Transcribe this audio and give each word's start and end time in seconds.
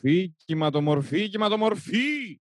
Κυματομορφή, 0.00 0.34
κυματομορφή, 0.44 1.28
κυματομορφή. 1.28 2.40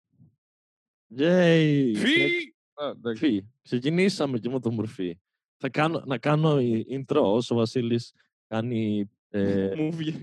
Yay! 1.17 1.91
Φύ! 1.95 2.53
Α, 2.73 2.87
εντάξει. 2.89 3.25
Φύ. 3.25 3.45
Ξεκινήσαμε 3.61 4.39
και 4.39 4.49
με 4.49 4.59
το 4.59 4.71
μορφή. 4.71 5.17
Θα 5.57 5.69
κάνω, 5.69 6.03
να 6.05 6.17
κάνω 6.17 6.59
η- 6.59 6.85
intro 6.89 7.21
όσο 7.21 7.55
ο 7.55 7.57
Βασίλης 7.57 8.13
κάνει 8.47 9.09
ε, 9.29 9.73
Μου 9.77 9.91
βγει. 9.91 10.21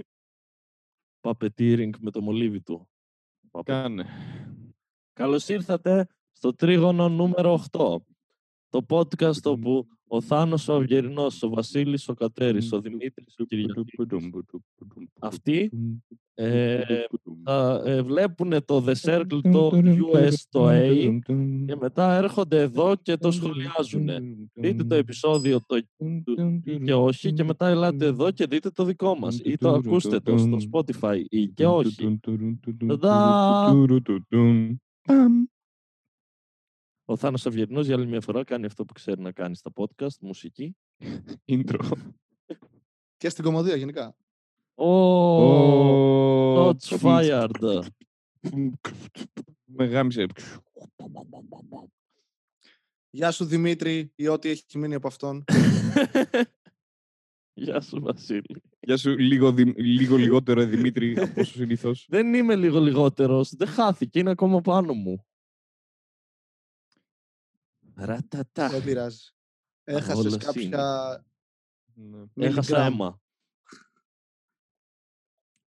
puppeteering 1.21 1.91
με 2.01 2.11
το 2.11 2.21
μολύβι 2.23 2.61
του. 2.61 2.89
Puppet. 3.51 3.63
Κάνε. 3.65 4.07
Καλώς 5.13 5.49
ήρθατε 5.49 6.07
στο 6.33 6.55
τρίγωνο 6.55 7.09
νούμερο 7.09 7.65
8. 7.73 7.97
Το 8.69 8.87
podcast 8.89 9.43
όπου 9.43 9.89
ο 10.09 10.21
Θάνος 10.21 10.69
ο 10.69 10.75
Αυγερινός, 10.75 11.43
ο 11.43 11.49
Βασίλης 11.49 12.09
ο 12.09 12.15
Κατέρης, 12.15 12.73
ο 12.73 12.81
Δημήτρης 12.81 13.35
ο 13.39 13.45
Κυριακής, 13.45 13.95
αυτοί 15.19 15.71
ε, 16.35 16.81
θα 17.45 17.83
ε, 17.85 18.03
βλέπουν 18.03 18.65
το 18.65 18.85
The 18.87 18.95
Circle, 18.95 19.41
το 19.53 19.71
US, 20.13 20.33
το 20.49 20.69
A 20.69 21.19
και 21.67 21.77
μετά 21.81 22.15
έρχονται 22.15 22.61
εδώ 22.61 22.95
και 23.03 23.17
το 23.17 23.31
σχολιάζουν. 23.31 24.09
Δείτε 24.53 24.85
το 24.85 24.95
επεισόδιο 24.95 25.61
το 25.67 25.77
ή 25.77 26.79
και 26.85 26.95
όχι 26.95 27.33
και 27.33 27.45
μετά 27.45 27.69
ελάτε 27.69 28.07
εδώ 28.07 28.31
και 28.31 28.47
δείτε 28.47 28.71
το 28.71 28.85
δικό 28.85 29.19
μας 29.19 29.41
ή 29.45 29.57
το 29.57 29.71
ακούστε 29.71 30.21
το 30.21 30.39
στο 30.39 30.57
Spotify 30.73 31.23
ή 31.29 31.49
και 31.49 31.67
όχι. 31.67 32.21
Ταντά! 32.87 33.73
Ο 37.11 37.17
Θάνος 37.17 37.47
Αυγερινός 37.47 37.87
για 37.87 37.95
άλλη 37.95 38.07
μια 38.07 38.21
φορά 38.21 38.45
κάνει 38.45 38.67
αυτό 38.67 38.85
που 38.85 38.93
ξέρει 38.93 39.21
να 39.21 39.33
κάνει 39.33 39.57
στα 39.57 39.71
podcast, 39.75 40.19
μουσική. 40.21 40.77
Intro. 41.47 41.91
Και 43.17 43.29
στην 43.29 43.45
κομμωδία 43.45 43.77
γενικά. 43.77 44.17
Oh, 44.75 45.99
shots 46.57 46.99
fired. 47.01 47.81
Με 49.65 49.85
γάμισε. 49.85 50.27
Γεια 53.11 53.31
σου 53.31 53.45
Δημήτρη 53.45 54.13
ή 54.15 54.29
ό,τι 54.29 54.49
έχει 54.49 54.79
μείνει 54.79 54.95
από 54.95 55.07
αυτόν. 55.09 55.45
Γεια 57.55 57.81
σου 57.81 58.01
Βασίλη. 58.01 58.63
Γεια 58.81 58.97
σου, 58.97 59.19
λίγο, 59.19 59.53
δι- 59.53 59.79
λίγο 59.79 60.17
λιγότερο 60.17 60.65
Δημήτρη 60.65 61.19
από 61.19 61.41
όσο 61.41 61.53
συνήθως. 61.53 62.07
Δεν 62.09 62.35
είμαι 62.35 62.57
λίγο 62.57 62.81
λιγότερος, 62.81 63.55
δεν 63.55 63.69
χάθηκε, 63.69 64.19
είναι 64.19 64.31
ακόμα 64.31 64.61
πάνω 64.61 64.93
μου. 64.93 65.28
Ρατατά. 67.99 68.69
Δεν 68.69 68.85
πειράζει. 68.85 69.31
Έχασες 69.85 70.15
Όλες 70.17 70.37
κάποια... 70.37 71.25
Έχασα 71.97 72.31
μιλιγκράμμ. 72.35 72.93
αίμα. 72.93 73.21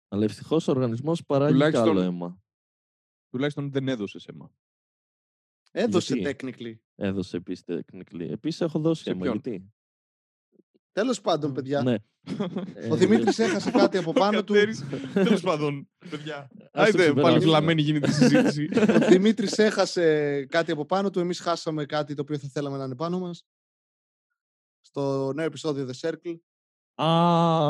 Αλλά 0.07 0.23
ευτυχώς 0.23 0.67
ο 0.67 0.71
οργανισμός 0.71 1.25
παράγει 1.25 1.51
Τουλάχιστον- 1.51 1.85
καλό 1.87 1.99
αίμα. 1.99 2.41
Τουλάχιστον 3.29 3.71
δεν 3.71 3.87
έδωσες 3.87 4.25
αίμα. 4.27 4.51
Έδωσε 5.71 6.15
Γιατί; 6.15 6.35
technically. 6.53 6.75
Έδωσε 6.95 7.37
επίσης 7.37 7.63
τεχνικλή. 7.63 8.25
Επίσης 8.31 8.61
έχω 8.61 8.79
δώσει 8.79 9.03
Σε 9.03 9.09
αίμα. 9.09 9.21
ποιον; 9.21 9.39
Γιατί; 9.43 9.73
Τέλος 10.91 11.21
πάντων, 11.21 11.53
παιδιά. 11.53 11.81
Ναι. 11.81 11.95
Ο 12.91 12.95
Δημήτρης 12.95 13.39
έχασε 13.39 13.71
κάτι 13.71 13.97
από 13.97 14.11
πάνω 14.13 14.43
του. 14.43 14.53
Τέλος 15.13 15.41
πάντων, 15.41 15.89
παιδιά. 16.09 16.37
Ας 16.37 16.49
το 16.71 16.81
Άιντε, 16.81 16.97
πάλι 16.97 17.13
ξεπεράσουμε. 17.13 17.39
βλαμμένη 17.45 17.81
γίνεται 17.81 18.07
η 18.09 18.11
συζήτηση. 18.11 18.69
Ο 19.03 19.07
Δημήτρης 19.07 19.57
έχασε 19.57 20.45
κάτι 20.45 20.71
από 20.71 20.85
πάνω 20.85 21.09
του. 21.09 21.19
Εμείς 21.19 21.39
χάσαμε 21.39 21.85
κάτι 21.85 22.13
το 22.13 22.21
οποίο 22.21 22.37
θα 22.37 22.47
θέλαμε 22.53 22.77
να 22.77 22.83
είναι 22.83 22.95
πάνω 22.95 23.19
μας. 23.19 23.45
Στο 24.81 25.33
νέο 25.33 25.45
επεισόδιο 25.45 25.89
The 25.91 26.09
Circle. 26.09 26.35
Α, 26.95 27.07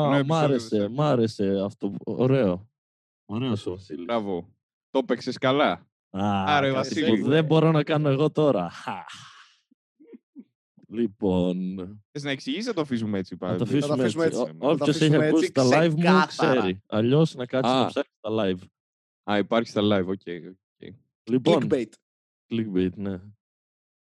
Νέο 0.08 0.10
μ' 0.10 0.14
επεισόδιο 0.14 0.36
άρεσε, 0.36 0.78
δεν 0.78 0.90
μ' 0.92 1.00
άρεσε 1.00 1.60
αυτό. 1.64 1.94
Ωραίο. 2.04 2.70
Ωραίος 3.24 3.66
ο 3.66 3.70
Βασίλης. 3.70 4.04
Μπράβο. 4.04 4.54
Το 4.90 4.98
έπαιξες 4.98 5.38
καλά. 5.38 5.86
Άρε, 6.10 6.66
κάτι 6.66 6.74
Βασίλη. 6.76 7.18
που 7.20 7.28
δεν 7.28 7.44
μπορώ 7.44 7.70
να 7.70 7.82
κάνω 7.82 8.08
εγώ 8.08 8.30
τώρα. 8.30 8.70
Χα. 10.94 11.00
Λοιπόν, 11.00 11.76
Θες 12.10 12.22
να 12.22 12.30
εξηγήσει, 12.30 12.62
θα 12.62 12.72
το 12.74 12.80
αφήσουμε 12.80 13.18
έτσι 13.18 13.36
να 13.40 13.46
πάλι; 13.46 13.58
το 13.58 13.64
αφήσουμε 13.64 13.94
αφήσουμε 14.02 14.24
έτσι. 14.24 14.38
έτσι. 14.40 14.52
Ο- 14.52 14.56
Θα 14.56 14.58
το 14.58 14.68
Όποιος 14.72 14.88
έχει 14.88 15.04
αφήσουμε 15.04 15.26
ακούσει 15.26 15.44
έτσι 15.44 15.52
τα 15.52 15.64
live 15.84 15.90
μου 15.90 15.96
ξεκάθαρα. 15.98 16.60
ξέρει. 16.60 16.80
Αλλιώς 16.86 17.34
να 17.34 17.46
κάτσει 17.46 17.70
να 17.72 17.80
Α. 17.80 17.86
ψάξει 17.86 18.12
τα 18.20 18.30
live. 18.32 18.58
Α, 19.30 19.38
υπάρχει 19.38 19.68
στα 19.68 19.80
live, 19.84 20.06
οκ. 20.06 20.20
οκ. 20.48 20.92
Λοιπόν, 21.30 21.66
Clickbait. 21.70 21.88
clickbait, 22.48 22.90
ναι. 22.94 23.20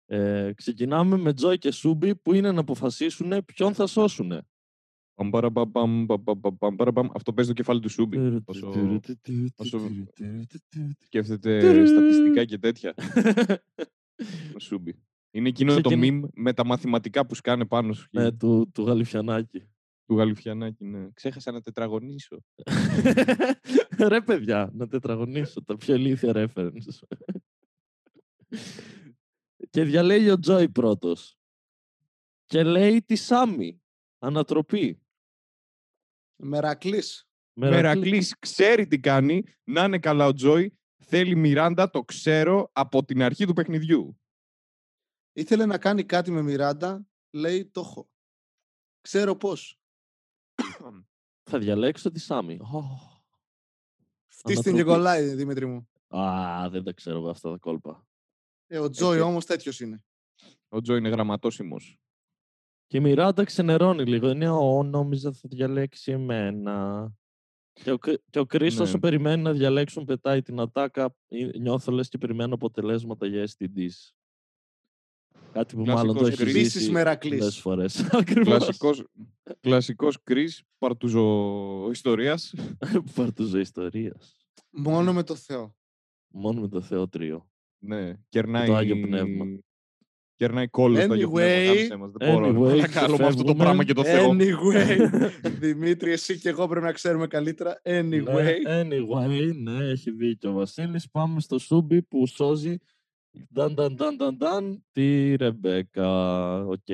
Ε, 0.05 0.51
ξεκινάμε 0.55 1.17
με 1.17 1.33
Joy 1.41 1.57
και 1.59 1.71
Σούμπι 1.71 2.15
που 2.15 2.33
είναι 2.33 2.51
να 2.51 2.59
αποφασίσουν 2.59 3.45
ποιον 3.45 3.73
θα 3.73 3.87
σώσουν. 3.87 4.41
Παμ, 5.13 5.29
παρα, 5.29 5.51
παμ, 5.51 5.71
παμ, 5.71 6.05
παμ, 6.05 6.23
παμ, 6.23 6.39
παμ, 6.39 6.57
παμ, 6.57 6.75
παρα, 6.75 6.91
παμ. 6.93 7.07
Αυτό 7.13 7.33
παίζει 7.33 7.49
το 7.49 7.55
κεφάλι 7.55 7.79
του 7.79 7.89
Σούμπι. 7.89 8.17
Όσο 8.45 8.67
όσο- 9.55 9.89
σκέφτεται 10.99 11.85
στατιστικά 11.85 12.45
και 12.45 12.57
τέτοια. 12.57 12.93
Ο 14.55 14.59
Σούμπι. 14.59 14.95
Είναι 15.31 15.47
εκείνο 15.49 15.81
το 15.81 15.89
Ξεκινά- 15.89 16.25
meme 16.25 16.29
με 16.33 16.53
τα 16.53 16.65
μαθηματικά 16.65 17.25
που 17.25 17.35
σκάνε 17.35 17.65
πάνω 17.65 17.93
σου. 17.93 18.07
Ναι, 18.11 18.31
του, 18.31 18.71
του 18.73 18.83
Γαλιφιανάκη. 18.83 19.69
Του 20.05 20.15
Γαλιφιανάκη, 20.17 20.85
ναι. 20.85 21.09
Ξέχασα 21.13 21.51
να 21.51 21.61
τετραγωνίσω. 21.61 22.43
Ρε 24.07 24.21
παιδιά, 24.21 24.69
να 24.73 24.87
τετραγωνίσω 24.87 25.63
τα 25.63 25.77
πιο 25.77 25.95
ηλίθια 25.95 26.31
references. 26.35 27.17
και 29.69 29.83
διαλέγει 29.83 30.29
ο 30.29 30.39
Τζόι 30.39 30.69
πρώτος. 30.69 31.37
Και 32.45 32.63
λέει 32.63 33.01
τη 33.01 33.15
Σάμι. 33.15 33.81
Ανατροπή. 34.19 35.01
Μερακλής. 36.35 37.27
Μερακλής. 37.53 37.83
Μερακλής 37.83 38.35
ξέρει 38.39 38.87
τι 38.87 38.99
κάνει. 38.99 39.43
Να 39.63 39.83
είναι 39.83 39.99
καλά 39.99 40.25
ο 40.25 40.33
Τζόι. 40.33 40.77
Θέλει 40.97 41.35
Μιράντα, 41.35 41.89
το 41.89 42.01
ξέρω, 42.01 42.69
από 42.73 43.05
την 43.05 43.21
αρχή 43.21 43.45
του 43.45 43.53
παιχνιδιού. 43.53 44.19
Ήθελε 45.39 45.65
να 45.65 45.77
κάνει 45.77 46.03
κάτι 46.03 46.31
με 46.31 46.41
Μιράντα. 46.41 47.05
Λέει 47.31 47.65
το 47.65 47.79
έχω. 47.79 48.09
Ξέρω 49.01 49.35
πώς. 49.35 49.79
Θα 51.43 51.59
διαλέξω 51.59 52.11
τη 52.11 52.19
Σάμι. 52.19 52.53
Ω. 52.59 52.81
Φτύστην 54.27 54.63
και 54.63 54.69
Ανατροπή. 54.69 54.97
κολλάει, 54.97 55.33
Δημήτρη 55.33 55.65
μου. 55.65 55.89
Α, 56.07 56.69
δεν 56.69 56.83
τα 56.83 56.93
ξέρω 56.93 57.17
εγώ 57.17 57.29
αυτά 57.29 57.51
τα 57.51 57.57
κόλπα. 57.57 58.07
Ε, 58.67 58.79
ο 58.79 58.89
Τζόι 58.89 59.15
και- 59.15 59.21
όμως 59.23 59.45
τέτοιος 59.45 59.79
είναι. 59.79 60.03
Ο 60.69 60.81
Τζόι 60.81 60.97
είναι 60.97 61.09
γραμματόσημος. 61.09 61.99
Και 62.87 62.97
η 62.97 62.99
Μιράντα 62.99 63.43
ξενερώνει 63.43 64.05
λίγο. 64.05 64.29
Είναι, 64.29 64.49
ο, 64.49 64.83
νόμιζα 64.83 65.31
θα 65.33 65.47
διαλέξει 65.51 66.11
εμένα. 66.11 67.11
Και 67.73 67.91
ο, 67.91 67.97
Κρι- 67.97 68.21
και 68.29 68.39
ο 68.39 68.45
Κρις 68.45 68.75
Ναι. 68.75 68.81
όσο 68.81 68.99
περιμένει 68.99 69.41
να 69.41 69.51
διαλέξουν 69.53 70.05
πετάει 70.05 70.41
την 70.41 70.59
ατάκα. 70.59 71.15
«Ε, 71.27 71.57
Νιώθω 71.57 71.91
λες 71.91 72.09
και 72.09 72.17
περιμένω 72.17 72.53
αποτελέσματα 72.53 73.25
για 73.25 73.47
STDs. 73.57 74.11
Κάτι 75.51 75.75
που 75.75 75.83
μάλλον 75.85 76.15
το 76.15 76.19
Κλασικός 76.19 76.29
έχει 76.29 76.43
Chris. 76.43 76.49
Επίσης 76.49 76.71
ζήσει 76.71 76.91
Μερακλής. 76.91 77.37
πολλές 77.39 77.57
φορές. 77.59 78.09
Ακριβώς. 78.21 78.57
Κλασικός, 78.57 79.03
κλασικός 79.59 80.17
Chris, 80.31 80.49
παρτουζο 80.77 81.89
ιστορίας. 81.91 82.53
Παρτουζο 83.15 83.59
ιστορίας. 83.59 84.37
Μόνο 84.69 85.13
με 85.13 85.23
το 85.23 85.35
Θεό. 85.35 85.75
Μόνο 86.27 86.61
με 86.61 86.67
το 86.67 86.81
θεότριο. 86.81 87.49
Ναι, 87.79 88.13
κερνάει... 88.29 88.67
το 88.67 88.75
Άγιο 88.75 88.99
Πνεύμα. 88.99 89.45
Κερνάει 90.35 90.67
κόλλος 90.67 91.03
στο 91.03 91.13
Άγιο 91.13 91.29
Πνεύμα. 91.29 91.63
Anyway, 91.63 91.67
γάμισε 91.67 91.95
μας, 91.95 92.11
Δεν 92.11 92.31
μπορώ 92.33 92.47
anyway, 92.47 92.77
να 92.79 92.87
κάνω 92.87 93.17
με 93.17 93.25
αυτό 93.25 93.43
το 93.43 93.53
ξεφεύγουμε. 93.53 93.63
πράγμα 93.63 93.83
και 93.83 93.93
το 93.93 94.03
Θεό. 94.03 94.29
Anyway. 94.31 95.29
Δημήτρη, 95.59 96.11
εσύ 96.11 96.39
και 96.39 96.49
εγώ 96.49 96.67
πρέπει 96.67 96.85
να 96.85 96.91
ξέρουμε 96.91 97.27
καλύτερα. 97.27 97.81
Anyway. 97.83 98.23
Ναι, 98.63 98.81
anyway, 98.81 99.51
ναι, 99.55 99.85
έχει 99.85 100.11
δίκιο 100.11 100.49
ο 100.49 100.53
Βασίλης. 100.53 101.09
Πάμε 101.11 101.39
στο 101.39 101.59
Σούμπι 101.59 102.01
που 102.01 102.27
σώζει 102.27 102.77
νταν, 103.53 103.73
νταν, 103.73 103.93
νταν, 103.93 104.15
νταν, 104.15 104.35
νταν, 104.35 104.85
τη 104.91 105.35
Ρεμπέκα. 105.35 106.09
Οκ, 106.65 106.85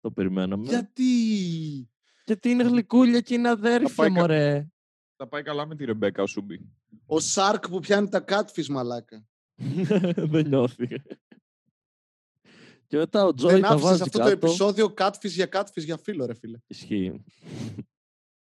το 0.00 0.10
περιμέναμε. 0.10 0.66
Γιατί; 0.68 1.04
Γιατί 2.26 2.48
είναι 2.50 2.62
γλυκούλια 2.64 3.20
και 3.20 3.34
είναι 3.34 3.48
αδέρφια, 3.48 3.94
πάει 3.94 4.12
κα- 4.12 4.20
μωρέ. 4.20 4.68
Θα 5.16 5.28
πάει 5.28 5.42
καλά 5.42 5.66
με 5.66 5.74
τη 5.76 5.84
Ρεμπέκα 5.84 6.22
ο 6.22 6.26
Σούμπι. 6.26 6.60
Ο 7.06 7.20
shark 7.20 7.68
που 7.68 7.80
πιάνει 7.80 8.08
τα 8.08 8.24
catfish 8.28 8.66
μαλάκα. 8.66 9.26
Δεν 10.32 10.48
νιώθει. 10.48 10.88
Και 12.86 12.96
μετά 12.96 13.24
ο 13.24 13.34
Τζόι 13.34 13.52
Δεν 13.52 13.60
τα 13.62 13.68
άφησες 13.68 13.88
βάζει 13.88 14.02
αυτό 14.02 14.18
το 14.18 14.24
κάτω. 14.24 14.46
επεισόδιο 14.46 14.94
catfish 14.98 15.30
για 15.30 15.48
catfish 15.52 15.84
για 15.84 15.96
φίλο, 15.96 16.26
ρε 16.26 16.34
φίλε. 16.34 16.58
Ισχύει. 16.66 17.24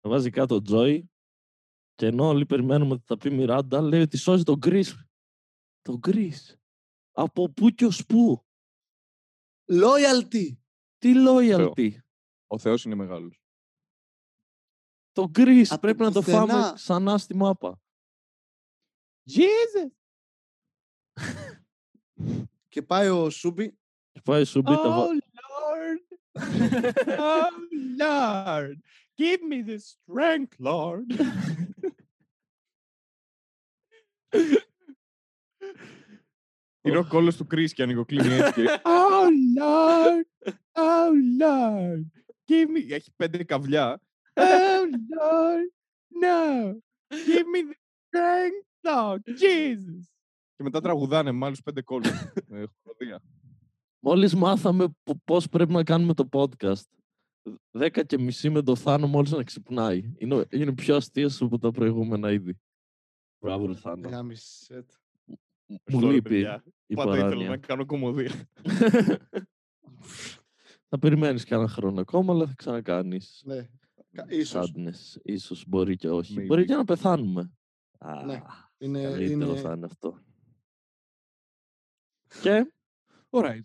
Τα 0.00 0.08
βάζει 0.10 0.30
κάτω 0.30 0.54
ο 0.54 0.62
Τζόι 0.62 1.10
και 1.94 2.06
ενώ 2.06 2.26
όλοι 2.28 2.46
περιμένουμε 2.46 2.92
ότι 2.92 3.02
θα 3.06 3.16
πει 3.16 3.30
Μιράντα, 3.30 3.80
λέει 3.80 4.00
ότι 4.00 4.16
σώζει 4.16 4.42
τον 4.42 4.56
Γκρις. 4.56 5.04
Τον 5.82 5.96
Γκρις. 5.98 6.56
Από 7.16 7.50
πού 7.52 7.70
και 7.70 7.84
ως 7.84 8.06
πού. 8.06 8.44
Loyalty. 9.72 10.56
Τι 10.98 11.12
loyalty. 11.26 11.90
Ο 12.46 12.58
Θεός 12.58 12.84
είναι 12.84 12.94
μεγάλος. 12.94 13.42
Το 15.12 15.28
Γκρις 15.28 15.70
Από 15.72 15.80
πρέπει 15.80 16.02
να 16.02 16.12
το 16.12 16.22
φάμε 16.22 16.40
πουθενά. 16.46 16.72
ξανά 16.72 17.18
στη 17.18 17.34
μάπα. 17.34 17.80
Jesus! 19.30 19.90
Και 22.68 22.82
πάει 22.82 23.08
ο 23.08 23.30
Σούμπι. 23.30 23.78
Και 24.12 24.20
πάει 24.24 24.44
σου 24.44 24.62
πει 24.62 24.74
τα 24.74 24.90
βα- 24.90 25.06
Lord! 25.06 26.02
oh, 27.06 27.50
Lord! 28.00 28.76
Give 29.16 29.40
me 29.50 29.62
the 29.62 29.78
strength, 29.78 30.54
Lord! 30.58 31.06
Είναι 36.84 36.98
ο 36.98 37.06
κόλλος 37.06 37.36
του 37.36 37.46
Chris 37.50 37.70
και 37.72 37.82
ανοιγοκλίνει 37.82 38.34
έτσι. 38.34 38.62
και, 38.62 38.80
Oh 38.84 39.28
Lord, 39.60 40.52
oh 40.72 41.42
Lord, 41.42 42.04
give 42.48 42.68
me... 42.68 42.92
Έχει 42.92 43.10
πέντε 43.16 43.44
καβλιά. 43.44 44.00
Oh 44.34 44.84
Lord, 45.14 45.68
no, 46.22 46.72
give 47.10 47.46
me 47.54 47.60
the 47.70 47.76
strength, 48.08 48.66
Lord, 48.88 49.18
Jesus. 49.40 50.02
Και 50.56 50.62
μετά 50.62 50.80
τραγουδάνε 50.80 51.32
με 51.32 51.46
άλλους 51.46 51.62
πέντε 51.62 51.82
κόλλους. 51.82 52.10
ε, 52.50 52.64
χοροδία. 52.82 53.22
Μόλις 54.00 54.34
μάθαμε 54.34 54.86
πο- 55.02 55.20
πώς 55.24 55.48
πρέπει 55.48 55.72
να 55.72 55.84
κάνουμε 55.84 56.14
το 56.14 56.28
podcast. 56.32 56.82
Δέκα 57.70 58.02
και 58.02 58.18
μισή 58.18 58.50
με 58.50 58.62
το 58.62 58.76
Θάνο 58.76 59.06
μόλις 59.06 59.30
να 59.30 59.42
ξυπνάει. 59.42 60.14
Είναι, 60.18 60.44
είναι 60.50 60.72
πιο 60.74 60.96
αστείας 60.96 61.40
από 61.42 61.58
τα 61.58 61.70
προηγούμενα 61.70 62.32
είδη. 62.32 62.58
Μπράβο, 63.38 63.66
ρε 63.66 63.74
Θάνο. 63.74 64.08
Γάμισε 64.08 64.82
το. 64.82 64.94
Μου 65.66 66.00
Sorry, 66.00 66.10
λείπει 66.10 66.28
παιδιά. 66.28 66.64
Η 66.86 66.94
Πάντα 66.94 67.10
ήθελα 67.10 67.24
παράνοια. 67.24 67.48
να 67.48 67.56
κάνω 67.56 67.86
κομμωδία. 67.86 68.48
θα 70.88 70.98
περιμένεις 71.00 71.44
κανένα 71.44 71.68
χρόνο 71.68 72.00
ακόμα, 72.00 72.32
αλλά 72.32 72.46
θα 72.46 72.52
ξανακάνεις. 72.56 73.42
Ναι. 73.44 73.68
Κα- 74.12 74.26
Ίσως. 74.28 74.72
Sadness. 74.76 75.20
Ίσως 75.22 75.64
μπορεί 75.68 75.96
και 75.96 76.10
όχι. 76.10 76.34
Maybe. 76.38 76.46
Μπορεί 76.46 76.64
και 76.64 76.74
να 76.74 76.84
πεθάνουμε. 76.84 77.52
Α, 77.98 78.24
Ναι. 78.24 78.42
Είναι, 78.78 79.02
καλύτερο 79.02 79.50
είναι... 79.50 79.60
θα 79.60 79.72
είναι 79.72 79.86
αυτό. 79.86 80.22
Και 82.42 82.72
Alright. 83.30 83.60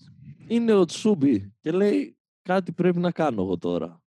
είναι 0.47 0.73
ο 0.73 0.85
Τσούμπι 0.85 1.53
και 1.59 1.71
λέει 1.71 2.17
κάτι 2.41 2.71
πρέπει 2.73 2.99
να 2.99 3.11
κάνω 3.11 3.41
εγώ 3.41 3.57
τώρα. 3.57 4.03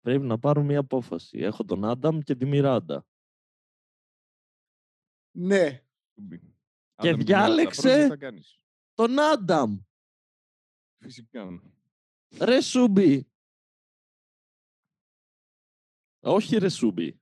Πρέπει 0.00 0.24
να 0.24 0.38
πάρω 0.38 0.62
μια 0.62 0.78
απόφαση. 0.78 1.38
Έχω 1.38 1.64
τον 1.64 1.84
Άνταμ 1.84 2.18
και 2.18 2.34
τη 2.34 2.46
Μιράντα. 2.46 3.06
Ναι. 5.36 5.84
Και 7.02 7.08
Άντε, 7.08 7.16
μην 7.16 7.26
διάλεξε- 7.26 7.80
κοιμάσαι, 7.80 8.06
πρώτα 8.06 8.14
τι 8.14 8.20
θα 8.20 8.26
κάνεις. 8.30 8.58
Τον 8.94 9.18
Άνταμ! 9.20 9.78
Φυσικά. 10.98 11.62
Ρε 12.40 12.60
Σούμπι! 12.60 13.26
Όχι 16.24 16.56
ρε 16.56 16.68
Σούμπι. 16.68 17.20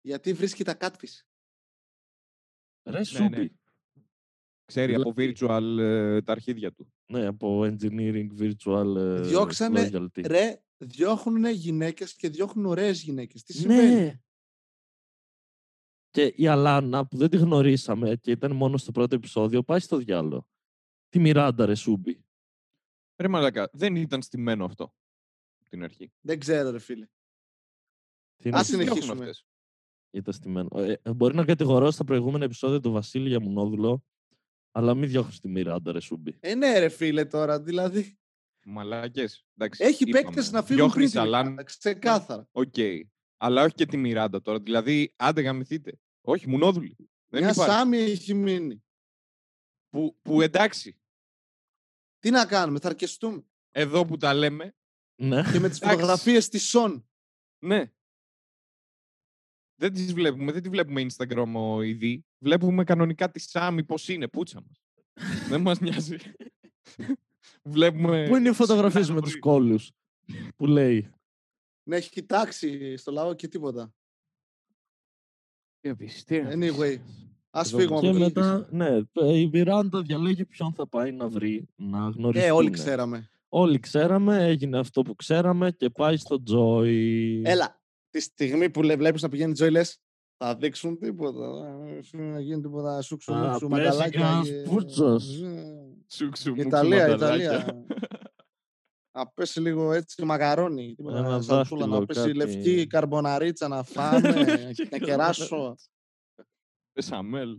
Γιατί 0.00 0.32
βρίσκει 0.32 0.64
τα 0.64 0.76
catfish. 0.80 1.20
Ρε 2.84 2.98
ναι. 2.98 3.04
Σούμπι. 3.04 3.58
Ξέρει 4.64 4.94
από 4.94 5.12
Δηλαδή- 5.12 5.34
virtual 5.38 5.78
ε, 5.78 6.22
τα 6.22 6.32
αρχίδια 6.32 6.72
του. 6.72 6.92
Ναι, 7.06 7.26
από 7.26 7.60
engineering 7.62 8.28
virtual 8.38 8.96
ε, 8.96 9.20
Διώξανε, 9.20 9.90
loyalty. 9.92 10.26
Ρε, 10.26 10.62
διώχνουν 10.76 11.44
γυναίκες 11.50 12.16
και 12.16 12.28
διώχνουν 12.28 12.66
ωραίες 12.66 13.02
γυναίκες. 13.02 13.42
Τι 13.42 13.52
συμβαίνει; 13.52 14.22
Ναι. 16.16 16.30
Και 16.30 16.34
η 16.42 16.46
Αλάνα 16.46 17.06
που 17.06 17.16
δεν 17.16 17.30
τη 17.30 17.36
γνωρίσαμε 17.36 18.16
και 18.16 18.30
ήταν 18.30 18.52
μόνο 18.56 18.76
στο 18.76 18.92
πρώτο 18.92 19.14
επεισόδιο 19.14 19.62
πάει 19.62 19.80
στο 19.80 19.96
διάλογο. 19.96 20.46
Τη 21.08 21.18
Μιράντα 21.18 21.66
ρε 21.66 21.74
Σούμπι. 21.74 22.24
Ρε 23.16 23.28
μαλάκα, 23.28 23.68
δεν 23.72 23.96
ήταν 23.96 24.22
στημένο 24.22 24.64
αυτό. 24.64 24.84
από 25.60 25.70
Την 25.70 25.82
αρχή. 25.82 26.12
Δεν 26.20 26.38
ξέρω 26.38 26.70
ρε 26.70 26.78
φίλε. 26.78 27.06
Τι 28.36 28.50
Ας 28.52 28.68
είναι 28.68 28.76
Τι 28.82 28.88
έχουν 28.88 28.96
συνεχίσουμε. 28.96 29.20
αυτές. 29.20 29.46
ήταν 30.10 30.34
στημένο. 30.34 30.68
Ε, 30.80 30.92
ε, 31.02 31.12
μπορεί 31.12 31.34
να 31.34 31.44
κατηγορώ 31.44 31.90
στα 31.90 32.04
προηγούμενα 32.04 32.44
επεισόδια 32.44 32.80
του 32.80 32.92
Βασίλη 32.92 33.28
για 33.28 33.40
Μουνόδουλο, 33.40 34.04
αλλά 34.70 34.94
μην 34.94 35.08
διώχνεις 35.08 35.40
τη 35.40 35.48
Μιράντα 35.48 35.92
ρε 35.92 36.00
Σούμπι. 36.00 36.36
Ε, 36.40 36.54
ναι 36.54 36.78
ρε 36.78 36.88
φίλε 36.88 37.24
τώρα, 37.24 37.60
δηλαδή. 37.60 38.18
Μαλάκες. 38.64 39.46
Εντάξει, 39.56 39.84
Έχει 39.84 40.04
είπαμε. 40.08 40.24
παίκτες 40.24 40.50
να 40.50 40.62
φύγουν 40.62 40.76
πριν 40.76 40.86
Διώχνεις 40.86 41.10
τη 41.10 41.18
Αλάν, 41.18 41.42
Μιράντα, 41.42 41.62
ξεκάθαρα. 41.62 42.48
Οκ. 42.52 42.74
Αλλά 43.40 43.62
όχι 43.62 43.74
και 43.74 43.86
τη 43.86 43.96
Μιράντα 43.96 44.42
τώρα. 44.42 44.58
Δηλαδή, 44.60 45.12
άντε 45.16 45.40
γαμηθείτε. 45.40 45.98
Όχι, 46.20 46.48
μουνόδουλοι. 46.48 46.96
Δεν 47.28 47.42
Μια 47.42 47.50
υπάρχει. 47.52 47.72
Σάμι 47.72 47.96
έχει 47.98 48.34
μείνει. 48.34 48.82
Που, 49.88 50.18
που 50.22 50.40
εντάξει, 50.42 51.00
Τι 52.18 52.30
να 52.30 52.46
κάνουμε, 52.46 52.78
θα 52.78 52.88
αρκεστούμε. 52.88 53.44
εδώ 53.70 54.04
που 54.06 54.16
τα 54.16 54.34
λέμε, 54.34 54.74
Ναι. 55.20 55.42
Και 55.52 55.58
με 55.58 55.68
τις 55.68 55.78
Εντάξει. 55.80 55.80
φωτογραφίες 56.00 56.48
της 56.48 56.68
Σον. 56.68 57.08
ναι. 57.64 57.92
Δεν 59.80 59.92
τις 59.92 60.12
βλέπουμε, 60.12 60.52
δεν 60.52 60.62
τη 60.62 60.68
βλέπουμε 60.68 61.06
Instagram 61.10 61.52
οειδή. 61.54 62.26
Βλέπουμε 62.38 62.84
κανονικά 62.84 63.30
τη 63.30 63.38
Σάμι 63.40 63.84
πώς 63.84 64.08
είναι, 64.08 64.28
πούτσα 64.28 64.60
μας. 64.60 64.82
δεν 65.48 65.60
μας 65.60 65.80
νοιάζει. 65.80 66.16
βλέπουμε... 67.62 68.26
Πού 68.28 68.36
είναι 68.36 68.48
οι 68.48 68.52
φωτογραφίες 68.52 69.10
με 69.10 69.20
τους 69.20 69.30
πολύ. 69.30 69.40
κόλλους 69.40 69.90
που 70.56 70.66
λέει; 70.66 71.10
Ναι, 71.88 71.96
έχει 71.96 72.10
κοιτάξει 72.10 72.96
στο 72.96 73.12
λαό 73.12 73.34
και 73.34 73.48
τίποτα. 73.48 73.94
Τι 75.80 75.88
απίστευτο, 75.88 76.48
τι 76.48 76.56
είναι. 76.56 76.72
Anyway, 76.72 77.00
ας 77.50 77.68
Εδώ 77.72 77.78
φύγουμε 77.78 78.00
Και 78.00 78.08
από 78.08 78.16
το 78.18 78.24
μετά, 78.24 78.68
ναι, 78.70 79.00
ε, 79.12 79.38
η 79.38 79.48
Μιράντα 79.52 80.02
διαλέγει 80.02 80.44
ποιον 80.44 80.72
θα 80.74 80.86
πάει 80.88 81.12
να 81.12 81.28
βρει, 81.28 81.68
να 81.76 81.98
γνωριστούν. 81.98 82.48
Ε, 82.48 82.50
όλοι 82.52 82.70
ξέραμε. 82.70 83.30
Όλοι 83.48 83.78
ξέραμε, 83.78 84.44
έγινε 84.46 84.78
αυτό 84.78 85.02
που 85.02 85.14
ξέραμε 85.14 85.70
και 85.72 85.90
πάει 85.90 86.16
στο 86.16 86.42
Joy. 86.50 87.40
Έλα, 87.44 87.80
τη 88.10 88.20
στιγμή 88.20 88.70
που 88.70 88.82
λέ- 88.82 88.98
βλέπεις 88.98 89.22
να 89.22 89.28
πηγαίνει 89.28 89.50
η 89.50 89.54
Τζόι, 89.54 89.70
λες, 89.70 89.98
θα 90.36 90.56
δείξουν 90.56 90.98
τίποτα. 90.98 91.46
ε, 92.12 92.16
Να 92.16 92.40
γίνει 92.40 92.60
τίποτα 92.62 93.02
σούξου, 93.02 93.34
Α, 93.34 93.36
μουξου, 93.38 93.66
πέσει 93.68 93.82
μαγκαλάκια. 93.82 94.20
κανένας 94.20 94.48
και- 94.48 94.62
πούτσος. 94.70 95.40
Ε, 95.42 95.74
Σούξου, 96.08 96.48
μουξου, 96.48 96.66
Ιταλία, 96.66 97.08
μανταλάκια. 97.08 97.44
Ιταλία. 97.52 97.84
Να 99.18 99.26
πέσει 99.26 99.60
λίγο 99.60 99.92
έτσι 99.92 100.24
μαγαρόνι. 100.24 100.94
τίποτα, 100.96 101.18
Ένα 101.18 101.40
σαλσούλα, 101.40 101.86
να 101.86 101.96
δάχτυλο, 101.96 102.06
πέσει 102.06 102.20
κάτι. 102.20 102.52
λευκή 102.52 102.86
καρμποναρίτσα 102.86 103.68
να 103.68 103.82
φάμε, 103.82 104.20
να 104.90 104.98
κεράσω. 104.98 105.76
Πεσαμέλ. 106.92 107.58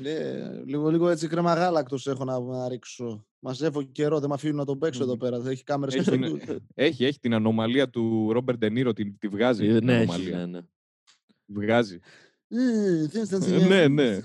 Ναι, 0.00 0.48
λίγο, 0.64 0.88
λίγο 0.90 1.08
έτσι 1.08 1.28
κρέμα 1.28 1.54
γάλακτος 1.54 2.06
έχω 2.06 2.24
να, 2.24 2.40
να 2.40 2.68
ρίξω. 2.68 3.26
Μαζεύω 3.38 3.82
καιρό, 3.82 4.20
δεν 4.20 4.28
με 4.28 4.34
αφήνουν 4.34 4.56
να 4.56 4.64
τον 4.64 4.78
παίξω 4.78 5.02
εδώ 5.02 5.12
Μμμ. 5.12 5.18
πέρα. 5.18 5.50
Έχει 5.50 5.62
κάμερες 5.62 5.94
Έχεις, 5.94 6.06
στο 6.06 6.14
είναι- 6.16 6.26
στούντιο. 6.28 6.58
έχει, 6.74 7.04
έχει 7.04 7.18
την 7.18 7.34
ανομαλία 7.34 7.90
του 7.90 8.32
Ρόμπερτ 8.32 8.58
Ντενίρο, 8.58 8.92
τη, 8.92 9.12
τη 9.12 9.28
βγάζει. 9.28 9.66
Ε, 9.66 9.74
την 9.78 9.84
ναι, 9.86 9.92
έχει, 9.92 10.02
ανομαλία. 10.02 10.36
ναι, 10.36 10.46
ναι. 10.46 10.60
Τη 11.46 11.52
Βγάζει. 11.52 11.98
Ε, 12.48 13.08
θες 13.08 13.30
να 13.30 13.36
Ε, 13.36 13.40
σε- 13.40 13.66
ναι, 13.66 13.88
ναι. 13.88 14.20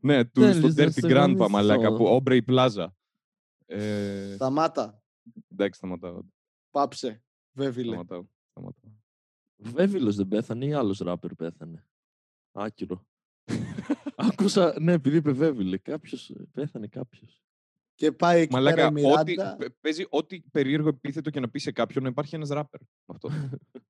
Ναι, 0.00 0.24
του, 0.24 0.42
στο 0.42 0.52
Θέλεις 0.52 0.74
να 0.76 0.84
Dirty 0.84 0.90
σε 0.92 1.00
Grandpa, 1.06 1.12
γαμίσω. 1.14 1.48
μαλάκα, 1.48 1.94
που 1.96 2.22
Aubrey 2.24 2.40
Plaza. 2.46 2.86
Ε, 3.66 4.32
Σταμάτα, 4.34 4.99
εντάξει, 5.62 5.78
σταματάω. 5.78 6.20
πάψε, 6.70 7.22
βέβηλε. 7.52 7.88
Σταματάω. 7.90 8.24
σταματάω. 8.50 8.90
Βέβαιλος 9.62 10.16
δεν 10.16 10.28
πέθανε 10.28 10.64
ή 10.66 10.72
άλλος 10.72 10.98
ράπερ 10.98 11.34
πέθανε; 11.34 11.86
Άκυρο. 12.52 13.06
Άκουσα, 14.16 14.80
ναι, 14.80 14.92
επειδή 14.92 15.16
είπε 15.16 15.32
βέβαιλε, 15.32 15.78
κάποιος, 15.78 16.32
πέθανε 16.52 16.86
κάποιος. 16.86 17.42
Και 17.94 18.12
πάει 18.12 18.40
εκεί 18.40 18.48
πέρα 18.52 18.62
Μαλάκα, 18.62 18.82
η 18.82 19.04
ό,τι, 19.12 19.30
Μιράντα. 19.30 19.56
παι- 19.56 19.72
παίζει 19.80 20.06
ό,τι 20.08 20.40
περίεργο 20.40 20.88
επίθετο 20.88 21.30
και 21.30 21.40
να 21.40 21.48
πει 21.48 21.58
σε 21.58 21.72
κάποιον, 21.72 22.04
υπάρχει 22.04 22.34
ένας 22.34 22.48
ράπερ. 22.48 22.80
με 22.80 23.14
Αυτό. 23.14 23.28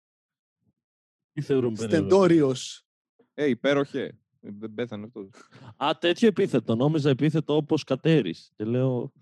Τι 1.32 1.40
θεωρούμε 1.40 1.76
περίεργο. 1.76 2.06
Στεντόριος. 2.08 2.86
ε, 3.34 3.46
υπέροχε. 3.48 4.04
Ε, 4.40 4.50
Δεν 4.52 4.74
πέθανε 4.74 5.04
αυτός. 5.04 5.28
Α, 5.76 5.90
τέτοιο 5.98 6.28
επίθετο. 6.28 6.74
Νόμιζα 6.74 7.10
επίθετο 7.10 7.56
όπως 7.56 7.84
κατέρης. 7.84 8.50
Και 8.56 8.64
λέω, 8.64 9.12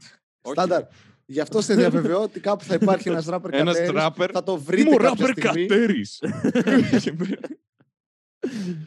Στάνταρ. 0.41 0.85
Γι' 1.31 1.41
αυτό 1.41 1.61
σε 1.61 1.75
διαβεβαιώ 1.75 2.23
ότι 2.23 2.41
κάπου 2.41 2.65
θα 2.65 2.75
υπάρχει 2.75 3.09
ένας 3.09 3.27
ράπερ 3.27 3.55
Ένας 3.55 3.75
κατέρης. 3.77 4.01
ράπερ. 4.03 4.31
Θα 4.33 4.43
το 4.43 4.57
βρείτε 4.57 4.91
Μου 4.91 4.97
κάποια 4.97 5.27
ράπερ 5.27 5.27
στιγμή. 5.45 5.67
κατέρης. 5.67 6.23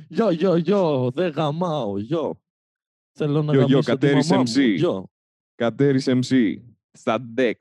γιο, 0.07 0.29
γιο, 0.31 0.55
γιο, 0.55 1.11
δεν 1.13 1.31
γαμάω, 1.31 1.97
γιο. 1.99 2.41
Θέλω 3.17 3.41
να 3.43 3.51
Γιο, 3.53 3.61
γιο, 3.61 3.61
γαμίσω 3.61 3.79
τη 3.79 3.85
Κατέρης 3.85 4.29
μαμά 4.29 4.41
μου, 4.41 4.51
MC. 4.55 4.75
γιο. 4.75 5.07
Κατέρης 5.55 6.05
MC. 6.09 6.55
Στα 6.91 7.25
Dex. 7.37 7.53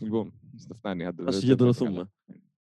Λοιπόν, 0.00 0.32
στα 0.56 0.74
φτάνει. 0.74 1.04
άντε, 1.06 1.22
Να 1.22 1.30
δεν- 1.30 1.40
συγκεντρωθούμε. 1.40 2.10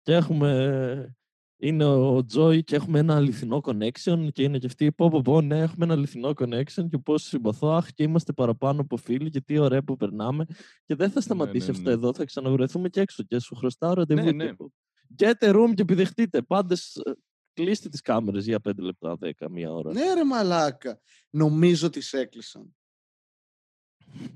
Και 0.02 0.14
έχουμε... 0.14 1.16
Είναι 1.64 1.86
ο 1.86 2.26
Τζόι 2.26 2.64
και 2.64 2.76
έχουμε 2.76 3.00
ένα 3.00 3.16
αληθινό 3.16 3.62
connection 3.64 4.28
και 4.32 4.44
είναι 4.44 4.58
και 4.58 4.66
αυτοί 4.66 4.92
πω 4.92 5.10
πω 5.10 5.22
πω 5.22 5.42
ναι 5.42 5.60
έχουμε 5.60 5.86
ένα 5.86 5.94
αληθινό 5.94 6.34
connection 6.36 6.90
και 6.90 6.98
πώς 6.98 7.24
συμπαθώ 7.24 7.68
αχ 7.68 7.92
και 7.94 8.04
είμαστε 8.04 8.34
παραπάνω 8.34 8.82
από 8.82 8.98
φίλοι 8.98 9.30
και 9.30 9.42
τι 9.42 9.58
ωραία 9.58 9.84
που 9.84 9.98
περνάμε 9.98 10.46
και 10.86 10.96
δεν 10.96 11.10
θα 11.12 11.22
σταματήσει 11.22 11.66
ναι, 11.66 11.78
αυτό 11.78 11.90
ναι. 11.90 11.96
εδώ 11.96 12.14
θα 12.14 12.26
ξαναβρεθούμε 12.26 12.90
και 12.90 13.02
έξω 13.02 13.24
και 13.24 13.40
σου 13.40 13.56
χρωστάω 13.56 13.94
ραντεβού 13.94 14.22
Ναι, 14.22 14.32
και 14.32 14.36
ναι. 14.36 14.54
πω, 14.54 14.74
get 15.18 15.34
a 15.40 15.54
room 15.54 15.74
και 15.74 15.82
επιδεχτείτε 15.82 16.42
πάντες 16.42 16.96
ε, 16.96 17.12
κλείστε 17.54 17.90
τις 17.90 18.02
κάμερες 18.02 18.46
για 18.46 18.60
5 18.70 18.72
λεπτά 18.76 19.18
10 19.22 19.32
μία 19.50 19.74
ώρα 19.74 19.94
Ναι 19.94 20.14
ρε 20.14 20.24
μαλάκα. 20.24 21.00
Νομίζω 21.30 21.90
τις 21.90 22.14
έκλεισαν. 22.14 22.76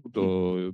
Πού, 0.01 0.09
το, 0.09 0.21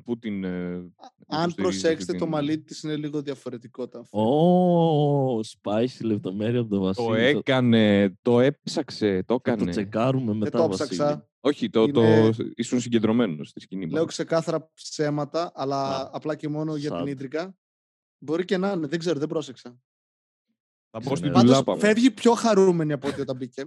πού 0.04 0.18
την... 0.20 0.44
ε, 0.44 0.50
Αν 0.50 0.84
υποστηρίζει 1.28 1.56
προσέξετε 1.56 1.92
αυτή 1.94 2.12
το 2.14 2.18
την- 2.18 2.28
μαλλί 2.28 2.60
της 2.60 2.84
είναι 2.84 2.96
λίγο 2.96 3.22
διαφορετικό. 3.22 3.88
τα 3.88 4.00
αυτό. 4.00 4.20
Ω, 4.20 5.40
spicy 5.40 6.02
λεπτομέρεια 6.04 6.60
από 6.60 6.70
τον 6.70 6.80
Το 6.80 6.86
Βασίλη. 6.86 7.08
Θα- 7.32 7.38
έκανε, 7.38 8.14
το 8.22 8.40
έψαξε, 8.40 9.24
το 9.26 9.34
θα 9.34 9.42
το 9.42 9.52
έκανε. 9.52 9.72
τσεκάρουμε 9.72 10.26
Δεν 10.26 10.38
μετά 10.38 10.58
το 10.58 10.68
Βασίλη. 10.68 10.90
ψάξα. 10.90 11.30
Όχι, 11.40 11.70
το, 11.70 11.82
Είναι- 11.84 11.92
το, 12.32 12.44
ήσουν 12.56 12.80
συγκεντρωμένος 12.80 13.50
στη 13.50 13.60
σκηνή. 13.60 13.82
Λέω 13.84 13.92
μάλλον. 13.92 14.08
ξεκάθαρα 14.08 14.72
ψέματα, 14.74 15.52
αλλά 15.56 15.98
Α, 15.98 16.10
απλά 16.14 16.36
και 16.36 16.48
μόνο 16.48 16.76
για 16.76 16.92
την 16.92 17.04
sad. 17.04 17.08
ίντρικα. 17.08 17.56
Μπορεί 18.24 18.46
και 18.46 18.58
να 18.58 18.72
είναι, 18.72 18.88
δεν 18.88 19.00
ξέρω, 19.00 19.20
δεν 19.20 19.28
πρόσεξα. 19.28 19.80
Θα 20.90 21.02
πω 21.02 21.16
στην 21.16 21.32
Πάντως, 21.32 21.42
τουλάπα 21.50 21.64
Πάντως 21.64 21.82
μου. 21.84 21.88
φεύγει 21.90 22.12
πιο 22.12 22.34
χαρούμενη 22.34 22.94
από 22.94 23.08
ό,τι 23.08 23.22
όταν 23.22 23.36
μπήκε. 23.36 23.64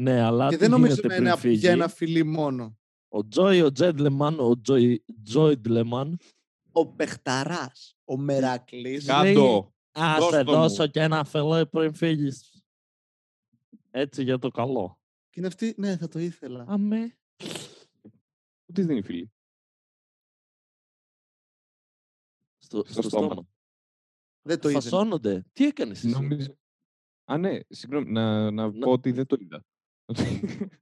Ναι, 0.00 0.20
αλλά 0.20 0.48
Και 0.48 0.54
τι 0.54 0.60
δεν 0.60 0.70
νομίζω 0.70 0.94
γίνεται 0.94 1.08
να 1.08 1.14
πριν 1.14 1.26
είναι 1.26 1.36
φύγει. 1.36 1.54
για 1.56 1.70
ένα 1.70 1.88
φιλί 1.88 2.24
μόνο. 2.24 2.78
Ο 3.08 3.26
Τζόι, 3.28 3.60
ο 3.62 3.72
Τζέντλεμαν, 3.72 4.40
ο 4.40 4.60
Τζόι, 4.60 5.04
Τζόιντλεμαν. 5.22 6.18
Ο 6.72 6.86
Πεχταράς, 6.92 7.96
ο 8.04 8.16
Μερακλής. 8.16 9.04
Κάτω. 9.06 9.72
Α, 9.98 10.16
Δώσ' 10.18 10.30
σε 10.34 10.44
το 10.44 10.52
δώσω 10.52 10.82
μου. 10.82 10.88
και 10.90 11.00
ένα 11.00 11.24
φιλέ 11.24 11.66
πριν 11.66 11.94
φύγεις. 11.94 12.62
Έτσι 13.90 14.22
για 14.22 14.38
το 14.38 14.48
καλό. 14.48 15.00
Και 15.30 15.34
είναι 15.40 15.46
αυτή, 15.46 15.74
ναι, 15.76 15.96
θα 15.96 16.08
το 16.08 16.18
ήθελα. 16.18 16.64
Αμέ. 16.68 17.16
Πού 18.64 18.72
της 18.72 18.86
δίνει 18.86 19.02
φίλη; 19.02 19.32
Στο, 22.58 22.78
Στο 22.84 22.92
στο 22.92 23.02
στόμα. 23.02 23.26
στόμα. 23.26 23.48
Δεν 24.42 24.60
το 24.60 24.68
ήθελα. 24.68 24.82
Φασώνονται. 24.82 25.44
Τι 25.52 25.64
έκανες 25.66 25.98
εσύ; 26.04 26.08
Νόμιζα... 26.08 26.56
Α, 27.24 27.38
ναι, 27.38 27.58
συγγνώμη, 27.68 28.10
να, 28.10 28.50
να 28.50 28.70
Να- 28.70 28.78
πω 28.78 28.90
ότι 28.92 29.12
δεν 29.12 29.26
το 29.26 29.36
είδα. 29.40 29.64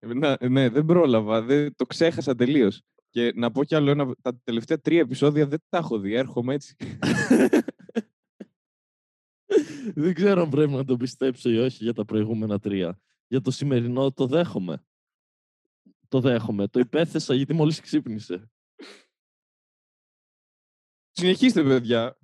να, 0.00 0.48
ναι, 0.48 0.68
δεν 0.68 0.84
πρόλαβα, 0.84 1.42
δεν, 1.42 1.74
το 1.76 1.86
ξέχασα 1.86 2.34
τελείως. 2.34 2.82
Και 3.10 3.32
να 3.34 3.50
πω 3.50 3.64
κι 3.64 3.74
άλλο 3.74 3.90
ένα, 3.90 4.14
τα 4.22 4.40
τελευταία 4.44 4.78
τρία 4.80 5.00
επεισόδια 5.00 5.46
δεν 5.46 5.62
τα 5.68 5.78
έχω 5.78 5.98
δει, 5.98 6.14
έρχομαι 6.14 6.54
έτσι. 6.54 6.76
Δεν 9.94 10.14
ξέρω 10.14 10.42
αν 10.42 10.48
πρέπει 10.50 10.72
να 10.72 10.84
το 10.84 10.96
πιστέψω 10.96 11.50
ή 11.50 11.58
όχι 11.58 11.84
για 11.84 11.92
τα 11.92 12.04
προηγούμενα 12.04 12.58
τρία. 12.58 13.00
Για 13.26 13.40
το 13.40 13.50
σημερινό 13.50 14.12
το 14.12 14.26
δέχομαι. 14.26 14.84
Το 16.08 16.20
δέχομαι. 16.20 16.68
Το 16.68 16.80
υπέθεσα 16.80 17.34
γιατί 17.34 17.54
μόλις 17.54 17.80
ξύπνησε. 17.80 18.50
Συνεχίστε, 21.10 21.62
παιδιά. 21.62 22.18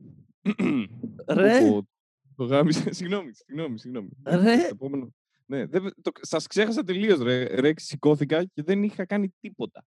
Ρε. 1.28 1.68
Πω, 1.68 1.82
πω, 1.82 1.88
Το 2.36 2.44
γάμισα. 2.44 2.92
Συγγνώμη, 2.92 3.32
συγγνώμη, 3.34 3.78
συγγνώμη. 3.78 4.08
Ρε. 4.24 4.56
Το 4.56 4.68
επόμενο- 4.70 5.14
Ναι, 5.52 5.66
δεν, 5.66 5.94
το, 6.02 6.10
σας 6.20 6.46
ξέχασα 6.46 6.84
τελείως, 6.84 7.18
ρε. 7.18 7.60
ρε. 7.60 7.72
Σηκώθηκα 7.76 8.44
και 8.44 8.62
δεν 8.62 8.82
είχα 8.82 9.04
κάνει 9.04 9.34
τίποτα. 9.40 9.84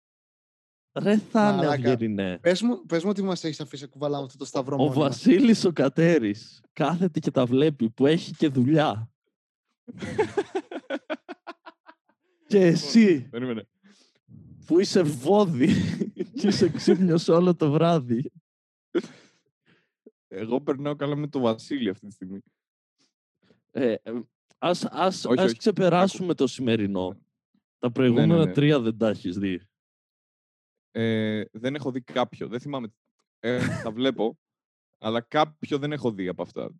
Ρε 0.98 1.16
θα 1.18 1.40
Μαλάκα. 1.40 1.70
Αυγερινέ. 1.70 2.38
Πες 2.42 2.62
μου, 2.62 2.86
πες 2.86 3.04
μου 3.04 3.10
ότι 3.10 3.22
μας 3.22 3.44
έχεις 3.44 3.60
αφήσει 3.60 3.86
κουβαλά 3.86 4.18
με 4.18 4.24
αυτό 4.24 4.38
το 4.38 4.44
σταυρό 4.44 4.76
Ο 4.76 4.78
μόνιμα. 4.78 4.94
Βασίλης 5.04 5.64
ο 5.64 5.72
Κατέρης 5.72 6.60
κάθεται 6.72 7.18
και 7.18 7.30
τα 7.30 7.46
βλέπει 7.46 7.90
που 7.90 8.06
έχει 8.06 8.32
και 8.34 8.48
δουλειά. 8.48 9.10
και 12.46 12.58
εσύ 12.60 13.28
Περίμενε. 13.28 13.68
που 14.66 14.80
είσαι 14.80 15.02
βόδι 15.02 15.68
και 16.40 16.46
είσαι 16.46 16.68
ξύπνιος 16.70 17.28
όλο 17.28 17.54
το 17.56 17.70
βράδυ. 17.70 18.30
Εγώ 20.28 20.60
περνάω 20.60 20.96
καλά 20.96 21.16
με 21.16 21.28
τον 21.28 21.42
Βασίλη 21.42 21.88
αυτή 21.88 22.06
τη 22.06 22.12
στιγμή. 22.12 22.38
Ε, 23.70 23.94
ε, 24.02 24.12
ας, 24.58 24.84
ας, 24.84 25.24
Όχι, 25.24 25.40
ας 25.40 25.44
όχι. 25.44 25.56
ξεπεράσουμε 25.56 26.34
το 26.34 26.46
σημερινό. 26.46 27.18
Τα 27.78 27.90
προηγούμενα 27.90 28.44
ναι. 28.44 28.52
τρία 28.52 28.80
δεν 28.80 28.96
τα 28.98 29.08
έχεις 29.08 29.38
δει. 29.38 29.60
Ε, 30.90 31.44
δεν 31.52 31.74
έχω 31.74 31.90
δει 31.90 32.00
κάποιο. 32.00 32.48
Δεν 32.48 32.60
θυμάμαι. 32.60 32.92
Ε, 33.40 33.60
τα 33.82 33.90
βλέπω. 33.90 34.38
αλλά 34.98 35.20
κάποιο 35.20 35.78
δεν 35.78 35.92
έχω 35.92 36.10
δει 36.12 36.28
από 36.28 36.42
αυτά. 36.42 36.70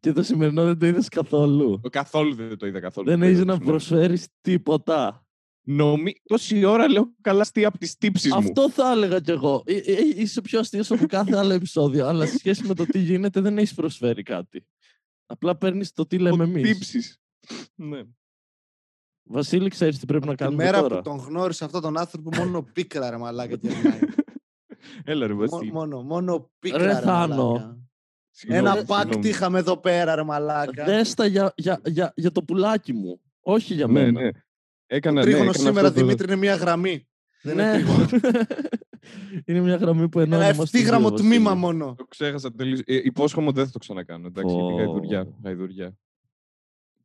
Και 0.00 0.12
το 0.12 0.22
σημερινό 0.22 0.64
δεν 0.64 0.78
το 0.78 0.86
είδες 0.86 1.08
καθόλου. 1.08 1.80
Ε, 1.84 1.88
Καθόλου 1.88 2.34
δεν 2.34 2.58
το 2.58 2.66
είδα 2.66 2.80
καθόλου. 2.80 3.08
Δεν 3.08 3.18
το 3.18 3.24
είδα 3.24 3.32
έχεις 3.32 3.44
το 3.44 3.46
να 3.46 3.52
σημερινό. 3.52 3.78
προσφέρεις 3.78 4.28
τίποτα. 4.40 5.26
Νομί... 5.64 6.12
Τόση 6.24 6.64
ώρα 6.64 6.88
λέω 6.88 7.14
καλά 7.20 7.40
αστεία 7.40 7.68
από 7.68 7.78
τις 7.78 7.96
τύψεις 7.96 8.30
μου. 8.32 8.36
Αυτό 8.38 8.70
θα 8.70 8.90
έλεγα 8.90 9.20
κι 9.20 9.30
εγώ. 9.30 9.62
Ε, 9.66 9.76
ε, 9.76 9.92
ε, 9.92 10.02
Είσαι 10.16 10.40
πιο 10.40 10.58
αστείος 10.58 10.90
από 10.90 11.06
κάθε 11.06 11.36
άλλο 11.36 11.52
επεισόδιο, 11.52 12.06
αλλά 12.06 12.26
σε 12.26 12.38
σχέση 12.38 12.66
με 12.66 12.74
το 12.74 12.86
τι 12.86 12.98
γίνεται 12.98 13.40
δεν 13.40 13.58
έχεις 13.58 13.74
προσφέρει 13.74 14.22
κάτι. 14.22 14.66
Απλά 15.32 15.56
παίρνεις 15.56 15.92
το 15.92 16.06
τι 16.06 16.18
λέμε 16.18 16.34
Από 16.44 16.52
εμείς. 16.58 16.68
τύψεις. 16.72 17.18
ναι. 17.74 18.02
Βασίλη, 19.22 19.68
ξέρεις 19.68 19.98
τι 19.98 20.06
πρέπει 20.06 20.26
να 20.26 20.34
Τη 20.34 20.42
κάνουμε 20.44 20.64
μέρα 20.64 20.80
τώρα; 20.80 20.96
που 20.96 21.02
τον 21.02 21.16
γνώρισα 21.16 21.64
αυτόν 21.64 21.80
τον 21.80 21.98
άνθρωπο, 21.98 22.30
μόνο 22.42 22.62
πίκρα 22.62 23.10
ρε 23.10 23.16
μαλάκα 23.16 23.56
γυρνάει. 23.60 23.98
Έλα 25.04 25.26
ρε 25.26 25.32
Μό- 25.34 25.48
Βασίλη. 25.50 25.72
μόνο, 25.72 26.02
μόνο 26.02 26.50
πίκρα 26.58 26.78
Ρε 26.78 26.84
ρε, 26.86 27.00
Θάνο. 27.00 27.46
μαλάκα. 27.52 27.78
Συγγνώμη, 28.30 28.66
Ένα 28.66 28.76
συγγνώμη. 28.76 29.04
πάκτη 29.10 29.28
είχαμε 29.28 29.58
εδώ 29.58 29.76
πέρα 29.76 30.14
ρε 30.14 30.22
μαλάκα. 30.22 30.84
Δες 30.84 31.14
τα 31.14 31.26
για, 31.26 31.52
για, 31.56 31.80
για, 31.84 32.12
για 32.16 32.32
το 32.32 32.42
πουλάκι 32.42 32.92
μου. 32.92 33.20
Όχι 33.40 33.74
για 33.74 33.86
Ναι, 33.86 33.92
μένα. 33.92 34.20
ναι. 34.20 34.32
Το 34.32 34.38
Έκανα, 34.86 35.14
ναι, 35.14 35.22
τρίγωνο 35.22 35.48
έκανα 35.50 35.58
σήμερα, 35.68 35.86
αυτό 35.88 36.00
το- 36.00 36.06
Δημήτρη, 36.06 36.26
είναι 36.26 36.36
μια 36.40 36.54
γραμμή. 36.54 37.08
Δεν 37.42 37.52
είναι 37.58 37.76
Ναι. 37.76 37.84
τρίγωνο. 39.02 39.42
είναι 39.46 39.60
μια 39.60 39.76
γραμμή 39.76 40.08
που 40.08 40.20
ενώνει 40.20 40.42
Ένα 40.44 40.54
μας 40.54 40.56
τους 40.56 40.70
δύο, 40.70 40.80
ευθύγραμμο 40.80 41.08
Βασίλη. 41.10 41.28
τμήμα 41.28 41.54
μόνο. 41.54 41.94
Το 41.94 42.04
ξέχασα 42.06 42.52
τελείως. 42.52 42.80
Ε, 42.84 42.94
υπόσχομαι 43.04 43.46
ότι 43.46 43.56
δεν 43.56 43.66
θα 43.66 43.72
το 43.72 43.78
ξανακάνω. 43.78 44.26
Εντάξει, 44.26 44.54
Πω. 44.54 44.60
γιατί 44.60 44.74
γαϊδουριά. 44.82 45.28
γαϊδουριά. 45.42 45.98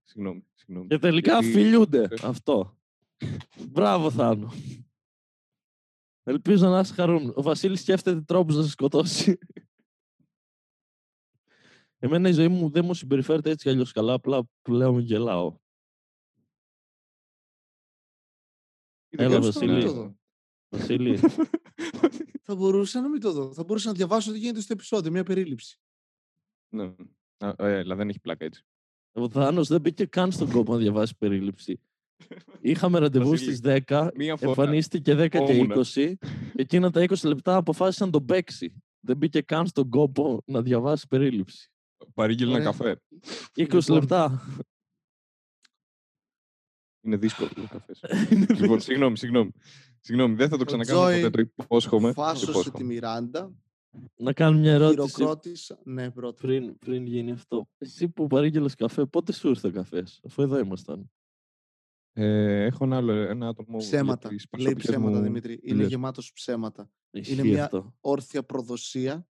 Συγγνώμη, 0.04 0.46
συγγνώμη. 0.54 0.88
Και 0.88 0.98
τελικά 0.98 1.32
Γιατί- 1.40 1.52
φιλιούνται. 1.52 2.02
Ε. 2.02 2.16
Αυτό. 2.24 2.78
Μπράβο, 3.70 4.12
Θάνο. 4.12 4.52
Ελπίζω 6.24 6.68
να 6.70 6.80
είσαι 6.80 6.94
χαρούμενο. 6.94 7.34
Ο 7.36 7.42
Βασίλης 7.42 7.80
σκέφτεται 7.82 8.22
τρόπους 8.22 8.56
να 8.56 8.64
σε 8.64 8.70
σκοτώσει. 8.70 9.38
Εμένα 12.00 12.30
η 12.30 12.32
ζωή 12.32 12.48
μου 12.48 12.70
δεν 12.70 12.86
μου 12.86 12.94
συμπεριφέρεται 12.94 13.50
έτσι 13.50 13.64
κι 13.66 13.70
αλλιώς 13.72 13.92
καλά, 13.92 14.14
απλά 14.14 14.44
πλέον 14.62 15.00
γελάω. 15.00 15.58
Κοίτα, 19.10 19.24
Έλα, 19.24 19.34
κάτσε 19.34 19.52
Βασίλη. 19.52 20.18
Να- 20.70 20.80
το 20.80 20.86
δω. 20.86 20.96
Βασίλη, 20.98 21.20
Θα 22.50 22.56
μπορούσα 22.56 23.02
να 23.02 23.10
μην 23.10 23.20
το 23.22 23.32
δω. 23.32 23.54
Θα 23.54 23.64
μπορούσα 23.64 23.88
να 23.88 23.94
διαβάσω 23.96 24.32
τι 24.32 24.38
γίνεται 24.38 24.62
στο 24.62 24.74
επεισόδιο, 24.74 25.12
μια 25.12 25.24
περίληψη. 25.24 25.80
Ναι. 26.70 26.84
Α, 27.38 27.54
ε, 27.58 27.78
αλλά 27.78 27.96
δεν 27.96 28.10
έχει 28.10 28.20
πλάκα 28.20 28.46
έτσι. 28.46 28.64
ο 29.12 29.30
Θάνος 29.30 29.68
δεν 29.68 29.82
μπήκε 29.82 30.06
καν 30.06 30.32
στον 30.32 30.52
κόπο 30.52 30.72
να 30.74 30.78
διαβάσει 30.80 31.16
περίληψη. 31.18 31.80
Είχαμε 32.62 33.00
ραντεβού 33.00 33.30
Βασίλη, 33.30 33.56
στις 33.56 33.84
10, 33.88 34.10
Μία 34.16 34.36
φορά. 34.38 34.50
εμφανίστηκε 34.50 35.14
10 35.16 35.30
και 35.30 35.38
Όμουνα. 35.38 35.76
20 35.76 35.84
και 35.84 36.18
εκείνα 36.56 36.92
τα 36.92 37.02
20 37.08 37.24
λεπτά 37.24 37.56
αποφάσισε 37.56 38.06
να 38.06 38.12
τον 38.12 38.26
παίξει. 38.26 38.74
Δεν 39.00 39.18
μπήκε 39.18 39.42
καν 39.42 39.68
στον 39.68 39.90
κόπο 39.90 40.42
να 40.46 40.62
διαβάσει 40.62 41.08
περίληψη. 41.08 41.72
Παρήγγειλε 42.14 42.50
ένα 42.56 42.60
Ωραία. 42.60 42.72
καφέ. 42.72 43.02
20 43.56 43.70
Λοιπόν. 43.88 43.98
λεπτά. 44.00 44.42
Είναι 47.02 47.18
δύσκολο 47.18 47.50
ο 47.58 47.68
καφές. 47.70 48.02
λοιπόν, 48.62 48.80
συγγνώμη, 48.80 49.18
συγγνώμη. 49.18 49.52
Συγγνώμη, 50.08 50.36
δεν 50.36 50.50
θα 50.50 50.58
το 50.58 50.64
ξανακάνω 50.66 51.00
Τζόι 51.00 51.22
ποτέ, 51.22 51.44
το 51.44 51.52
υπόσχομαι. 51.64 52.08
το 52.08 52.22
Φάσωσε 52.22 52.46
τη 52.46 52.52
υπόσχομαι. 52.52 52.84
Μιράντα. 52.84 53.52
να 54.16 54.34
κάνω 54.34 54.58
μια 54.58 54.74
ερώτηση 54.74 55.14
Χειροκρότησα. 55.16 55.80
Ναι, 55.84 56.12
πρώτα. 56.12 56.42
πριν, 56.48 56.78
πριν 56.78 57.06
γίνει 57.06 57.32
αυτό. 57.32 57.68
Εσύ 57.78 58.10
που 58.10 58.28
παρήγγειλες 58.28 58.76
καφέ, 58.76 59.06
πότε 59.06 59.32
σου 59.34 59.48
ήρθε 59.50 59.68
ο 59.68 59.72
καφές, 59.72 60.22
αφού 60.26 60.42
εδώ 60.42 60.58
ήμασταν; 60.60 61.12
Ε, 62.14 62.64
έχω 62.64 62.84
ένα 62.84 62.96
άλλο 62.96 63.12
ένα 63.12 63.48
άτομο. 63.48 63.68
για 63.70 63.78
Ψέματα. 63.88 64.30
τις 64.30 64.48
Λέει 64.52 64.64
προσωπικές 64.66 64.92
ψέματα, 64.92 65.18
μου 65.18 65.24
Δημήτρη. 65.24 65.54
Είναι 65.54 65.72
δουλειές. 65.74 65.90
γεμάτος 65.90 66.32
ψέματα. 66.34 66.90
Ισχύει 67.12 67.44
μια- 67.44 67.64
αυτό. 67.64 67.96
Όρθια 68.00 68.44
προδοσία. 68.44 69.28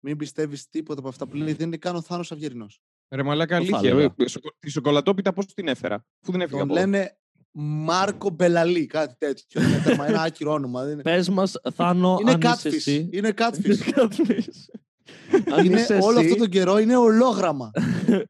Μην 0.00 0.16
πιστεύεις 0.16 0.68
τίποτα 0.68 1.00
από 1.00 1.08
αυτά 1.08 1.26
που 1.26 1.36
λέει. 1.36 1.52
Δεν 1.52 1.66
είναι 1.66 1.76
καν 1.76 1.96
ο 1.96 2.00
Θάνος 2.00 2.32
Αυγερινό. 2.32 2.66
Ρε 3.14 3.22
μαλάκα, 3.22 3.58
Το 3.58 3.64
θα 3.64 3.76
αλήθεια. 3.76 3.90
έλεγα. 3.94 4.14
ε, 4.16 4.26
σοκο- 4.28 4.54
Τη 4.58 4.70
σοκολατόπιτα 4.70 5.32
πώς 5.32 5.46
την 5.46 5.68
έφερα; 5.68 5.94
Αφού 6.22 6.32
δεν 6.32 6.40
έφυγα 6.40 6.58
Τον 6.60 6.70
από 6.70 6.78
εδώ; 6.78 6.86
λένε 6.90 7.18
Μάρκο 7.52 8.30
Μπελαλή, 8.30 8.86
κάτι 8.86 9.14
τέτοιο. 9.18 9.62
Είναι 9.62 9.80
τέρμα, 9.84 10.06
ένα 10.06 10.22
άκυρο 10.22 10.52
όνομα. 10.52 10.82
δεν 10.84 10.92
Είναι, 10.92 11.02
Πες 11.02 11.28
μας, 11.28 11.54
Θάνο, 11.74 12.18
είναι 12.20 12.30
αν 12.30 12.40
είσαι 12.40 12.68
catfish. 12.68 12.72
εσύ. 12.72 13.08
Είναι 13.12 13.34
catfish. 13.36 13.64
Είναι 13.64 13.78
catfish. 13.94 15.52
αν 15.52 15.64
είναι, 15.64 15.80
είσαι 15.80 15.98
όλο 16.02 16.18
εσύ, 16.18 16.28
αυτό 16.28 16.38
τον 16.38 16.48
καιρό 16.48 16.78
είναι 16.78 16.96
ολόγραμμα. 16.96 17.70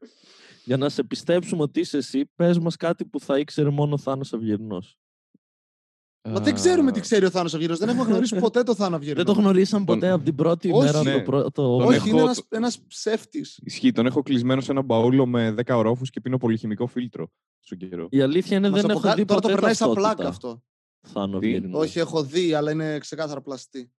για 0.65 0.77
να 0.77 0.89
σε 0.89 1.03
πιστέψουμε 1.03 1.61
ότι 1.61 1.79
είσαι 1.79 1.97
εσύ, 1.97 2.31
πες 2.35 2.59
μας 2.59 2.75
κάτι 2.75 3.05
που 3.05 3.19
θα 3.19 3.39
ήξερε 3.39 3.69
μόνο 3.69 3.93
ο 3.93 3.97
Θάνος 3.97 4.33
Αυγερινός. 4.33 4.97
Μα 6.27 6.39
δεν 6.39 6.53
ξέρουμε 6.53 6.91
τι 6.91 6.99
Α, 6.99 7.01
ξέρει 7.01 7.25
ο 7.25 7.29
Θάνος 7.29 7.53
Αυγερινό. 7.53 7.77
Δεν 7.77 7.89
έχουμε 7.89 8.03
γνωρίσει 8.05 8.35
ποτέ 8.45 8.63
το 8.63 8.75
Θάνο 8.75 8.95
Αυγερινό. 8.95 9.23
Δεν 9.23 9.33
το 9.33 9.39
γνωρίσαν 9.41 9.85
Τον- 9.85 9.95
ποτέ 9.99 10.09
από 10.11 10.23
την 10.23 10.35
πρώτη 10.35 10.71
Όχι. 10.71 10.83
μέρα 10.85 11.03
Ναι. 11.03 11.13
το 11.13 11.21
πρώτο. 11.21 11.51
Τον 11.51 11.81
Όχι, 11.81 11.95
έχω 11.95 12.07
είναι 12.07 12.17
το- 12.17 12.23
ένας, 12.23 12.41
ένας 12.49 12.81
ψεύτης. 12.87 13.59
Ισχύει, 13.63 13.91
τον 13.91 14.05
έχω 14.05 14.21
κλεισμένο 14.21 14.61
σε 14.61 14.71
ένα 14.71 14.81
μπαούλο 14.81 15.25
με 15.25 15.51
10 15.51 15.75
ορόφους 15.77 16.09
και 16.09 16.21
πίνω 16.21 16.37
πολυχημικό 16.37 16.87
φίλτρο 16.87 17.31
στον 17.59 17.77
καιρό. 17.77 18.07
Η 18.11 18.21
αλήθεια 18.21 18.57
είναι 18.57 18.69
Μας 18.69 18.81
δεν 18.81 18.89
έχω 18.89 18.99
αποκα- 18.99 19.15
δει 19.15 19.25
Τώρα 19.25 19.39
το 19.39 19.47
ποτέ 19.47 19.53
περνάει 19.59 19.75
σαν 19.75 19.87
ταυτότητα. 19.87 20.15
πλάκα 20.15 20.29
αυτό. 20.29 20.63
Θάνο 21.07 21.39
Τι; 21.39 21.47
Αυγερινό. 21.47 21.77
Όχι, 21.77 21.99
έχω 21.99 22.23
δει, 22.23 22.53
αλλά 22.53 22.71
είναι 22.71 22.97
ξεκάθαρα 22.97 23.41
πλαστή. 23.41 23.91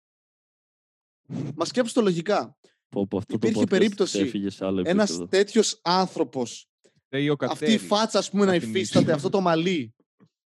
Μα 1.56 1.66
σκέψου 1.66 1.94
το 1.94 2.02
λογικά. 2.02 2.58
Πω, 2.90 3.08
πω, 3.08 3.18
αυτό 3.18 3.34
υπήρχε 3.34 3.54
το 3.56 3.62
podcast 3.62 3.70
περίπτωση 3.70 4.20
Έφυγε 4.20 4.50
σε 4.50 4.66
άλλο 4.66 4.82
Ένας 4.86 5.10
επίπεδο. 5.10 5.28
τέτοιος 5.30 5.80
άνθρωπος, 5.84 6.70
Φταίει 7.06 7.30
ο 7.30 7.36
αυτή 7.40 7.46
η 7.46 7.48
Κατέρης. 7.68 7.82
φάτσα, 7.88 8.18
ας 8.20 8.30
πούμε, 8.30 8.46
να 8.46 8.52
να 8.54 8.60
θυμίσει. 8.60 8.78
υφίσταται, 8.80 9.12
αυτό 9.12 9.30
το 9.30 9.42
μαλλί, 9.42 9.94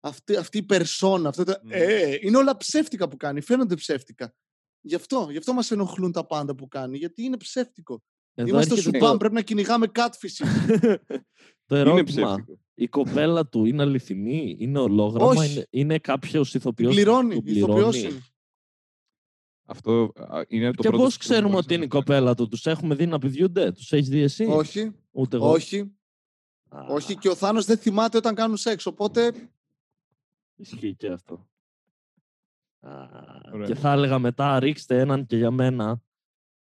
αυτή, 0.06 0.36
αυτή 0.36 0.58
η 0.58 0.62
περσόνα, 0.62 1.28
αυτό 1.28 1.44
το... 1.44 1.54
Μμ. 1.62 1.68
ε, 1.72 2.18
είναι 2.20 2.36
όλα 2.36 2.56
ψεύτικα 2.56 3.08
που 3.08 3.16
κάνει, 3.16 3.40
φαίνονται 3.40 3.74
ψεύτικα. 3.74 4.34
Γι' 4.80 4.94
αυτό, 4.94 5.26
γι' 5.30 5.36
αυτό 5.38 5.52
μας 5.52 5.70
ενοχλούν 5.70 6.12
τα 6.12 6.26
πάντα 6.26 6.54
που 6.54 6.68
κάνει, 6.68 6.96
γιατί 6.98 7.22
είναι 7.22 7.36
ψεύτικο. 7.36 8.02
Εδώ 8.34 8.48
Είμαστε 8.48 8.70
στο 8.70 8.78
έρχεται 8.78 8.98
Σουμπάμ, 8.98 9.16
πρέπει 9.18 9.34
να 9.34 9.42
κυνηγάμε 9.42 9.86
catfishing. 9.94 10.46
το 11.66 11.76
Είναι 11.76 11.90
ερώτημα. 11.90 12.02
ψεύτικο. 12.04 12.58
Η 12.74 12.88
κοπέλα 12.88 13.46
του 13.46 13.64
είναι 13.64 13.82
αληθινή, 13.82 14.56
είναι 14.58 14.78
ολόγραμμα, 14.78 15.30
Όχι. 15.30 15.52
είναι, 15.52 15.66
είναι 15.70 15.98
κάποιος 15.98 16.54
ηθοποιός. 16.54 16.94
πληρώνει, 16.94 17.42
ηθοποιός 17.44 18.02
είναι. 18.02 18.20
Αυτό 19.68 20.12
α, 20.16 20.42
είναι 20.48 20.70
το 20.70 20.82
Και 20.82 20.88
πρώτο 20.88 21.02
πώς 21.02 21.12
που 21.12 21.18
ξέρουμε 21.18 21.48
γνώρισα 21.48 21.64
ότι 21.64 21.74
είναι 21.74 21.84
η 21.84 21.86
μετά. 21.86 21.98
κοπέλα 21.98 22.34
του, 22.34 22.48
τους 22.48 22.66
έχουμε 22.66 22.94
δει 22.94 23.06
να 23.06 23.18
πηδιούνται, 23.18 23.72
τους 23.72 23.92
έχεις 23.92 24.08
δει 24.08 24.20
εσύ; 24.20 24.44
Όχι, 24.44 24.92
Ούτε 25.10 25.36
εγώ. 25.36 25.50
όχι. 25.50 25.90
Όχι, 26.88 27.16
και 27.16 27.28
ο 27.28 27.34
Θάνος 27.34 27.64
δεν 27.64 27.78
θυμάται 27.78 28.16
όταν 28.16 28.34
κάνουν 28.34 28.56
σεξ, 28.56 28.86
οπότε... 28.86 29.32
Ισχύει 30.56 30.94
και 30.94 31.08
αυτό. 31.08 31.48
Α, 32.80 33.08
Ωραία. 33.52 33.66
και 33.66 33.74
θα 33.74 33.92
έλεγα 33.92 34.18
μετά 34.18 34.58
ρίξτε 34.58 35.00
έναν 35.00 35.26
και 35.26 35.36
για 35.36 35.50
μένα 35.50 36.02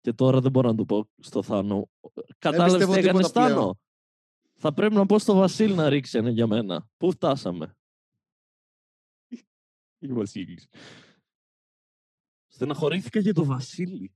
και 0.02 0.14
τώρα 0.14 0.42
δεν 0.42 0.52
μπορώ 0.52 0.70
να 0.70 0.76
το 0.76 0.86
πω 0.86 1.10
στο 1.20 1.44
Θάνο. 1.44 1.90
Κατάλαβες 2.38 2.74
πιστεύω 2.74 2.94
τι 2.94 3.00
έκανες 3.00 3.26
τίποτα 3.26 3.46
πλέον. 3.46 3.60
Θάνο. 3.60 3.80
Θα 4.58 4.74
πρέπει 4.74 4.96
να 4.96 5.06
πω 5.06 5.20
στο 5.20 5.34
Βασίλη 5.34 5.74
να 5.74 5.90
ρίξει 5.90 6.18
ένα 6.18 6.30
για 6.30 6.48
μένα. 6.48 6.90
Πού 6.98 7.12
φτάσαμε; 7.12 7.78
Ή 9.98 10.12
ο 10.12 10.14
Βασίλης. 10.14 10.68
Στεναχωρήθηκα 12.48 13.20
για 13.20 13.34
το 13.34 13.46
Βασίλη. 13.46 14.16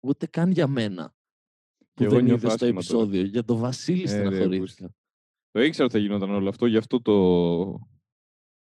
Ούτε 0.00 0.26
καν 0.26 0.50
για 0.50 0.66
μένα. 0.66 1.14
Που 1.94 2.02
εγώ 2.02 2.14
δεν 2.14 2.24
νιώθω 2.24 2.46
είδες 2.46 2.52
στο 2.52 2.64
άσχημα 2.64 2.82
τώρα. 2.82 3.02
επεισόδιο. 3.02 3.22
Για 3.22 3.44
το 3.44 3.56
Βασίλη 3.56 4.00
Ε, 4.00 4.02
ρε, 4.02 4.08
στεναχωρήθηκα. 4.08 4.94
Το 5.50 5.60
ήξερα 5.60 5.84
ότι 5.84 5.94
θα 5.94 6.00
γινόταν 6.00 6.30
όλο 6.30 6.48
αυτό, 6.48 6.66
γι' 6.66 6.76
αυτό 6.76 7.02
το... 7.02 7.12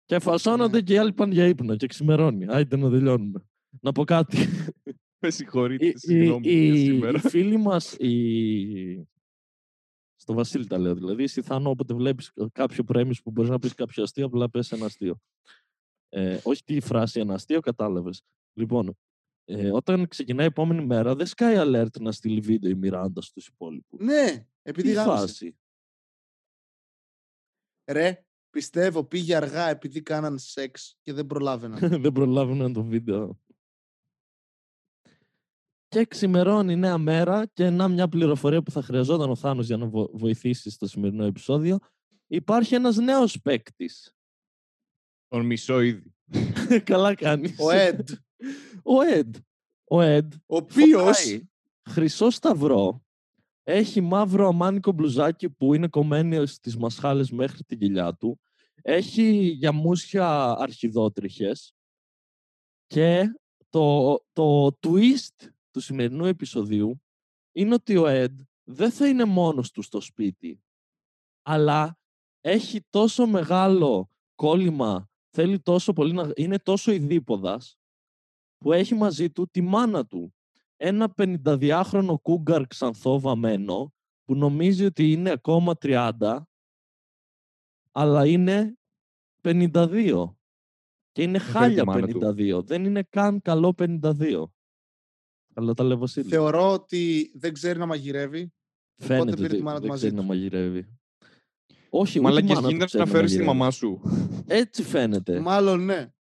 Και 0.05 0.19
φασώνονται 0.19 0.77
Ναι. 0.77 0.83
και 0.83 0.93
οι 0.93 0.97
άλλοι 0.97 1.13
πάνε 1.13 1.35
για 1.35 1.47
ύπνο 1.47 1.77
και 1.77 1.87
ξημερώνει. 1.87 2.47
Άιντε 2.49 2.77
να 2.77 2.91
τελειώνουμε. 2.91 3.45
Να 3.81 3.93
πω 3.93 4.05
κάτι. 4.05 4.37
Με 5.27 5.31
συγχωρείτε, 5.31 5.85
οι, 5.85 5.89
οι, 5.89 5.99
συγγνώμη 5.99 6.49
για 6.49 6.75
οι, 6.75 6.85
σήμερα. 6.85 7.19
οι 7.19 7.29
φίλοι 7.29 7.57
μας, 7.57 7.93
οι... 7.93 9.09
στο 10.17 10.35
Βασίλη 10.35 10.67
τα 10.67 10.79
λέω 10.79 10.95
δηλαδή, 10.95 11.23
εσύ 11.23 11.43
Θάνο, 11.43 11.71
όποτε 11.71 11.95
βλέπεις 11.95 12.33
κάποιο 12.53 12.85
πρέμις 12.85 13.23
που 13.23 13.31
μπορείς 13.31 13.51
να 13.51 13.59
πεις 13.59 13.75
κάποιο 13.75 14.03
αστείο, 14.03 14.27
απλά 14.27 14.51
πες 14.51 14.73
ένα 14.73 14.85
αστείο. 14.87 15.19
Ε, 16.09 16.39
όχι 16.43 16.65
τη 16.65 16.81
φράση 16.81 17.21
ένα 17.21 17.35
αστείο, 17.35 17.61
κατάλαβες. 17.61 18.23
Λοιπόν, 18.59 18.99
ε, 19.45 19.71
όταν 19.73 20.09
ξεκινάει 20.09 20.45
η 20.45 20.49
επόμενη 20.49 20.87
μέρα, 20.87 21.15
δεν 21.15 21.27
σκάει 21.27 21.55
alert 21.59 22.01
να 22.01 22.13
στείλει 22.13 22.41
βίντεο 22.41 22.71
η 22.71 22.75
Μιράντα 22.75 23.21
στους 23.21 23.47
υπόλοιπους. 23.47 24.01
Ναι, 24.01 24.47
επειδή 24.63 24.89
Τι 24.89 24.95
γάμισε. 24.95 25.17
φάση. 25.17 25.57
Ρε, 27.91 28.25
πιστεύω 28.55 29.05
πήγε 29.05 29.37
αργά 29.37 29.69
επειδή 29.69 30.03
κάναν 30.03 30.39
σεξ 30.39 30.97
και 31.03 31.13
δεν 31.13 31.27
προλάβαιναν. 31.27 31.79
δεν 32.03 32.13
προλάβαιναν 32.13 32.73
το 32.73 32.85
βίντεο. 32.85 33.41
Και 35.89 36.05
ξημερώνει 36.05 36.77
νέα 36.77 36.99
μέρα 36.99 37.47
και 37.47 37.71
να 37.71 37.89
μια 37.89 38.09
πληροφορία 38.09 38.63
που 38.63 38.71
θα 38.71 38.83
χρειαζόταν 38.83 39.31
ο 39.31 39.37
Θάνος 39.37 39.67
για 39.67 39.77
να 39.77 39.87
βο- 39.87 40.11
βοηθήσει 40.13 40.71
στο 40.71 40.87
σημερινό 40.87 41.25
επεισόδιο. 41.25 41.79
Υπάρχει 42.27 42.75
ένας 42.75 42.97
νέος 42.97 43.41
παίκτης. 43.41 44.17
Τον 45.29 45.47
μισό 45.47 45.81
ήδη. 45.81 46.15
Καλά 46.85 47.15
κάνεις. 47.15 47.59
Ο 47.59 47.71
Εντ, 47.71 48.09
Ο 48.83 49.03
Εντ. 49.03 49.35
Ο 49.85 50.01
Εντ 50.01 50.33
ο 50.35 50.57
οποίος 50.57 51.19
φοράει 51.19 51.49
χρυσό 51.91 52.31
σταυρό. 52.31 53.04
Έχει 53.67 54.01
μαύρο 54.01 54.49
αμάνικο 54.49 54.93
μπλουζάκι 54.93 55.51
που 55.51 55.75
είναι 55.75 55.89
κομμένο 55.89 56.47
στις 56.47 56.77
μασχάλες 56.77 57.31
μέχρι 57.31 57.65
την 57.65 57.79
κοιλιά 57.79 58.15
του. 58.15 58.41
Έχει 58.83 59.33
γιαμούσια 59.33 60.55
αρχιδότριχες. 60.59 61.75
Και 62.87 63.25
το, 63.69 64.17
το 64.33 64.67
twist 64.67 65.49
του 65.71 65.81
σημερινού 65.81 66.25
επεισοδίου 66.25 67.03
είναι 67.53 67.75
ότι 67.75 67.97
ο 67.97 68.07
Εντ 68.07 68.41
δεν 68.65 68.91
θα 68.91 69.09
είναι 69.09 69.25
μόνος 69.25 69.71
του 69.71 69.83
στο 69.83 70.01
σπίτι. 70.01 70.63
Αλλά 71.43 71.99
έχει 72.41 72.81
τόσο 72.91 73.27
μεγάλο 73.27 74.11
κόλλημα, 74.35 75.11
θέλει 75.31 75.61
τόσο 75.61 75.93
πολύ 75.93 76.13
να... 76.13 76.31
είναι 76.35 76.59
τόσο 76.59 76.93
ειδίποδας 76.93 77.79
που 78.59 78.73
έχει 78.73 78.95
μαζί 78.95 79.31
του 79.31 79.49
τη 79.51 79.61
μάνα 79.61 80.07
του. 80.07 80.35
Ένα 80.87 81.15
52χρονο 81.17 82.15
κούγκαρ 82.23 82.67
ξανθό 82.67 83.21
βαμμένο 83.21 83.95
που 84.25 84.35
νομίζει 84.35 84.85
ότι 84.85 85.13
είναι 85.13 85.31
ακόμα 85.31 85.75
30 85.81 86.39
αλλά 87.93 88.27
είναι 88.27 88.79
52. 89.43 90.35
Και 91.13 91.23
είναι 91.23 91.39
φέρει 91.39 91.53
τη 91.53 91.59
χάλια 91.59 91.85
μάνα 91.85 92.07
του. 92.07 92.21
52. 92.23 92.65
Δεν 92.67 92.85
είναι 92.85 93.03
καν 93.03 93.43
καλό 93.43 93.75
52. 93.79 94.45
Αλλά 95.55 95.75
τα 95.75 95.85
λέει 95.85 95.93
ο 95.97 95.99
Βασίλης. 95.99 96.29
θεωρώ 96.29 96.73
ότι 96.73 97.33
δεν 97.35 97.53
ξέρει 97.53 97.79
να 97.79 97.87
μαγειρεύει. 97.87 98.53
Φαίνεται 98.97 99.35
πήρε 99.35 99.47
ότι 99.47 99.57
τη 99.57 99.63
μάνα 99.63 99.77
του 99.77 99.81
δεν 99.81 99.91
μαζί 99.91 100.01
ξέρει 100.01 100.15
να 100.15 100.21
του. 100.21 100.27
μαγειρεύει. 100.27 100.99
Όχι, 101.91 102.19
ούτε 102.19 102.19
η 102.19 102.23
Μαλακές 102.23 102.49
μάνα 102.55 102.61
του 102.61 102.69
γίνεται 102.69 102.85
ξέρει 102.85 103.05
να 103.05 103.11
φέρεις 103.11 103.31
τη 103.31 103.37
μαγειρεύει. 103.37 103.59
μαμά 103.59 103.71
σου. 103.71 104.01
Έτσι 104.47 104.83
φαίνεται. 104.83 105.41
Μάλλον 105.41 105.85
ναι. 105.85 106.13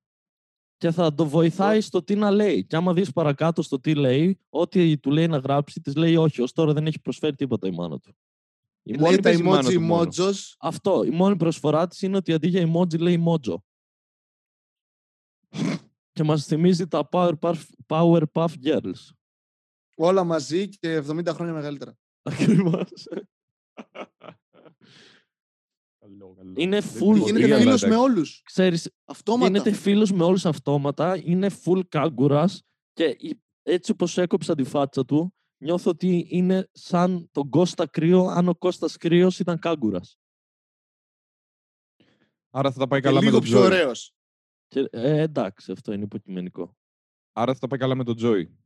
Και 0.84 0.90
θα 0.90 1.14
το 1.14 1.26
βοηθάει 1.28 1.80
στο 1.80 2.02
τι 2.02 2.14
να 2.14 2.30
λέει. 2.30 2.64
Και 2.64 2.76
άμα 2.76 2.92
δεις 2.92 3.12
παρακάτω 3.12 3.62
στο 3.62 3.80
τι 3.80 3.94
λέει, 3.94 4.38
ό,τι 4.48 4.98
του 4.98 5.10
λέει 5.10 5.26
να 5.26 5.38
γράψει, 5.38 5.80
της 5.80 5.94
λέει 5.94 6.16
όχι. 6.16 6.42
Ως 6.42 6.52
τώρα 6.52 6.72
δεν 6.72 6.86
έχει 6.86 7.00
προσφέρει 7.00 7.34
τίποτα 7.36 7.68
η 7.68 7.70
μάνα 7.70 7.98
του. 7.98 8.16
Η 8.82 8.90
Λέει 8.92 9.00
μόνη, 9.00 9.16
τα 9.16 9.22
παίζει 9.22 9.40
η 9.40 9.44
μάνα 9.44 9.68
emoji 9.68 9.72
του 9.72 9.80
μόνο. 9.80 10.08
emojis. 10.10 10.54
αυτό, 10.58 11.04
η 11.04 11.10
μόνη 11.10 11.36
προσφορά 11.36 11.86
της 11.86 12.02
είναι 12.02 12.16
ότι 12.16 12.32
αντί 12.32 12.48
για 12.48 12.68
emoji 12.72 12.98
λέει 12.98 13.24
mojo. 13.26 13.54
και 16.12 16.22
μας 16.22 16.44
θυμίζει 16.44 16.86
τα 16.86 17.08
Powerpuff, 17.12 17.60
Powerpuff 17.86 18.48
Girls. 18.64 19.10
Όλα 19.96 20.24
μαζί 20.24 20.68
και 20.68 21.02
70 21.08 21.26
χρόνια 21.28 21.52
μεγαλύτερα. 21.54 21.96
Ακριβώς. 22.22 22.88
Καλό, 26.18 26.34
καλό. 26.34 26.52
Είναι 26.56 26.80
Δεν 26.80 26.90
full. 26.92 26.98
το 26.98 27.12
Γίνεται 27.14 27.32
βρήκα, 27.32 27.54
αλλά 27.54 27.62
φίλος 27.64 27.80
με 27.82 27.86
εντάξει. 27.88 28.02
όλους. 28.04 28.40
Ξέρεις, 28.44 28.90
Αυτόματα. 29.04 29.46
γίνεται 29.46 29.72
φίλος 29.72 30.12
με 30.12 30.24
όλους 30.24 30.44
αυτόματα, 30.46 31.20
είναι 31.24 31.50
full 31.64 31.80
κάγκουρας 31.88 32.62
και 32.92 33.04
η- 33.04 33.42
έτσι 33.62 33.90
όπως 33.90 34.18
έκοψα 34.18 34.54
τη 34.54 34.64
φάτσα 34.64 35.04
του, 35.04 35.34
νιώθω 35.62 35.90
ότι 35.90 36.26
είναι 36.30 36.68
σαν 36.72 37.28
τον 37.32 37.48
Κώστα 37.48 37.86
Κρύο, 37.86 38.24
αν 38.26 38.48
ο 38.48 38.54
Κώστας 38.54 38.96
Κρύος 38.96 39.38
ήταν 39.38 39.58
κάγκουρας. 39.58 40.18
Άρα 42.50 42.72
θα 42.72 42.78
τα 42.78 42.86
πάει 42.86 43.00
Και 43.00 43.06
καλά 43.06 43.18
με 43.20 43.24
λίγο 43.26 43.38
τον 43.38 43.48
πιο 43.48 43.58
Τζόι. 43.58 43.66
ωραίος. 43.66 44.14
Και, 44.68 44.88
ε, 44.90 45.20
εντάξει, 45.20 45.72
αυτό 45.72 45.92
είναι 45.92 46.04
υποκειμενικό. 46.04 46.76
Άρα 47.32 47.52
θα 47.52 47.58
τα 47.58 47.66
πάει 47.66 47.78
καλά 47.78 47.94
με 47.94 48.04
τον 48.04 48.16
Τζόι. 48.16 48.58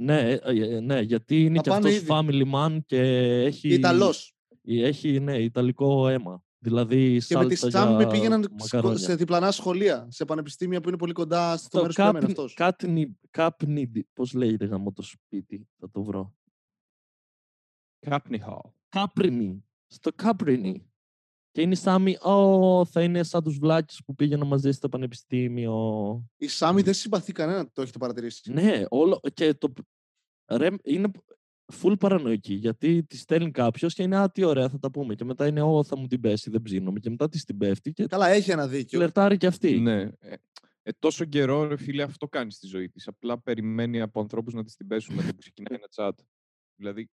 Ναι, 0.00 0.20
ε, 0.30 0.38
ε, 0.42 0.80
ναι, 0.80 1.00
γιατί 1.00 1.44
είναι 1.44 1.56
Θα 1.56 1.62
και 1.62 1.68
πάνε 1.68 1.88
αυτός 1.88 2.02
ήδη. 2.02 2.08
family 2.10 2.54
man 2.54 2.78
και 2.86 3.00
έχει, 3.42 3.68
Ιταλός. 3.68 4.34
έχει 4.62 5.20
ναι, 5.20 5.38
ιταλικό 5.42 6.08
αίμα. 6.08 6.42
Δηλαδή 6.62 7.22
Και 7.26 7.36
με 7.36 7.46
τη 7.46 7.54
σάλτσα 7.54 7.78
Σάμι 7.78 7.96
για 7.96 8.06
πήγαιναν 8.06 8.42
σκο- 8.42 8.54
μακαρόνια. 8.58 8.98
σε 8.98 9.14
διπλανά 9.14 9.50
σχολεία, 9.50 10.06
σε 10.10 10.24
πανεπιστήμια 10.24 10.80
που 10.80 10.88
είναι 10.88 10.98
πολύ 10.98 11.12
κοντά 11.12 11.56
στο 11.56 11.66
Στο 11.66 11.78
μέρος 11.80 11.94
που 11.94 12.00
έμενε 12.02 12.18
Κάπνι, 12.18 12.32
αυτός. 12.32 12.54
Κάπνι, 12.54 13.18
Κάπνι, 13.30 13.90
πώς 14.12 14.32
λέγεται 14.32 14.64
γάμο 14.64 14.92
το 14.92 15.02
σπίτι, 15.02 15.68
θα 15.78 15.90
το 15.90 16.02
βρω. 16.02 16.34
Κάπνιχα. 18.06 18.74
Κάπρινι. 18.88 19.64
Στο 19.86 20.12
Κάπρινι. 20.14 20.84
Και 21.52 21.60
είναι 21.60 21.72
η 21.72 21.76
Σάμι, 21.76 22.16
«Ω, 22.20 22.84
θα 22.84 23.02
είναι 23.02 23.22
σαν 23.22 23.42
τους 23.42 23.58
βλάκες 23.58 24.02
που 24.06 24.14
πήγαιναν 24.14 24.46
μαζί 24.46 24.70
στο 24.70 24.88
πανεπιστήμιο. 24.88 25.74
Η 26.36 26.46
Σάμι 26.48 26.82
δεν 26.82 26.94
συμπαθεί 26.94 27.32
κανένα, 27.32 27.70
το 27.72 27.82
έχετε 27.82 27.98
παρατηρήσει. 27.98 28.52
Ναι, 28.52 28.84
όλο. 28.88 29.20
Και 29.34 29.54
το. 29.54 29.72
Ρε, 30.52 30.68
είναι 30.82 31.10
full 31.82 31.98
παρανοϊκή. 31.98 32.54
Γιατί 32.54 33.02
τη 33.02 33.16
στέλνει 33.16 33.50
κάποιος 33.50 33.94
και 33.94 34.02
είναι 34.02 34.16
Α, 34.16 34.30
τι 34.30 34.44
ωραία, 34.44 34.68
θα 34.68 34.78
τα 34.78 34.90
πούμε. 34.90 35.14
Και 35.14 35.24
μετά 35.24 35.46
είναι 35.46 35.62
Ω, 35.62 35.84
θα 35.84 35.96
μου 35.96 36.06
την 36.06 36.20
πέσει, 36.20 36.50
δεν 36.50 36.62
ψήνομαι. 36.62 36.98
Και 37.00 37.10
μετά 37.10 37.28
της 37.28 37.44
την 37.44 37.58
πέφτει 37.58 37.92
και 37.92 38.06
Καλά, 38.06 38.28
έχει 38.28 38.50
ένα 38.50 38.68
δίκιο. 38.68 38.98
φλερτάρει 38.98 39.36
και 39.36 39.46
αυτή. 39.46 39.78
Ναι. 39.80 40.00
Ε, 40.00 40.34
ε, 40.82 40.90
τόσο 40.98 41.24
καιρό, 41.24 41.64
ρε 41.66 41.76
φίλε, 41.76 42.02
αυτό 42.02 42.28
κάνει 42.28 42.52
στη 42.52 42.66
ζωή 42.66 42.88
της. 42.88 43.06
Απλά 43.08 43.40
περιμένει 43.40 44.00
από 44.00 44.20
ανθρώπους 44.20 44.54
να 44.54 44.64
της 44.64 44.76
την 44.76 44.86
πέσουν 44.86 45.14
με 45.14 45.22
το 45.22 45.28
που 45.28 45.38
ξεκινάει 45.38 45.78
ένα 45.78 45.88
chat. 45.96 46.24
Δηλαδή, 46.74 47.10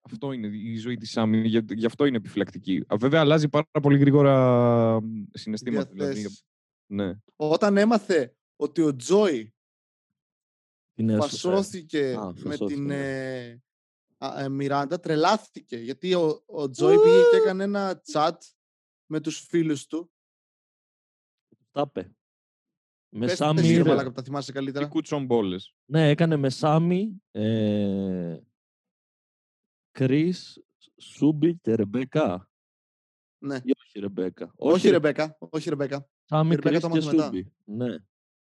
αυτό 0.00 0.32
είναι 0.32 0.46
η 0.46 0.76
ζωή 0.76 0.96
της 0.96 1.10
Σάμι. 1.10 1.46
Γι' 1.46 1.60
γι' 1.74 1.86
αυτό 1.86 2.04
είναι 2.04 2.16
επιφυλακτική. 2.16 2.84
Α, 2.86 2.96
Βέβαια, 2.98 3.20
αλλάζει 3.20 3.48
πάρα 3.48 3.66
πολύ 3.82 3.98
γρήγορα 3.98 5.00
μ, 5.02 5.22
συναισθήματα. 5.32 5.90
Δηλαδή, 5.92 6.12
Διαθέσεις. 6.12 6.44
ναι. 6.86 7.12
Όταν 7.36 7.76
έμαθε 7.76 8.36
ότι 8.56 8.80
ο 8.82 8.96
Τζόι 8.96 9.28
Την 9.28 9.40
έσωσε. 9.40 9.55
Φασώθηκε 11.18 12.14
Α, 12.14 12.26
με 12.26 12.40
φασώθηκε, 12.40 12.74
την 12.74 12.84
ναι. 12.84 13.44
ε, 13.48 13.62
α, 14.18 14.42
ε, 14.42 14.48
Μιράντα, 14.48 15.00
τρελάθηκε. 15.00 15.76
Γιατί 15.76 16.14
ο, 16.14 16.42
ο 16.46 16.70
Τζόι 16.70 16.96
πήγε 16.96 17.20
και 17.30 17.36
έκανε 17.36 17.64
ένα 17.64 18.02
chat 18.12 18.36
με 19.06 19.20
τους 19.20 19.38
φίλους 19.38 19.86
του. 19.86 20.10
Τα 21.70 21.84
είπε. 21.86 22.10
Με 23.08 23.26
Πες, 23.26 23.36
Σάμι, 23.36 23.54
πες 23.54 23.64
εσύ, 23.64 23.76
ρε 23.76 23.82
ρε. 23.82 23.88
μαλάκα, 23.88 24.08
που 24.08 24.14
τα 24.14 24.22
θυμάσαι 24.22 24.46
Τι 24.46 24.52
καλύτερα. 24.52 24.86
κουτσομπόλες. 24.86 25.74
Ναι, 25.84 26.08
έκανε 26.08 26.36
με 26.36 26.50
Σάμι, 26.50 27.22
ε, 27.30 28.38
Κρίς, 29.90 30.62
Σούμπι 31.00 31.56
και 31.56 31.74
Ρεμπέκα. 31.74 32.50
Ναι. 33.38 33.56
Ή 33.62 33.70
όχι 33.84 33.98
Ρεμπέκα. 34.00 34.52
Όχι, 34.56 34.88
Ρεμπέκα. 34.90 35.36
Όχι, 35.38 35.68
Ρεμπέκα. 35.68 36.08
Σάμι, 36.24 36.52
η 36.52 36.56
Ρεμπέκα 36.56 36.68
Κρίς 36.68 36.80
το 36.80 36.88
και 36.88 36.94
μάθαμε 36.94 37.12
μετά. 37.16 37.24
Σούμπι. 37.24 37.52
Ναι. 37.64 37.96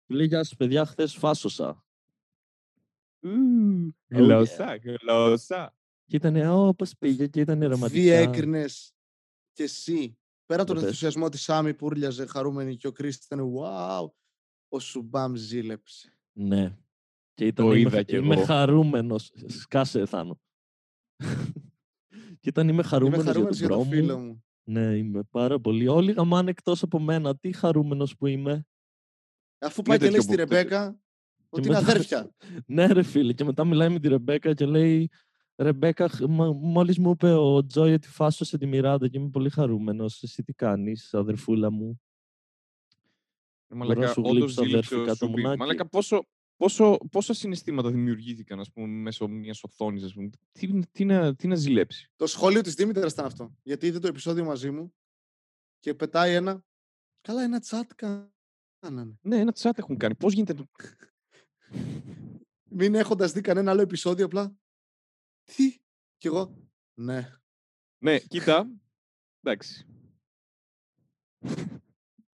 Και 0.05 0.13
λέει, 0.13 0.25
γεια 0.25 0.43
σας 0.43 0.55
παιδιά, 0.55 0.85
χθες 0.85 1.15
φάσωσα. 1.15 1.85
Γλώσσα, 4.07 4.77
γλώσσα. 5.01 5.75
Και 6.05 6.15
ήταν, 6.15 6.35
ω, 6.35 6.73
πώς 6.73 6.97
πήγε 6.97 7.27
και 7.27 7.39
ήταν 7.39 7.59
ρεματικά. 7.59 7.87
Διέκρινες 7.87 8.93
και 9.53 9.63
εσύ. 9.63 10.17
Πέρα 10.45 10.61
από 10.61 10.71
τον 10.71 10.81
Για 10.81 10.87
πες. 10.89 11.01
ενθουσιασμό 11.01 11.29
της 11.29 11.41
Σάμι 11.41 11.73
που 11.73 11.85
ούρλιαζε 11.85 12.25
χαρούμενη 12.25 12.75
και 12.77 12.87
ο 12.87 12.91
Κρίσ 12.91 13.15
ήταν 13.15 13.39
wow, 13.55 14.09
ο 14.69 14.79
Σουμπάμ 14.79 15.35
ζήλεψε. 15.35 16.17
Ναι. 16.31 16.77
Και 17.33 17.45
ήταν, 17.45 17.65
Το 17.65 17.71
είμαι, 17.73 17.79
είδα 17.89 18.03
κι 18.03 18.15
είμαι 18.15 18.35
εγώ. 18.35 18.43
χαρούμενος. 18.45 19.31
Σκάσε, 19.45 20.05
Θάνο. 20.05 20.39
Και 22.39 22.49
ήταν 22.49 22.63
είμαι 22.67 22.73
Είμαι 22.73 22.83
χαρούμενος, 22.83 23.25
χαρούμενος 23.25 23.57
για 23.57 23.67
για 23.67 23.75
τον 23.75 23.83
το 23.83 23.89
bro 23.89 23.99
φίλο 24.01 24.17
μου. 24.19 24.25
μου. 24.25 24.43
Ναι, 24.63 24.97
είμαι 24.97 25.23
πάρα 25.23 25.59
πολύ. 25.59 25.87
Όλοι 25.87 26.11
γαμάνε 26.11 26.49
εκτός 26.49 26.83
από 26.83 26.99
μένα. 26.99 27.37
Τι 27.37 27.51
χαρούμενος 27.51 28.15
που 28.17 28.27
είμαι. 28.27 28.65
Αφού 29.59 29.81
πάει 29.81 29.97
και 29.97 30.03
τέτοιο 30.03 30.11
λέει 30.17 30.21
στη 30.21 30.31
που- 30.31 30.37
Ρεμπέκα 30.37 30.99
ότι 31.53 31.67
είναι 31.67 31.77
μετά- 31.77 31.91
αδέρφια. 31.91 32.31
Ναι, 32.67 32.85
ρε 32.85 33.03
φίλε. 33.03 33.33
Και 33.33 33.43
μετά 33.43 33.65
μιλάει 33.65 33.89
με 33.89 33.99
τη 33.99 34.07
Ρεμπέκα 34.07 34.53
και 34.53 34.65
λέει 34.65 35.09
Ρεμπέκα, 35.55 36.09
χ- 36.09 36.21
μα- 36.27 36.51
μόλις 36.53 36.97
μου 36.99 37.09
είπε 37.11 37.31
ο 37.33 37.65
Τζόι 37.65 37.93
ότι 37.93 38.07
φάσωσε 38.07 38.57
τη 38.57 38.65
Μιράντα 38.65 39.07
και 39.07 39.17
είμαι 39.17 39.29
πολύ 39.29 39.49
χαρούμενος. 39.49 40.23
Εσύ 40.23 40.43
τι 40.43 40.53
κάνεις, 40.53 41.13
αδερφούλα 41.13 41.71
μου; 41.71 42.01
Ε, 43.67 43.75
Μπορώ 43.75 43.87
να 43.89 43.95
Μαλάκα, 43.95 44.13
σου 44.13 44.21
όντως 44.25 44.35
γλύψω 44.37 44.63
ζήλεψε 44.63 44.95
ο 44.95 44.97
αδέρφικα 44.97 45.17
το 45.19 45.25
Σούμπι. 45.25 45.41
μουνάκι. 45.41 45.59
Μαλάκα, 45.59 45.87
πόσο, 45.87 46.27
πόσο, 46.55 46.97
πόσα 47.11 47.33
συναισθήματα 47.33 47.89
δημιουργήθηκαν 47.91 48.59
ας 48.59 48.71
πούμε, 48.71 48.87
μέσω 48.87 49.27
μιας 49.27 49.63
οθόνης, 49.63 50.03
ας 50.03 50.13
πούμε. 50.13 50.29
Τι, 50.51 50.79
τι, 50.91 51.05
να, 51.05 51.35
τι 51.35 51.47
να 51.47 51.55
ζηλέψει; 51.55 52.11
Το 52.15 52.27
σχόλιο 52.27 52.61
της 52.61 52.73
Δήμητρας 52.73 53.11
ήταν 53.11 53.25
αυτό. 53.25 53.55
Γιατί 53.63 53.87
είδε 53.87 53.99
το 53.99 54.07
επεισόδιο 54.07 54.43
μαζί 54.45 54.71
μου 54.71 54.93
και 55.79 55.93
πετάει 55.93 56.33
ένα. 56.33 56.63
Καλά, 57.21 57.43
ένα 57.43 57.59
τσάτ 57.59 57.91
κάνανε. 57.95 59.17
Ναι, 59.21 59.37
ένα 59.37 59.51
τσάτ 59.51 59.77
έχουν 59.77 59.97
κάνει. 59.97 60.15
Πώς 60.15 60.33
γίνεται. 60.33 60.55
Να- 61.71 62.39
Μην 62.69 62.95
έχοντας 62.95 63.31
δει 63.31 63.41
κανένα 63.41 63.71
άλλο 63.71 63.81
επεισόδιο, 63.81 64.25
απλά. 64.25 64.55
Τι. 65.43 65.79
Κι 66.17 66.27
εγώ. 66.27 66.69
Ναι. 66.93 67.29
ναι, 68.03 68.19
κοίτα. 68.19 68.71
Εντάξει. 69.41 69.85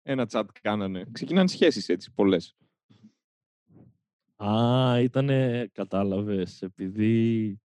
Ένα 0.02 0.26
τσάτ 0.26 0.50
κάνανε. 0.62 1.06
Ξεκινάνε 1.12 1.48
σχέσεις 1.48 1.90
έτσι, 1.90 2.12
πολλές. 2.12 2.56
Α, 4.44 5.00
ήτανε, 5.02 5.68
κατάλαβες, 5.74 6.62
επειδή... 6.62 7.60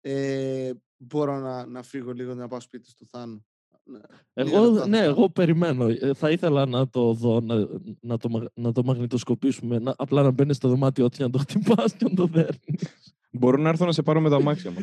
Ε, 0.00 0.72
μπορώ 0.96 1.38
να, 1.38 1.66
να 1.66 1.82
φύγω 1.82 2.12
λίγο 2.12 2.34
να 2.34 2.48
πάω 2.48 2.60
σπίτι 2.60 2.94
του 2.94 3.06
Θάνου. 3.06 3.46
Ναι. 3.86 3.98
Λίγα 4.44 4.56
Εγώ, 4.56 4.70
λεπτά 4.70 4.86
ναι, 4.88 4.96
θα 4.96 5.02
εγώ 5.04 5.14
πάω. 5.14 5.30
περιμένω. 5.30 5.88
Ε, 5.88 6.14
Θα 6.14 6.30
ήθελα 6.30 6.66
να 6.66 6.88
το 6.88 7.12
δω, 7.12 7.40
να, 7.40 7.54
να, 8.00 8.16
το, 8.18 8.28
μαγ- 8.28 8.48
να 8.54 8.72
το 8.72 8.84
μαγνητοσκοπήσουμε. 8.84 9.78
Να, 9.78 9.94
απλά 9.98 10.22
να 10.22 10.30
μπαίνεις 10.30 10.56
στο 10.56 10.68
δωμάτιό 10.68 11.08
του 11.08 11.16
και 11.16 11.22
να 11.22 11.30
το 11.30 11.38
χτυπάς 11.38 11.94
και 11.94 12.04
να 12.08 12.14
το 12.14 12.26
δέρνεις. 12.26 13.14
Μπορώ 13.30 13.56
να 13.62 13.68
έρθω 13.68 13.84
να 13.84 13.92
σε 13.92 14.02
πάρω 14.02 14.20
με 14.20 14.30
τα 14.30 14.42
μάξια 14.42 14.70
μου. 14.70 14.78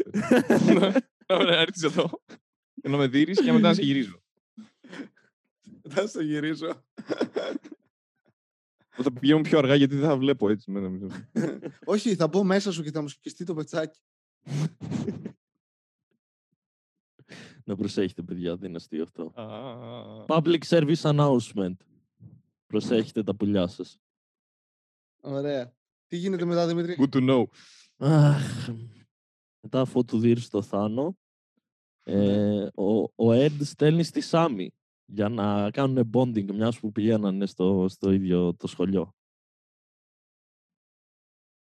Να 1.28 1.56
έρθεις 1.60 1.84
εδώ. 1.84 2.10
και 2.82 2.90
Να 2.90 2.98
με 2.98 3.08
δει 3.08 3.24
και 3.26 3.52
μετά 3.52 3.68
να 3.68 3.74
σε 3.74 3.82
γυρίζω. 3.82 4.20
Θα 5.90 6.08
στο 6.08 6.22
γυρίζω. 6.22 6.84
Θα 8.90 9.12
πηγαίνω 9.20 9.42
πιο 9.42 9.58
αργά 9.58 9.76
γιατί 9.76 9.96
δεν 9.96 10.08
θα 10.10 10.18
βλέπω 10.18 10.50
έτσι. 10.50 10.72
με- 10.72 10.90
με- 10.90 11.30
Όχι, 11.86 12.16
θα 12.16 12.28
μπω 12.28 12.44
μέσα 12.44 12.72
σου 12.72 12.84
και 12.84 12.92
θα 12.92 13.02
μου 13.02 13.08
σκιστεί 13.08 13.46
το 13.46 13.54
πετσάκι. 13.54 14.00
να 17.64 17.76
προσέχετε, 17.76 18.22
παιδιά, 18.22 18.56
δεν 18.56 18.68
είναι 18.68 18.78
αστείο 18.78 19.04
αυτό. 19.04 19.32
Α, 19.42 20.26
Public 20.28 20.60
service 20.68 21.02
announcement. 21.02 21.76
Προσέχετε 22.68 23.24
τα 23.24 23.36
πουλιά 23.36 23.68
σας. 23.68 24.00
Ωραία. 25.22 25.74
Τι 26.08 26.18
γίνεται 26.18 26.46
μετά, 26.46 26.68
Δημήτρη; 26.68 26.96
Good 27.00 27.16
to 27.16 27.30
know. 27.30 27.44
Αχ, 27.98 28.70
μετά 29.62 29.82
αφού 29.82 30.06
του 30.06 30.20
δείρει 30.20 30.42
το 30.42 30.62
Θάνο, 30.62 31.18
ε, 32.04 32.68
ο, 32.76 33.02
ο 33.02 33.32
Ed 33.32 33.58
στέλνει 33.60 34.04
στη 34.04 34.22
Σάμι 34.22 34.72
για 35.06 35.30
να 35.30 35.72
κάνουν 35.72 36.10
bonding, 36.14 36.52
μιας 36.52 36.80
που 36.80 36.92
πηγαίνανε 36.92 37.46
στο, 37.46 37.86
στο 37.90 38.12
ίδιο 38.12 38.56
το 38.56 38.68
σχολείο. 38.68 39.16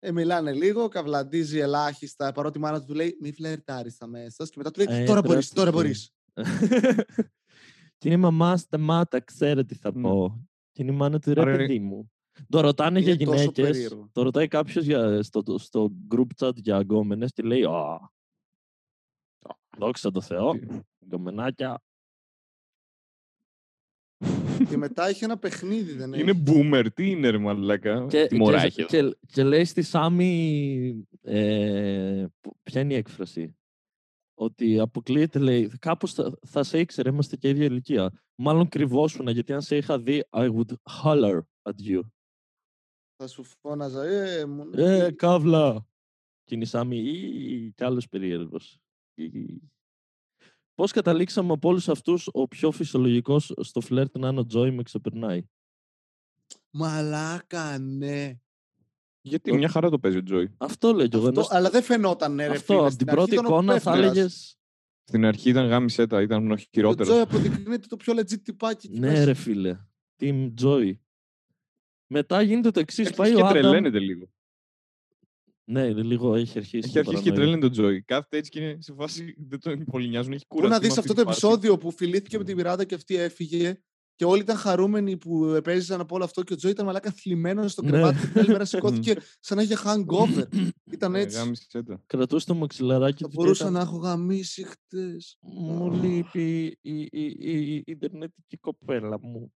Ε, 0.06 0.12
μιλάνε 0.12 0.52
λίγο, 0.52 0.88
καβλαντίζει 0.88 1.58
ελάχιστα, 1.58 2.32
παρότι 2.32 2.58
η 2.58 2.60
μάνα 2.60 2.84
του 2.84 2.94
λέει 2.94 3.16
μη 3.20 3.32
φλερτάρεις 3.32 4.00
αμέσως 4.00 4.48
και 4.50 4.54
μετά 4.58 4.70
του 4.70 4.78
λέει 4.84 5.00
Ε, 5.00 5.04
τώρα 5.04 5.20
πρέπει 5.20 5.28
μπορείς, 5.34 5.48
να 5.52 5.54
τώρα 5.56 5.70
το 5.70 5.76
μπορείς. 5.76 6.10
και 7.98 8.08
είναι 8.08 8.14
η 8.14 8.20
μαμά 8.20 8.56
σταμάτα, 8.56 9.20
ξέρετε 9.20 9.62
τι 9.62 9.74
θα 9.74 9.92
Μμ. 9.94 10.02
πω. 10.02 10.46
Και 10.72 10.82
είναι 10.82 10.92
η 10.92 10.94
μάνα 10.96 11.18
του 11.18 11.34
ρε 11.34 11.40
Άρα 11.40 11.50
είναι- 11.54 11.66
παιδί 11.66 11.78
μου. 11.78 12.12
Το 12.48 12.60
ρωτάνε 12.60 13.00
για 13.00 13.12
Είναι 13.12 13.24
τόσο 13.24 13.36
γυναίκες, 13.38 13.64
περίεργο. 13.70 14.08
το 14.12 14.22
ρωτάει 14.22 14.48
κάποιος 14.48 14.84
για, 14.84 15.22
στο, 15.22 15.42
στο 15.58 15.90
group 16.14 16.26
chat 16.38 16.54
για 16.54 16.76
αγκόμενες 16.76 17.32
και 17.32 17.42
λέει 17.42 17.64
«Α, 17.64 18.10
δόξα 19.78 20.10
τω 20.10 20.20
Θεώ, 20.20 20.52
Τι- 20.52 20.66
αγκομενάκια». 21.02 21.82
Και 24.68 24.76
μετά 24.76 25.06
έχει 25.06 25.24
ένα 25.24 25.38
παιχνίδι, 25.38 25.92
δεν 25.92 26.12
έχει. 26.12 26.22
Είναι 26.22 26.42
boomer, 26.46 26.86
τι 26.94 27.10
είναι 27.10 27.28
ρε 27.30 27.38
μαλάκα. 27.38 28.06
Και, 28.08 28.26
Τι 28.26 28.36
μωρά 28.36 28.60
και, 28.60 28.66
έχει 28.66 28.80
εδώ. 28.80 29.10
και, 29.10 29.16
και 29.32 29.42
λέει 29.44 29.64
στη 29.64 29.82
Σάμι, 29.82 31.06
ε, 31.22 32.26
πο- 32.40 32.56
ποια 32.62 32.80
είναι 32.80 32.92
η 32.94 32.96
έκφραση, 32.96 33.56
ότι 34.34 34.78
αποκλείεται, 34.78 35.38
λέει, 35.38 35.68
κάπως 35.78 36.12
θα, 36.12 36.38
θα 36.46 36.62
σε 36.62 36.78
ήξερε, 36.78 37.08
είμαστε 37.10 37.36
και 37.36 37.48
ίδια 37.48 37.64
ηλικία. 37.64 38.12
Μάλλον 38.34 38.68
κρυβόσουνα, 38.68 39.30
γιατί 39.30 39.52
αν 39.52 39.62
σε 39.62 39.76
είχα 39.76 39.98
δει, 40.00 40.24
I 40.30 40.50
would 40.54 40.72
holler 41.02 41.40
at 41.62 41.88
you. 41.90 42.00
Θα 43.16 43.26
σου 43.26 43.44
φώναζα, 43.44 44.04
ε, 44.04 44.44
μου, 44.44 44.70
Ε, 44.74 45.06
τι- 45.08 45.14
καύλα! 45.14 45.86
Και 46.44 46.54
είναι 46.54 46.64
η 46.64 46.66
Σάμι, 46.66 46.96
ή 46.98 47.72
κι 47.76 47.84
άλλος 47.84 48.08
περίεργος. 48.08 48.78
Ή- 50.74 50.76
Πώς 50.76 50.92
καταλήξαμε 50.92 51.52
από 51.52 51.68
όλους 51.68 51.88
αυτούς, 51.88 52.28
ο 52.32 52.48
πιο 52.48 52.70
φυσιολογικός 52.70 53.52
στο 53.60 53.80
φλερτ 53.80 54.18
να 54.18 54.28
είναι 54.28 54.40
ο 54.40 54.46
Τζόι 54.46 54.70
με 54.70 54.82
ξεπερνάει; 54.82 55.44
Μαλάκα, 56.70 57.78
ναι. 57.78 58.38
Γιατί 59.20 59.50
το- 59.50 59.56
μια 59.56 59.68
χαρά 59.68 59.90
το 59.90 59.98
παίζει 59.98 60.16
ο 60.18 60.22
Τζόι. 60.22 60.54
Αυτό 60.56 60.92
λέω 60.92 61.06
κι 61.06 61.16
εγώ. 61.16 61.26
Αυτό, 61.28 61.40
ενώ 61.40 61.48
αλλά 61.50 61.70
δεν 61.70 61.82
φαινόταν, 61.82 62.34
ναι, 62.34 62.46
ρε 62.46 62.52
αυτό, 62.52 62.64
φίλε. 62.72 62.78
από 62.78 62.90
Στην 62.90 63.06
την 63.06 63.08
αρχή 63.18 63.28
πρώτη 63.28 63.32
ήταν 63.34 63.44
ο 63.44 63.48
εικόνα 63.48 63.78
θα 63.80 63.90
πέφτυρας. 63.92 64.16
έλεγε. 64.16 64.28
Στην 65.04 65.24
αρχή 65.24 65.48
ήταν 65.50 65.66
γάμισέτα, 65.66 66.22
ήταν 66.22 66.50
ο 66.50 66.52
Ο 66.52 66.56
Τζόι 66.56 66.66
χειρότερο. 66.72 67.20
αποδεικνύεται 67.20 67.86
το 67.86 67.96
πιο 67.96 68.14
legit 68.16 68.40
τυπάκι 68.42 68.86
εκεί 68.86 68.98
Ναι, 68.98 69.10
μέσα. 69.10 69.24
ρε 69.24 69.34
φίλε. 69.34 69.78
Team 70.20 70.52
Joy. 70.62 70.92
Μετά 72.06 72.42
γίνεται 72.42 72.70
το 72.70 72.80
εξής. 72.80 73.10
Πάει 73.10 73.26
Αρχίζει 73.30 73.42
ο 73.42 73.52
και 73.52 73.58
Άνταμ. 73.58 73.62
τρελαίνεται 73.70 73.98
λίγο. 73.98 74.28
Ναι, 75.64 75.92
λίγο 75.92 76.34
έχει 76.34 76.58
αρχίσει. 76.58 76.76
Έχει 76.84 76.92
το 76.92 76.98
αρχίσει 76.98 77.22
και 77.22 77.28
παρανοεί. 77.30 77.32
τρελαίνεται 77.34 77.66
ο 77.66 77.70
Τζόι. 77.70 78.02
Κάθεται 78.02 78.36
έτσι 78.36 78.50
και 78.50 78.60
είναι 78.60 78.76
σε 78.80 78.94
φάση 78.94 79.34
δεν 79.48 79.60
τον 79.60 79.84
πολύ 79.84 80.08
νοιάζουν. 80.08 80.32
Έχει 80.32 80.46
Πού 80.48 80.54
κουραστεί. 80.54 80.74
να 80.74 80.80
με 80.82 80.88
δεις 80.88 80.98
αυτή 80.98 81.10
αυτό 81.10 81.22
το 81.24 81.30
τη 81.30 81.34
φάση. 81.34 81.46
επεισόδιο 81.46 81.78
που 81.78 81.90
φιλήθηκε 81.90 82.38
με 82.38 82.44
τη 82.44 82.54
Μιράντα 82.54 82.84
και 82.84 82.94
αυτή 82.94 83.16
έφυγε 83.16 83.78
και 84.16 84.24
όλοι 84.24 84.40
ήταν 84.40 84.56
χαρούμενοι 84.56 85.16
που 85.16 85.44
επέζησαν 85.44 86.00
από 86.00 86.14
όλο 86.14 86.24
αυτό 86.24 86.42
και 86.42 86.52
ο 86.52 86.56
Τζόι 86.56 86.70
ήταν 86.70 86.86
μαλάκα 86.86 87.10
θλιμμένος 87.10 87.72
στο 87.72 87.82
Ναι. 87.82 87.90
κρεβάτι 87.90 88.18
και 88.20 88.26
την 88.26 88.40
άλλη 88.40 88.48
μέρα 88.48 88.64
σηκώθηκε 88.74 89.16
σαν 89.40 89.56
να 89.56 89.62
είχε 89.62 89.76
hangover. 89.84 90.44
ήταν 90.92 91.14
Ε, 91.14 91.20
έτσι. 91.20 91.36
γάμισέτα. 91.38 92.02
Κρατούσε 92.06 92.46
το 92.46 92.54
μαξιλαράκι 92.54 93.22
Θα 93.22 93.28
του. 93.28 93.34
και 93.34 93.42
μπορούσα 93.42 93.62
ήταν, 93.62 93.72
να 93.74 93.80
έχω 93.80 93.96
γαμίσει 93.96 94.64
χτες. 94.64 95.38
Μου 95.40 95.92
λείπει 96.02 96.78
η, 96.80 97.00
η, 97.00 97.08
η, 97.10 97.74
η 97.74 97.82
Ιντερνετική 97.86 98.56
κοπέλα 98.56 99.18
μου. 99.20 99.52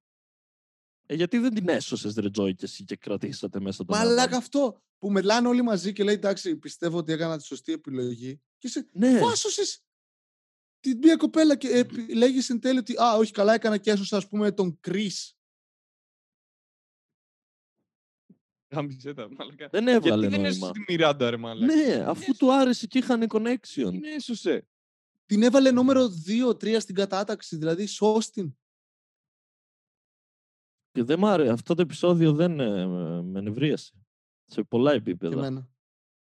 Ε, 1.11 1.15
γιατί 1.15 1.39
δεν 1.39 1.55
την 1.55 1.69
έσωσες 1.69 2.15
ρε 2.15 2.31
Τζόι 2.31 2.55
και 2.55 2.65
εσύ 2.65 2.85
και 2.85 2.97
κρατήσατε 2.97 3.61
μέσα 3.61 3.85
τον 3.85 3.97
Μαλάκα 3.99 4.23
Άνταμ. 4.23 4.39
αυτό 4.39 4.83
που 4.99 5.11
μιλάνε 5.11 5.49
όλοι 5.49 5.63
μαζί 5.63 5.93
και 5.93 6.05
λέει 6.05 6.15
εντάξει 6.15 6.57
πιστεύω 6.57 6.99
ότι 6.99 7.13
έκανα 7.13 7.37
τη 7.37 7.45
σωστή 7.45 7.73
επιλογή 7.73 8.41
και 8.59 8.67
εσύ 8.67 8.89
Ναι, 8.93 9.19
φάσωσες 9.19 9.83
την 10.81 10.99
μία 10.99 11.17
κοπέλα 11.17 11.57
και 11.57 11.69
επι- 11.69 12.15
λέγεις 12.15 12.51
εν 12.51 12.61
τέλει 12.61 12.79
ότι 12.79 12.95
α 13.03 13.15
όχι 13.17 13.33
καλά 13.33 13.55
έκανα 13.55 13.79
και 13.79 13.91
έσωσα 13.91 14.17
ας 14.17 14.29
πούμε 14.29 14.53
τον 14.53 14.81
Κρίς. 14.81 15.37
Γάμισέτα, 18.71 19.29
μαλάκα. 19.37 19.69
δεν 19.69 19.83
Γιατί 19.89 19.97
έβγαλε 20.09 20.29
δεν 20.29 20.41
νόημα. 20.41 20.49
έσωσε 20.49 20.73
τη 20.73 20.85
Μιράντα, 20.93 21.31
ρε 21.31 21.37
μαλάκα. 21.37 21.75
Ναι, 21.75 21.95
αφού 22.07 22.37
του 22.37 22.53
άρεσε 22.55 22.87
και 22.87 22.99
είχαν 22.99 23.27
connection. 23.29 23.89
Την 23.91 24.05
έσωσε. 24.05 24.67
Την 25.27 25.43
έβαλε 25.43 25.71
νούμερο 25.71 26.09
2-3 26.27 26.81
στην 26.81 26.95
κατάταξη, 26.95 27.57
δηλαδή 27.57 27.87
σώστην. 27.87 28.59
Και 30.99 31.05
δεν 31.05 31.19
μ' 31.19 31.27
άρεσε. 31.27 31.51
Αυτό 31.53 31.75
το 31.75 31.83
επεισόδιο 31.83 32.33
δεν 32.33 32.61
ε, 32.61 32.87
με 33.23 33.41
νευρίασε. 33.41 33.93
Σε 34.45 34.63
πολλά 34.63 34.91
Και 34.91 34.97
επίπεδα. 34.97 35.35
εμένα. 35.35 35.69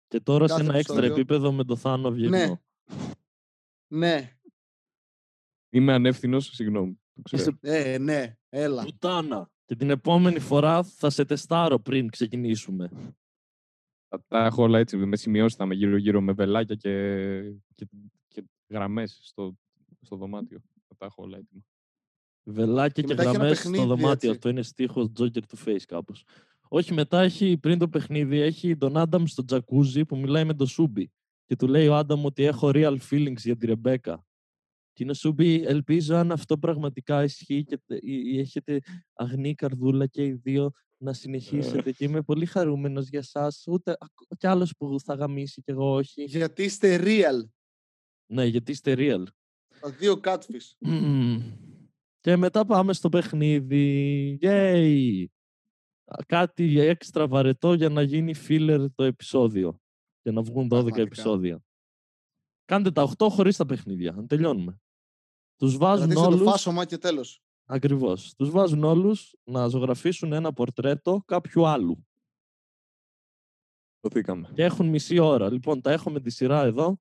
Και 0.08 0.20
τώρα 0.20 0.48
σε 0.48 0.54
Κάθε 0.54 0.66
ένα 0.70 0.78
έξτρα 0.78 0.96
επεισόδιο. 0.98 1.22
επίπεδο 1.22 1.52
με 1.52 1.64
το 1.64 1.76
Θάνο 1.76 2.08
Αυγερινό. 2.08 2.38
Ναι. 2.38 2.60
Ναι, 3.88 4.38
Είμαι 5.70 5.94
ανεύθυνος, 5.94 6.46
συγγνώμη. 6.54 7.00
Το 7.14 7.22
ξέρω. 7.22 7.58
ε, 7.62 7.98
ναι, 7.98 8.38
έλα. 8.50 8.84
Πουτάνα. 8.84 9.52
Και 9.66 9.76
την 9.76 9.90
επόμενη 9.90 10.40
φορά 10.40 10.84
θα 10.84 11.10
σε 11.10 11.26
τεστάρω 11.26 11.80
πριν 11.80 12.10
ξεκινήσουμε. 12.10 12.90
Θα 14.08 14.24
τα 14.28 14.46
έχω 14.46 14.64
όλα 14.64 14.80
έτσι. 14.80 14.98
Με 14.98 15.16
σημειώσει 15.16 15.56
θα 15.56 15.64
είμαι 15.64 15.76
γύρω-γύρω 15.76 16.22
με 16.22 16.32
βελάκια 16.34 16.76
και, 16.76 16.92
και, 17.76 17.88
και 18.28 18.44
γραμμές 18.70 19.20
στο, 19.24 19.58
στο 20.02 20.16
δωμάτιο. 20.16 20.60
Θα 20.88 20.96
τα 20.98 21.06
έχω 21.06 21.24
όλα 21.24 21.38
έτοιμα. 21.38 21.62
Βελάκια 22.48 22.90
Και 22.90 23.02
και, 23.02 23.08
μετά 23.08 23.22
έχει 23.22 23.30
ένα 23.30 23.38
γραμμές 23.40 23.60
στο 23.60 23.70
παιχνίδι, 23.70 23.88
δωμάτιο. 23.90 24.12
έτσι. 24.12 24.30
Αυτό 24.30 24.50
είναι 24.50 24.62
στίχος 24.62 25.12
Joker 25.20 25.40
to 25.54 25.66
Face 25.68 25.82
κάπως. 25.88 26.24
Όχι, 26.68 26.94
μετά 26.94 27.22
έχει, 27.22 27.58
πριν 27.58 27.78
το 27.80 27.88
παιχνίδι, 27.90 28.40
έχει 28.40 28.78
τον 28.78 28.98
Άνταμ 28.98 29.26
στο 29.26 29.46
τζακούζι 29.46 30.06
που 30.06 30.18
μιλάει 30.18 30.44
με 30.46 30.54
τον 30.54 30.68
Σούμπι. 30.68 31.12
Και 31.46 31.56
του 31.56 31.68
λέει 31.68 31.88
ο 31.88 31.96
Άνταμ 31.96 32.26
ότι 32.26 32.44
έχω 32.44 32.72
real 32.74 32.98
feelings 33.10 33.38
για 33.38 33.56
τη 33.58 33.66
Ρεμπέκα. 33.66 34.26
Και 34.94 35.04
είναι 35.04 35.12
ο 35.12 35.16
Σούμπι, 35.16 35.64
ελπίζω 35.66 36.16
αν 36.16 36.32
αυτό 36.32 36.58
πραγματικά 36.58 37.24
ισχύει 37.24 37.64
και 37.64 37.80
τε- 37.86 38.04
ή- 38.04 38.22
ή 38.34 38.40
έχετε 38.40 38.82
αγνή 39.14 39.56
καρδούλα 39.56 40.06
και 40.08 40.24
οι 40.26 40.32
δύο 40.32 40.72
να 40.98 41.14
συνεχίσετε. 41.14 41.92
και 41.92 42.04
είμαι 42.06 42.22
πολύ 42.22 42.46
χαρούμενος 42.46 43.08
για 43.08 43.22
σας. 43.22 43.64
Ούτε 43.68 43.92
ακ- 43.92 44.36
κι 44.38 44.48
άλλος 44.48 44.74
που 44.78 45.00
θα 45.04 45.14
γαμίσει 45.14 45.62
κι 45.62 45.72
εγώ 45.72 45.94
όχι. 45.96 46.24
Γιατί 46.24 46.64
είστε 46.64 47.00
real. 47.04 47.48
Ναι, 48.26 48.46
γιατί 48.46 48.72
είστε 48.72 48.96
real. 48.98 49.24
Τα 49.80 49.90
δύο 49.90 50.20
catfish. 50.24 50.88
Μμμ. 52.26 52.32
Και 52.32 52.36
μετά 52.36 52.66
πάμε 52.66 52.94
στο 52.94 53.10
παιχνίδι. 53.10 54.40
Yay! 54.42 55.26
Α, 56.06 56.24
Κάτι 56.26 56.80
έξτρα 56.80 57.28
βαρετό 57.28 57.74
για 57.74 57.90
να 57.90 58.02
γίνει 58.02 58.34
filler 58.48 58.86
το 58.96 59.04
επεισόδιο. 59.04 59.80
Και 60.22 60.32
να 60.32 60.42
βγουν 60.42 60.66
12 60.66 60.68
Πραγματικά. 60.70 61.02
επεισόδια. 61.02 61.64
Κάντε 62.66 62.92
τα 62.92 63.14
8 63.18 63.28
χωρίς 63.30 63.58
τα 63.58 63.66
παιχνίδια. 63.66 64.12
Να 64.12 64.26
τελειώνουμε. 64.26 64.80
Τους 65.58 65.78
βάζουν 65.78 66.08
Δηλαδή 66.08 66.28
το 66.28 66.34
όλους... 66.36 66.50
φάσομα 66.52 66.86
και 66.86 66.98
τέλος. 66.98 67.42
Ακριβώς. 67.66 68.34
Τους 68.36 68.50
βάζουν 68.50 68.84
όλους 68.84 69.36
να 69.44 69.68
ζωγραφίσουν 69.68 70.34
ένα 70.34 70.54
πορτρέτο 70.54 71.24
κάποιου 71.26 71.68
άλλου. 71.68 72.06
Σωθήκαμε. 74.02 74.50
Και 74.54 74.64
έχουν 74.64 74.88
μισή 74.88 75.20
ώρα. 75.20 75.52
Λοιπόν, 75.52 75.82
τα 75.82 75.92
έχω 75.92 76.10
με 76.10 76.20
τη 76.20 76.30
σειρά 76.30 76.64
εδώ. 76.64 77.00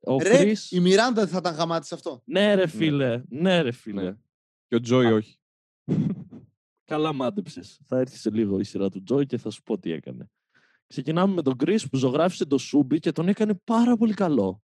Ο 0.00 0.18
Ρε, 0.18 0.42
Chris... 0.42 0.70
η 0.70 0.80
Μιράντα 0.80 1.20
δεν 1.20 1.30
θα 1.30 1.38
ήταν 1.38 1.54
γαμάτη 1.54 1.86
σε 1.86 1.94
αυτό. 1.94 2.22
Ναι 2.24 2.54
ρε 2.54 2.66
φίλε. 2.66 3.22
Ναι 3.28 3.62
ρε 3.62 3.72
φίλε. 3.72 4.02
Ναι. 4.02 4.16
Και 4.68 4.74
ο 4.74 4.80
Τζόι 4.80 5.12
όχι. 5.12 5.38
Καλά 6.84 7.12
μάντεψες. 7.12 7.80
Θα 7.86 7.98
έρθει 7.98 8.16
σε 8.16 8.30
λίγο 8.30 8.58
η 8.58 8.64
σειρά 8.64 8.88
του 8.90 9.02
Τζόι 9.02 9.26
και 9.26 9.38
θα 9.38 9.50
σου 9.50 9.62
πω 9.62 9.78
τι 9.78 9.90
έκανε. 9.90 10.30
Ξεκινάμε 10.86 11.34
με 11.34 11.42
τον 11.42 11.54
Chris 11.58 11.78
που 11.90 11.96
ζωγράφισε 11.96 12.46
το 12.46 12.58
Σούμπι 12.58 12.98
και 12.98 13.12
τον 13.12 13.28
έκανε 13.28 13.54
πάρα 13.54 13.96
πολύ 13.96 14.14
καλό. 14.14 14.62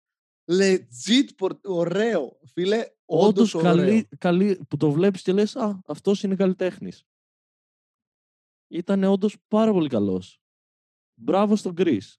Legit, 0.50 1.28
πορ- 1.36 1.66
ωραίο. 1.66 2.38
Φίλε, 2.52 2.86
Όντως 3.04 3.54
όντως 3.54 3.62
καλή, 3.72 3.80
ωραίο. 3.90 4.02
καλή, 4.18 4.64
που 4.68 4.76
το 4.76 4.90
βλέπεις 4.90 5.22
και 5.22 5.32
λες 5.32 5.56
«Α, 5.56 5.80
αυτός 5.86 6.22
είναι 6.22 6.34
καλλιτέχνης». 6.36 7.04
Ήταν 8.68 9.04
όντως 9.04 9.36
πάρα 9.48 9.72
πολύ 9.72 9.88
καλός. 9.88 10.40
Μπράβο 11.14 11.56
στον 11.56 11.74
Chris. 11.76 12.14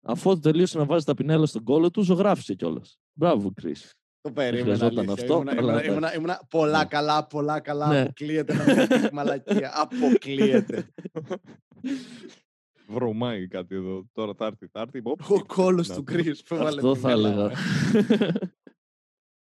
Αφού 0.00 0.38
τελείωσε 0.38 0.78
να 0.78 0.84
βάζει 0.84 1.04
τα 1.04 1.14
πινέλα 1.14 1.46
στον 1.46 1.64
κόλλο 1.64 1.90
του, 1.90 2.02
ζωγράφισε 2.02 2.54
κιόλας. 2.54 2.98
Μπράβο, 3.12 3.52
Chris. 3.62 3.90
Το 4.20 4.32
περίμενα. 4.32 4.64
χρειαζόταν 4.64 4.98
αλήθεια. 4.98 5.12
αυτό, 5.12 5.32
Ήμουνα, 5.34 5.50
αλλά 5.50 5.60
ήμουνα, 5.60 5.72
εντάξει. 5.72 5.90
ήμουνα, 5.90 6.14
ήμουνα 6.14 6.40
πολλά 6.50 6.78
Ναι. 6.78 6.84
καλά, 6.84 7.26
πολλά 7.26 7.60
καλά. 7.60 7.88
Ναι. 7.88 8.00
Αποκλείεται 8.00 8.54
να 8.54 8.64
μην 8.64 8.88
πει 8.88 9.08
μαλακία. 9.12 9.72
Αποκλείεται. 9.82 10.88
Βρωμάει 12.86 13.48
κάτι 13.48 13.74
εδώ. 13.74 14.04
Τώρα 14.12 14.34
θα 14.34 14.46
έρθει. 14.46 14.66
Θα 14.66 14.80
έρθει. 14.80 15.00
Οπ, 15.02 15.30
Ο 15.30 15.44
κόλος 15.46 15.88
να 15.88 15.94
του 15.94 16.02
το- 16.04 16.12
Chris 16.14 16.34
που 16.46 16.54
έβαλε 16.54 16.68
Αυτό 16.76 16.92
τη 16.92 16.98
θα 16.98 17.08
μέλα, 17.08 17.28
έλεγα. 17.28 17.48
ρε. 17.48 17.54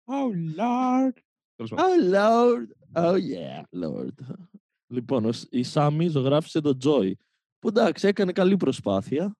Oh 0.05 0.59
Lord. 0.61 1.13
Τέλος 1.57 1.71
πάντων. 1.75 1.85
Oh 1.87 2.15
Lord, 2.15 2.67
oh 3.05 3.15
yeah, 3.15 3.85
Lord. 3.85 4.35
Λοιπόν, 4.87 5.25
ο 5.25 5.33
Σ- 5.33 5.47
η 5.55 5.63
Σάμι 5.63 6.09
ζωγράφισε 6.09 6.61
τον 6.61 6.79
Τζόι. 6.79 7.17
Που 7.59 7.69
εντάξει, 7.69 8.07
έκανε 8.07 8.33
καλή 8.33 8.57
προσπάθεια 8.57 9.37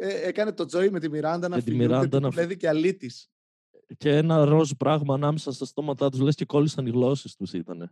Ε, 0.00 0.28
έκανε 0.28 0.52
το 0.52 0.64
Τζόι 0.64 0.90
με 0.90 1.00
τη 1.00 1.08
Μιράντα 1.08 1.48
να 1.48 1.54
Με 1.56 1.62
τη 1.62 1.70
φιλιούνται 1.70 1.94
Μιράντα 1.94 2.20
να 2.20 2.28
τύπου 2.28 2.40
Λέδη 2.40 2.56
και 2.56 2.68
αλήτης. 2.68 3.31
Και 3.96 4.16
ένα 4.16 4.44
ροζ 4.44 4.70
πράγμα 4.78 5.14
ανάμεσα 5.14 5.52
στα 5.52 5.64
στόματά 5.64 6.10
τους, 6.10 6.20
λες 6.20 6.34
και 6.34 6.44
κόλλησαν 6.44 6.86
οι 6.86 6.90
γλώσσες 6.90 7.34
τους 7.34 7.52
ήτανε. 7.52 7.90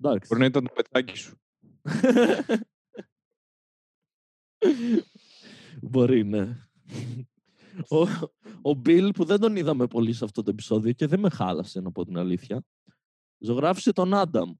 Εντάξει. 0.00 0.28
Μπορεί 0.28 0.40
να 0.40 0.46
ήταν 0.46 0.64
το 0.64 0.72
πετάκι 0.74 1.16
σου. 1.16 1.36
Μπορεί, 5.82 6.24
ναι. 6.24 6.68
Ο, 7.88 8.00
ο 8.62 8.74
Μπιλ 8.74 9.10
που 9.10 9.24
δεν 9.24 9.40
τον 9.40 9.56
είδαμε 9.56 9.86
πολύ 9.86 10.12
σε 10.12 10.24
αυτό 10.24 10.42
το 10.42 10.50
επεισόδιο 10.50 10.92
και 10.92 11.06
δεν 11.06 11.20
με 11.20 11.30
χάλασε 11.30 11.80
να 11.80 11.92
πω 11.92 12.04
την 12.04 12.18
αλήθεια, 12.18 12.64
ζωγράφισε 13.38 13.92
τον 13.92 14.14
Άνταμ, 14.14 14.50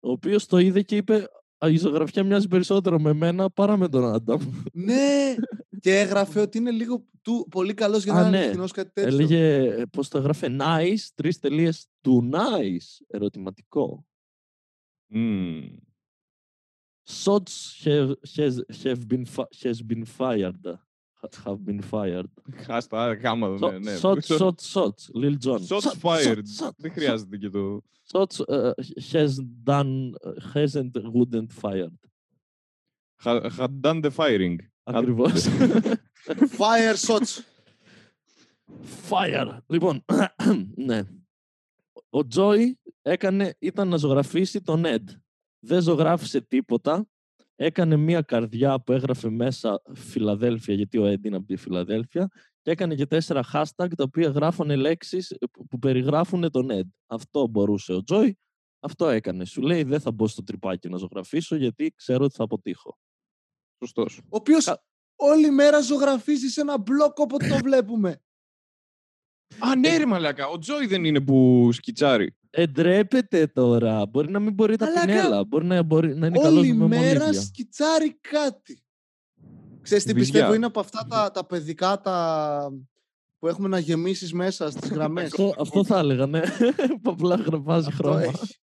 ο 0.00 0.10
οποίος 0.10 0.46
το 0.46 0.58
είδε 0.58 0.82
και 0.82 0.96
είπε 0.96 1.14
«Α, 1.14 1.28
η 1.68 1.76
ζωγραφιά 1.76 2.24
μοιάζει 2.24 2.48
περισσότερο 2.48 2.98
με 3.00 3.12
μένα 3.12 3.50
παρά 3.50 3.76
με 3.76 3.88
τον 3.88 4.04
Άνταμ. 4.14 4.40
ναι! 4.72 5.34
Και 5.80 5.98
έγραφε 5.98 6.40
ότι 6.40 6.58
είναι 6.58 6.70
λίγο 6.70 7.04
του, 7.22 7.46
πολύ 7.50 7.74
καλός 7.74 8.04
για 8.04 8.12
Α, 8.12 8.20
να 8.20 8.28
είναι 8.28 8.36
ναι. 8.36 8.42
αληθινός 8.42 8.72
κάτι 8.72 8.90
τέτοιο. 8.92 9.14
Έλεγε, 9.14 9.56
ε, 9.56 9.84
πώς 9.84 10.08
το 10.08 10.18
έγραφε, 10.18 10.56
nice, 10.60 11.08
τρεις 11.14 11.38
τελείες, 11.38 11.86
του 12.00 12.30
nice, 12.32 13.04
ερωτηματικό. 13.06 14.06
Μμμ. 15.06 15.76
Shots 17.24 17.84
have, 17.84 18.14
has, 18.36 18.54
have 18.84 19.06
been, 19.08 19.24
fi- 19.24 19.68
has 19.68 19.82
been 19.82 20.04
fired. 20.18 20.78
Ha- 21.22 21.28
Have 21.44 21.58
been 21.66 21.80
fired. 21.90 22.24
Χάστα, 22.64 23.12
γάμα 23.14 23.46
εδώ, 23.46 23.68
So- 23.68 23.72
ναι, 23.72 23.78
ναι. 23.78 23.98
Shots, 24.02 24.38
shots, 24.38 24.62
shots. 24.72 25.22
Lil 25.22 25.36
Jon. 25.44 25.58
Shots 25.58 25.80
Shot, 25.80 25.96
fired. 26.02 26.36
shot, 26.36 26.64
shot, 26.64 26.70
Δεν 26.76 26.90
shot. 26.90 26.94
χρειάζεται 26.94 27.36
και 27.36 27.48
το... 27.48 27.80
Shots 28.12 28.44
uh, 28.48 28.72
has 29.12 29.32
done, 29.64 30.12
uh, 30.26 30.54
hasn't, 30.54 30.92
wouldn't 31.14 31.52
fired. 31.62 31.94
Ha- 33.24 33.48
Had 33.58 33.80
done 33.82 34.00
the 34.02 34.10
firing. 34.10 34.56
Ακριβώς. 34.82 35.44
Fire 36.58 36.96
shots. 37.06 37.40
Fire. 39.10 39.58
Λοιπόν, 39.66 40.04
ναι. 40.76 41.02
Ο 42.10 42.26
Τζόι 42.26 42.78
έκανε, 43.02 43.54
ήταν 43.58 43.88
να 43.88 43.96
ζωγραφίσει 43.96 44.60
τον 44.60 44.82
Ed. 44.86 45.04
Δεν 45.60 45.82
ζωγράφισε 45.82 46.40
τίποτα. 46.40 47.06
Έκανε 47.62 47.96
μία 47.96 48.22
καρδιά 48.22 48.80
που 48.80 48.92
έγραφε 48.92 49.30
μέσα 49.30 49.82
Φιλαδέλφια, 49.94 50.74
γιατί 50.74 50.98
ο 50.98 51.12
Ed 51.12 51.24
είναι 51.24 51.36
από 51.36 51.46
τη 51.46 51.56
Φιλαδέλφια, 51.56 52.28
και 52.62 52.70
έκανε 52.70 52.94
και 52.94 53.06
τέσσερα 53.06 53.42
hashtag 53.52 53.88
τα 53.96 54.04
οποία 54.04 54.28
γράφανε 54.28 54.76
λέξεις 54.76 55.34
που- 55.52 55.66
που 55.66 55.78
περιγράφουν 55.78 56.50
τον 56.50 56.68
Ed. 56.70 56.88
Αυτό 57.06 57.46
μπορούσε 57.48 57.92
ο 57.92 58.02
Τζόι, 58.02 58.38
αυτό 58.80 59.08
έκανε. 59.08 59.44
Σου 59.44 59.62
λέει 59.62 59.82
δεν 59.82 60.00
θα 60.00 60.12
μπω 60.12 60.26
στο 60.28 60.42
τρυπάκι 60.42 60.88
να 60.88 60.96
ζωγραφίσω 60.96 61.56
γιατί 61.56 61.92
ξέρω 61.96 62.24
ότι 62.24 62.34
θα 62.34 62.44
αποτύχω. 62.44 62.98
Σωστός. 63.84 64.18
Ο 64.18 64.36
οποίος 64.36 64.64
Κα- 64.64 64.84
όλη 65.16 65.50
μέρα 65.50 65.80
ζωγραφίζει 65.80 66.48
σε 66.48 66.60
ένα 66.60 66.78
μπλοκ 66.78 67.18
όποτε 67.18 67.48
το 67.48 67.54
βλέπουμε. 67.68 68.22
Α, 69.58 69.76
ναι 69.76 69.96
ρε 69.96 70.06
μαλάκα. 70.06 70.46
Ο 70.48 70.58
Τζόι 70.58 70.86
δεν 70.86 71.04
είναι 71.04 71.20
που 71.20 71.68
σκιτσάρει. 71.72 72.34
Εντρέπεται 72.50 73.46
τώρα. 73.46 74.06
Μπορεί 74.06 74.30
να 74.30 74.38
μην 74.38 74.52
μπορεί 74.52 74.76
τα 74.76 74.86
Μαλάκα, 74.86 75.06
πινέλα. 75.06 75.44
Μπορεί 75.44 75.64
να, 75.64 75.82
μπορεί, 75.82 76.14
να 76.16 76.26
είναι 76.26 76.38
καλός 76.38 76.58
όλη 76.58 76.72
με 76.72 76.86
μέρα 76.86 77.20
μολύβια. 77.20 77.42
σκιτσάρει 77.42 78.18
κάτι. 78.20 78.82
Ξέρεις 79.82 80.04
τι 80.04 80.12
Βυζιά. 80.12 80.32
πιστεύω 80.32 80.54
είναι 80.54 80.66
από 80.66 80.80
αυτά 80.80 81.06
τα, 81.08 81.30
τα 81.30 81.46
παιδικά 81.46 82.00
τα... 82.00 82.70
που 83.38 83.48
έχουμε 83.48 83.68
να 83.68 83.78
γεμίσεις 83.78 84.32
μέσα 84.32 84.70
στις 84.70 84.90
γραμμές. 84.90 85.24
Αυτό, 85.24 85.54
αυτό 85.58 85.84
θα 85.84 85.98
έλεγα, 85.98 86.26
ναι. 86.26 86.40
Που 87.02 87.10
απλά 87.10 87.34
γραβάζει 87.34 87.88
Αυτό 87.88 88.02
χρώμα. 88.02 88.22
έχει. 88.22 88.60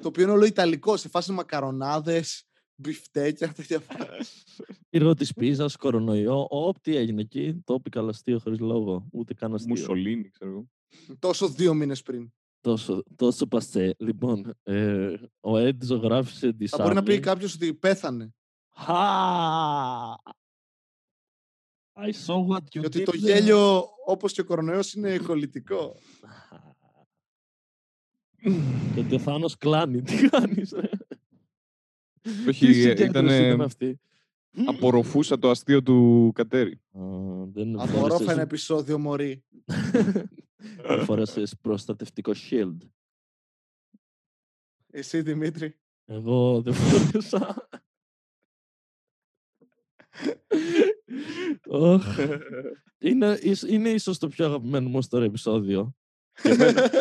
Το 0.00 0.08
οποίο 0.08 0.22
είναι 0.22 0.32
όλο 0.32 0.44
ιταλικό, 0.44 0.96
σε 0.96 1.08
φάση 1.08 1.32
μακαρονάδες, 1.32 2.44
μπιφτέκια, 2.74 3.52
τέτοια 3.52 3.80
πράγματα. 3.80 4.16
Πύργο 4.90 5.14
της 5.14 5.32
πίζας, 5.32 5.76
κορονοϊό. 5.76 6.46
Ω, 6.50 6.72
τι 6.72 6.96
έγινε 6.96 7.20
εκεί. 7.20 7.62
Το 7.64 7.74
είπε 7.74 7.88
καλά 7.88 8.08
αστείο 8.08 8.38
χωρίς 8.38 8.58
λόγο. 8.58 9.08
Ούτε 9.12 9.34
καν 9.34 9.54
αστείο. 9.54 9.74
Μουσολίνη, 9.74 10.30
ξέρω 10.30 10.50
εγώ. 10.50 10.68
Τόσο 11.18 11.48
δύο 11.48 11.74
μήνες 11.74 12.02
πριν. 12.02 12.32
Τόσο, 12.64 13.02
τόσο 13.16 13.46
πασέ. 13.46 13.94
Λοιπόν, 13.98 14.54
ε, 14.62 15.14
ο 15.40 15.56
Έντ 15.56 15.82
ζωγράφησε 15.84 16.52
τη 16.52 16.66
Θα 16.66 16.82
μπορεί 16.82 16.94
να 16.94 17.02
πει 17.02 17.10
Σάμι. 17.10 17.22
κάποιος 17.24 17.54
ότι 17.54 17.74
πέθανε. 17.74 18.34
Χα! 18.76 18.94
I 21.96 22.10
saw 22.26 22.46
what 22.48 22.56
you 22.58 22.80
Γιατί 22.80 23.00
did 23.00 23.04
το 23.04 23.12
there. 23.14 23.18
γέλιο, 23.18 23.84
όπως 24.06 24.32
και 24.32 24.40
ο 24.40 24.44
κορονοϊός, 24.44 24.94
είναι 24.94 25.18
κολλητικό. 25.18 25.96
Και 28.94 29.00
ότι 29.00 29.14
ο 29.14 29.18
Θάνος 29.18 29.56
κλάνει. 29.56 30.02
Τι 30.02 30.28
κάνεις, 30.28 30.72
ρε; 30.72 30.88
Όχι, 32.48 32.66
Τι 32.66 32.70
ε, 32.70 32.72
συγκέντρωση 32.72 33.04
ήτανε- 33.08 33.46
ήταν 33.46 33.60
αυτή; 33.60 34.00
Απορροφούσα 34.66 35.38
το 35.38 35.50
αστείο 35.50 35.82
του 35.82 36.30
Κατέρι. 36.34 36.72
Α, 36.72 37.00
δεν 37.52 37.80
Απορρόφα 37.80 37.98
φόρεσες- 38.00 38.28
ένα 38.28 38.40
επεισόδιο, 38.42 38.98
μωρή. 38.98 39.44
δεν 40.86 41.04
φόρεσες 41.04 41.56
προστατευτικό 41.60 42.32
shield. 42.50 42.76
Εσύ, 44.92 45.22
Δημήτρη. 45.22 45.78
Εγώ 46.04 46.62
δεν 46.62 46.74
φόρεσα. 46.74 47.68
Οχ. 51.66 52.18
είναι, 52.98 53.38
ίσ- 53.42 53.68
είναι 53.68 53.88
ίσως 53.90 54.18
το 54.18 54.28
πιο 54.28 54.44
αγαπημένο 54.46 54.88
μου 54.88 55.00
τώρα 55.08 55.24
επεισόδιο. 55.24 55.94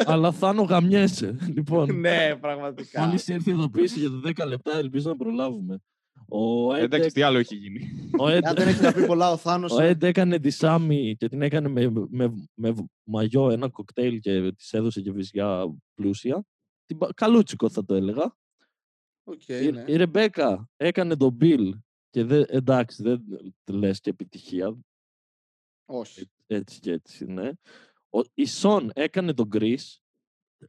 Αλλά 0.06 0.32
Θάνο 0.32 0.62
γαμιέσαι. 0.62 1.38
Λοιπόν, 1.56 1.99
ναι, 1.99 2.36
πραγματικά. 2.36 3.06
μόλις 3.06 3.30
έρθει 3.30 3.49
η 3.49 3.54
ειδοποίηση 3.54 3.99
για 3.99 4.10
τα 4.10 4.19
10 4.45 4.47
λεπτά, 4.47 4.78
ελπίζω 4.78 5.10
να 5.10 5.15
προλάβουμε. 5.15 5.78
Ο 6.28 6.74
Ed, 6.74 6.80
Εντάξει, 6.82 7.10
τι 7.10 7.22
άλλο 7.22 7.38
έχει 7.38 7.56
γίνει. 7.56 8.10
ο 8.20 8.26
Ed- 8.28 8.44
Αν 8.44 8.56
δεν 8.56 8.68
έχει 8.68 8.82
να 8.82 8.94
πει 8.94 9.06
πολλά 9.06 9.32
ο 9.32 9.38
Θάνος, 9.38 9.72
ο 9.72 9.78
Ed 9.90 10.02
έκανε 10.04 10.40
τη 10.40 10.50
Σάμι 10.50 11.16
και 11.16 11.30
την 11.30 11.42
έκανε 11.42 11.68
με, 11.68 11.90
με, 12.10 12.48
με 12.54 12.74
μαγιό 13.04 13.50
ένα 13.50 13.70
κοκτέιλ 13.70 14.20
και 14.20 14.52
της 14.54 14.74
έδωσε 14.74 15.02
και 15.02 15.12
βυζιά 15.12 15.76
πλούσια. 15.94 16.44
Την, 16.86 16.98
πα- 16.98 17.14
καλούτσικο 17.16 17.70
θα 17.70 17.86
το 17.86 17.96
έλεγα. 17.96 18.36
οκ, 19.24 19.48
η, 19.48 19.72
ναι. 19.72 19.84
η 19.88 19.96
Ρεμπέκα 19.96 20.70
έκανε 20.78 21.16
τον 21.18 21.38
Bill 21.42 21.70
και 22.10 22.24
δεν, 22.24 22.46
εντάξει 22.48 23.04
δεν 23.04 23.24
λες 23.70 24.00
και 24.00 24.10
επιτυχία 24.10 24.78
Όχι. 25.86 26.30
έτσι 26.48 26.80
και 26.80 26.92
έτσι 26.92 27.26
ναι. 27.26 27.52
Ο, 28.10 28.20
η 28.34 28.46
Σον 28.46 28.92
έκανε 28.94 29.34
τον 29.34 29.50
Chris 29.54 29.78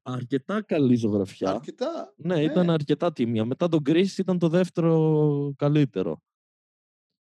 αρκετά 0.02 0.62
καλή 0.62 0.96
ζωγραφιά 0.96 1.50
Αρκετά. 1.50 2.14
ναι, 2.16 2.42
ήταν 2.42 2.70
αρκετά 2.70 3.12
τίμια 3.12 3.44
μετά 3.44 3.68
τον 3.68 3.82
Chris 3.86 4.06
ήταν 4.18 4.38
το 4.38 4.48
δεύτερο 4.48 5.54
καλύτερο 5.56 6.22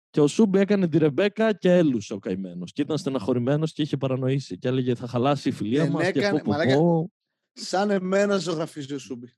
Και 0.10 0.22
ο 0.22 0.28
Σούμπι 0.28 0.60
έκανε 0.60 0.88
τη 0.88 0.98
Ρεμπέκα 0.98 1.54
και 1.54 1.74
έλουσε 1.74 2.14
ο 2.14 2.20
καημένος. 2.20 2.72
Και 2.72 2.82
ήταν 2.82 2.98
στεναχωρημένος 2.98 3.74
και 3.74 3.82
είχε 3.82 3.98
παρανοήσει. 3.98 4.58
Και 4.58 4.68
έλεγε 4.68 4.96
θα 4.96 5.08
χαλάσει 5.08 5.50
η 5.50 5.52
φιλία 5.52 5.84
Δεν 5.84 5.92
μας. 5.92 6.02
Και 6.12 6.20
έκανε- 6.20 6.38
πω, 6.38 6.42
πω, 6.44 6.50
μαλάκα. 6.52 6.78
πω. 6.78 7.12
Σαν 7.54 7.90
εμένα 7.90 8.38
ζωγραφίζει 8.38 8.94
ο 8.94 9.00
Σούμπι. 9.00 9.34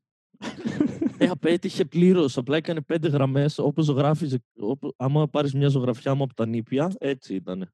Ε, 1.17 1.27
απέτυχε 1.27 1.85
πλήρως. 1.85 2.37
Απλά 2.37 2.57
έκανε 2.57 2.81
πέντε 2.81 3.07
γραμμές 3.07 3.57
όπως 3.57 3.85
ζωγράφιζε. 3.85 4.43
Όπου, 4.55 4.93
άμα 4.97 5.27
πάρεις 5.29 5.53
μια 5.53 5.67
ζωγραφιά 5.67 6.15
μου 6.15 6.23
από 6.23 6.33
τα 6.33 6.45
νήπια, 6.45 6.91
έτσι 6.99 7.35
ήταν. 7.35 7.71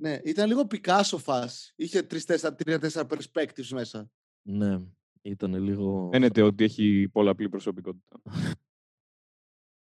Ναι, 0.00 0.18
ήταν 0.24 0.48
λίγο 0.48 0.66
Πικάσο 0.66 1.18
φάση. 1.18 1.72
Είχε 1.76 2.02
τρία-τέσσερα 2.02 3.06
perspectives 3.10 3.68
μέσα. 3.70 4.10
Ναι, 4.42 4.78
ήταν 5.22 5.54
λίγο. 5.54 6.08
Φαίνεται 6.12 6.42
ότι 6.42 6.64
έχει 6.64 7.08
πολλαπλή 7.12 7.48
προσωπικότητα. 7.48 8.20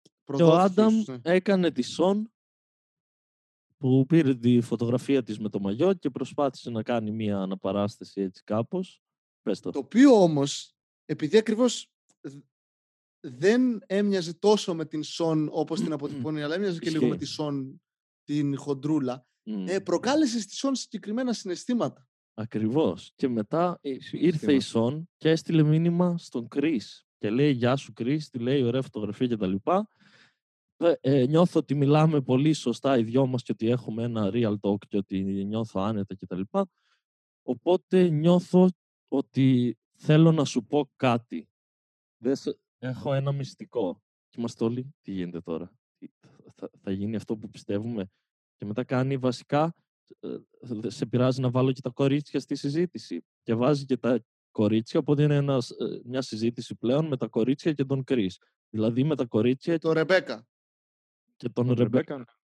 Και 0.01 0.09
ο 0.09 0.37
Προδόθηκες 0.37 0.63
Άνταμ 0.71 0.93
ίσως, 0.99 1.07
ναι. 1.07 1.19
έκανε 1.23 1.71
τη 1.71 1.81
Σον 1.81 2.31
που 3.77 4.05
πήρε 4.05 4.35
τη 4.35 4.61
φωτογραφία 4.61 5.23
της 5.23 5.39
με 5.39 5.49
το 5.49 5.59
μαγιό 5.59 5.93
και 5.93 6.09
προσπάθησε 6.09 6.69
να 6.69 6.83
κάνει 6.83 7.11
μία 7.11 7.37
αναπαράσταση 7.37 8.21
έτσι 8.21 8.43
κάπως. 8.43 9.01
Πες 9.41 9.59
το. 9.59 9.69
Το 9.69 9.79
οποίο 9.79 10.21
όμως, 10.21 10.75
επειδή 11.05 11.37
ακριβώς 11.37 11.91
δ- 12.21 12.43
δεν 13.19 13.83
έμοιαζε 13.85 14.33
τόσο 14.33 14.75
με 14.75 14.85
την 14.85 15.03
Σον 15.03 15.49
όπως 15.51 15.79
την 15.79 15.91
αποτυπώνει, 15.91 16.41
αλλά 16.41 16.55
έμοιαζε 16.55 16.79
και 16.79 16.89
λίγο 16.89 17.01
με 17.07 17.15
Ισχύει. 17.15 17.25
τη 17.25 17.31
Σον 17.31 17.81
την 18.23 18.57
χοντρούλα, 18.57 19.25
Μμ. 19.43 19.65
ε, 19.67 19.79
προκάλεσε 19.79 20.39
στη 20.39 20.55
Σον 20.55 20.75
συγκεκριμένα 20.75 21.33
συναισθήματα. 21.33 22.07
Ακριβώς. 22.33 23.11
Και 23.15 23.27
μετά 23.27 23.79
ε, 23.81 23.89
ήρθε 23.89 24.17
η 24.17 24.21
Συναισθήματα. 24.31 24.59
Σον 24.61 25.09
και 25.17 25.29
έστειλε 25.29 25.63
μήνυμα 25.63 26.17
στον 26.17 26.47
Κρίς. 26.47 27.05
Και 27.17 27.29
λέει 27.29 27.51
«Γεια 27.51 27.75
σου 27.75 27.93
Κρίς», 27.93 28.29
τη 28.29 28.39
λέει 28.39 28.61
«Ωραία 28.61 28.81
φωτογραφία» 28.81 29.27
και 29.27 29.37
τα 29.37 29.47
λοιπά. 29.47 29.87
Ε, 30.77 30.93
ε, 31.01 31.25
νιώθω 31.25 31.59
ότι 31.59 31.75
μιλάμε 31.75 32.21
πολύ 32.21 32.53
σωστά 32.53 32.97
οι 32.97 33.03
δυο 33.03 33.25
μας 33.27 33.43
και 33.43 33.51
ότι 33.51 33.67
έχουμε 33.67 34.03
ένα 34.03 34.29
real 34.33 34.55
talk 34.61 34.77
και 34.87 34.97
ότι 34.97 35.21
νιώθω 35.45 35.81
άνετα 35.81 36.15
και 36.15 36.25
τα 36.25 36.35
λοιπά. 36.35 36.67
Οπότε 37.43 38.09
νιώθω 38.09 38.69
ότι 39.07 39.77
θέλω 39.93 40.31
να 40.31 40.45
σου 40.45 40.65
πω 40.65 40.89
κάτι. 40.95 41.47
Δεν 42.17 42.35
σε- 42.35 42.57
Έχω 42.79 43.13
ένα 43.13 43.31
μυστικό. 43.31 44.01
Και 44.29 44.35
είμαστε 44.39 44.63
όλοι, 44.63 44.93
τι 45.01 45.11
γίνεται 45.11 45.41
τώρα; 45.41 45.71
Τι- 45.97 46.07
Θα, 46.55 46.69
θα 46.81 46.91
γίνει 46.91 47.15
αυτό 47.15 47.37
που 47.37 47.49
πιστεύουμε; 47.49 48.05
Και 48.55 48.65
μετά 48.65 48.83
κάνει 48.83 49.17
βασικά, 49.17 49.63
ε, 49.63 49.71
δε- 49.73 49.73
σε 50.87 51.05
πειράζει 51.05 51.41
να 51.41 51.49
βάλω 51.49 51.71
και 51.71 51.81
τα 51.81 51.89
κορίτσια 51.89 52.39
στη 52.39 52.55
συζήτηση. 52.55 53.25
Και 53.43 53.53
βάζει 53.53 53.85
και 53.85 53.97
τα 53.97 54.25
κορίτσια, 54.51 54.99
οπότε 54.99 55.23
είναι 55.23 55.35
ένας, 55.35 55.69
ε, 55.69 56.01
μια 56.03 56.21
συζήτηση 56.21 56.75
πλέον 56.75 57.07
με 57.07 57.17
τα 57.17 57.27
κορίτσια 57.27 57.73
και 57.73 57.85
τον 57.85 58.03
Κρίς. 58.03 58.39
Δηλαδή 58.69 59.03
με 59.03 59.15
τα 59.15 59.25
κορίτσια 59.25 59.79
Το 59.79 59.91
Ρεμπέκα. 59.91 60.47
και 61.35 61.49
τον 61.49 61.67
Τον 61.67 61.75
Ρεμπέκα. 61.75 62.13
Ρεμπέκα. 62.13 62.37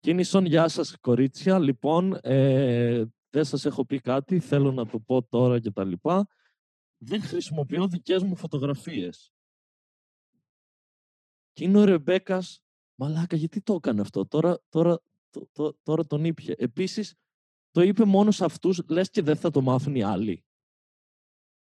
Κίνησον, 0.00 0.44
γεια 0.44 0.68
σας 0.68 0.96
κορίτσια. 1.00 1.58
Λοιπόν, 1.58 2.18
ε, 2.22 3.04
δεν 3.30 3.44
σας 3.44 3.64
έχω 3.64 3.84
πει 3.84 4.00
κάτι, 4.00 4.38
θέλω 4.40 4.72
να 4.72 4.86
το 4.86 5.00
πω 5.00 5.22
τώρα 5.22 5.60
και 5.60 5.70
τα 5.70 5.84
λοιπά. 5.84 6.28
Δεν 6.98 7.22
χρησιμοποιώ 7.22 7.88
δικές 7.88 8.22
μου 8.22 8.36
φωτογραφίες. 8.36 9.32
Και 11.52 11.64
είναι 11.64 11.78
ο 11.78 11.84
Ρεμπέκας, 11.84 12.62
μαλάκα, 12.94 13.36
γιατί 13.36 13.60
το 13.60 13.74
έκανε 13.74 14.00
αυτό, 14.00 14.26
τώρα, 14.26 14.60
τώρα, 14.68 15.00
το- 15.38 15.48
το- 15.52 15.78
τώρα 15.82 16.06
τον 16.06 16.24
ήπια. 16.24 16.54
Επίσης, 16.58 17.14
το 17.70 17.80
είπε 17.82 18.04
μόνος 18.04 18.36
σε 18.36 18.44
αυτούς, 18.44 18.82
λες 18.88 19.10
και 19.10 19.22
δεν 19.22 19.36
θα 19.36 19.50
το 19.50 19.60
μάθουν 19.60 19.94
οι 19.94 20.02
άλλοι. 20.02 20.44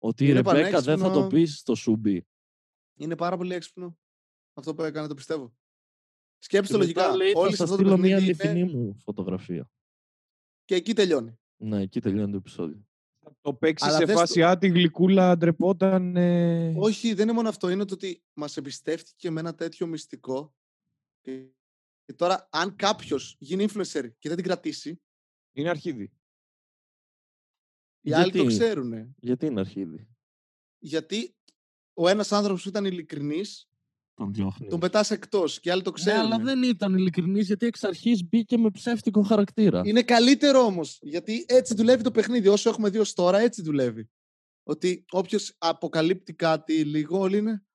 Ότι 0.04 0.24
η 0.24 0.28
Είναι 0.30 0.42
Ρεμπέκα 0.42 0.82
δεν 0.82 0.98
θα 0.98 1.04
το 1.04 1.10
πανέξυπνο. 1.10 1.28
πεις 1.28 1.58
στο 1.58 1.76
Σούμπι. 1.76 2.28
Είναι 2.98 3.16
πάρα 3.16 3.38
πολύ 3.38 3.54
έξυπνο 3.54 3.98
αυτό 4.54 4.74
που 4.76 4.84
έκανε, 4.84 5.08
το 5.08 5.14
πιστεύω. 5.14 5.54
Σκέψτε 6.38 6.74
Και 6.78 6.80
το 6.82 6.88
μετά 6.88 7.02
λογικά. 7.02 7.24
λέει, 7.24 7.34
Όλοι 7.36 7.50
θα 7.50 7.50
σε 7.50 7.56
σας 7.56 7.70
αυτό 7.72 7.84
το 7.84 7.90
στείλω 7.90 7.98
μια 8.08 8.16
παιχνίδι 8.18 8.44
είναι... 8.44 8.50
αληθινή 8.52 8.78
μου 8.78 8.96
φωτογραφία. 9.00 9.70
και 10.66 10.76
εκεί 10.76 10.94
τελειώνει. 10.94 11.40
Ναι, 11.58 11.82
εκεί 11.82 12.02
τελειώνει 12.02 12.32
το 12.32 12.38
επεισόδιο. 12.38 12.86
Θα 13.24 13.36
το 13.42 13.54
παίξεις 13.54 13.88
Αλλά 13.88 13.98
σε 13.98 14.06
δες 14.06 14.16
φάση 14.16 14.44
άτι 14.44 14.68
γλυκούλα 14.68 15.38
ντρεπόταν. 15.38 16.16
ε, 16.16 16.74
Όχι, 16.78 17.14
δεν 17.14 17.24
είναι 17.24 17.34
μόνο 17.36 17.50
αυτό. 17.50 17.70
Είναι 17.70 17.86
το 17.86 17.94
ότι 17.94 18.24
μας 18.34 18.58
εμπιστεύτηκε 18.58 19.30
με 19.30 19.40
ένα 19.40 19.56
τέτοιο 19.56 19.88
μυστικό. 19.88 20.54
Και, 22.12 22.18
και 22.18 22.24
τώρα, 22.24 22.48
αν 22.52 22.76
κάποιος 22.76 23.36
γίνει 23.40 23.66
influencer 23.70 24.10
και 24.20 24.28
δεν 24.30 24.36
την 24.36 24.44
κρατήσει, 24.46 25.02
Είναι 25.54 25.70
αρχίδι. 25.70 26.12
οι 28.02 28.14
άλλοι 28.14 28.32
το 28.32 28.38
Γιατί; 28.42 28.58
ξέρουν. 28.58 29.16
Γιατί 29.18 29.46
είναι 29.46 29.60
αρχίδι; 29.60 30.08
Γιατί 30.80 31.36
ο 31.94 32.08
ένας 32.08 32.32
άνθρωπος 32.32 32.64
που 32.64 32.70
ήταν 32.70 32.86
ειλικρινής, 32.86 33.70
Τον 34.14 34.34
διώχνει. 34.34 34.68
τον 34.68 34.80
πετάς 34.80 35.12
εκτός 35.12 35.60
και 35.60 35.70
οι 35.70 35.72
άλλοι 35.72 35.82
το 35.82 35.90
Ναι, 35.90 35.96
ξέρουν. 35.96 36.20
αλλά 36.20 36.38
δεν 36.40 36.64
ήταν 36.64 36.94
ειλικρινής 36.94 37.48
γιατί 37.48 37.66
εξ 37.66 37.84
αρχής 37.84 38.24
μπήκε 38.28 38.58
με 38.58 38.70
ψεύτικο 38.70 39.22
χαρακτήρα. 39.22 39.82
Είναι 39.86 40.04
καλύτερο 40.04 40.60
όμως. 40.60 41.00
Γιατί 41.02 41.46
έτσι 41.48 41.76
δουλεύει 41.76 42.04
το 42.04 42.12
παιχνίδι. 42.12 42.48
Όσο 42.48 42.70
έχουμε 42.70 42.90
δει 42.90 42.98
ως 42.98 43.14
τώρα, 43.14 43.40
έτσι 43.40 43.62
δουλεύει. 43.62 44.10
Ότι 44.64 45.06
όποιος 45.12 45.56
αποκαλύπτει 45.58 46.34
κάτι 46.34 46.84
λίγο, 46.86 47.20
όλοι 47.20 47.38
είναι. 47.38 47.66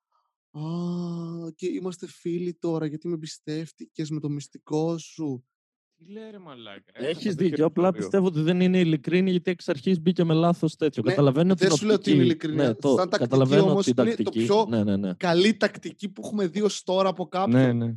Α, 0.59 1.51
και 1.55 1.67
είμαστε 1.67 2.07
φίλοι 2.07 2.55
τώρα 2.55 2.87
γιατί 2.87 3.09
με 3.09 3.15
εμπιστεύτηκες 3.15 4.11
με 4.11 4.21
το 4.21 4.29
μυστικό 4.29 4.99
σου; 4.99 5.45
Τι 5.97 6.13
λέει 6.13 6.31
ρε 6.31 6.39
μαλάκα. 6.39 6.93
Έχεις 6.95 7.35
δίκιο. 7.35 7.67
Απλά 7.67 7.93
πιστεύω 7.93 8.27
ότι 8.27 8.41
δεν 8.41 8.61
είναι 8.61 8.79
ειλικρίνη 8.79 9.31
γιατί 9.31 9.51
εξ 9.51 9.69
αρχής 9.69 10.01
μπήκε 10.01 10.25
με 10.25 10.35
λάθος 10.35 10.77
τέτοιο. 10.77 11.03
Ναι, 11.05 11.11
καταλαβαίνω 11.11 11.55
την 11.55 11.69
δεν 11.69 11.77
σου 11.77 11.87
λέω 11.87 11.95
ότι 11.95 12.11
είναι 12.11 12.23
οπτική. 12.23 12.33
ειλικρινή. 12.49 12.57
Ναι, 12.69 12.75
το, 12.75 12.89
Σαν 12.89 12.97
τακτική 12.97 13.23
καταλαβαίνω 13.23 13.71
όμως 13.71 13.85
την 13.85 13.95
είναι 13.99 14.11
το 14.11 14.23
τακτική. 14.23 14.45
πιο- 14.45 14.67
Ναι, 14.69 14.85
ναι, 14.85 14.97
ναι. 14.97 15.15
Καλή 15.15 15.57
τακτική 15.57 16.09
που 16.09 16.23
έχουμε 16.25 16.47
δει 16.47 16.61
ως 16.63 16.83
τώρα 16.83 17.09
από 17.09 17.27
κάποιον. 17.27 17.61
Ναι, 17.61 17.73
ναι. 17.87 17.95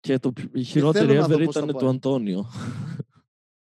Και 0.00 0.18
το, 0.18 0.32
πιο- 0.32 0.50
η 0.52 0.62
χειρότερη 0.62 1.06
θέλω 1.06 1.20
να 1.20 1.26
δω 1.26 1.36
ever 1.36 1.44
πώς 1.44 1.54
θα 1.54 1.60
ήταν 1.60 1.74
του 1.74 1.80
πάει. 1.84 1.90
Αντώνιο. 1.94 2.46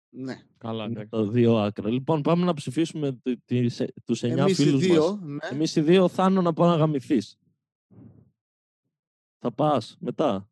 ναι. 0.08 0.40
Καλά, 0.58 0.84
Με 0.84 0.90
εντάξει. 0.90 1.10
τα 1.10 1.24
δύο 1.24 1.56
άκρα. 1.56 1.90
Λοιπόν, 1.90 2.22
πάμε 2.22 2.44
να 2.44 2.54
ψηφίσουμε 2.54 3.12
του 3.22 3.42
τους 4.04 4.22
εννιά 4.22 4.42
Εμείς 4.42 4.58
οι 4.58 4.62
φίλους 4.64 4.80
δύο, 4.80 5.06
μας. 5.08 5.18
ναι. 5.22 5.48
Εμείς 5.56 5.76
οι 5.76 5.80
δύο, 5.80 6.08
Θάνο, 6.08 6.42
να 6.42 6.52
πάω 6.52 6.68
να 6.68 6.76
γαμηθείς. 6.76 7.36
Θα 9.44 9.52
πας 9.52 9.96
μετά. 10.00 10.50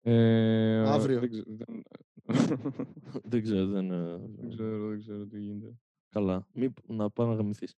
Ε, 0.00 0.88
Αύριο. 0.88 1.20
Δεν 1.20 1.30
ξέρω, 1.30 1.44
δεν- 1.56 1.82
δεν 3.30 3.42
ξέρω, 3.42 3.66
δεν... 3.66 3.90
ε, 3.90 4.16
δεν 4.36 4.48
ξέρω, 4.50 4.88
δεν 4.88 4.98
ξέρω 5.00 5.26
τι 5.26 5.40
γίνεται. 5.40 5.76
Καλά. 6.08 6.46
Μη, 6.52 6.72
να 6.86 7.10
πάω 7.10 7.26
να 7.26 7.34
γαμηθείς. 7.34 7.76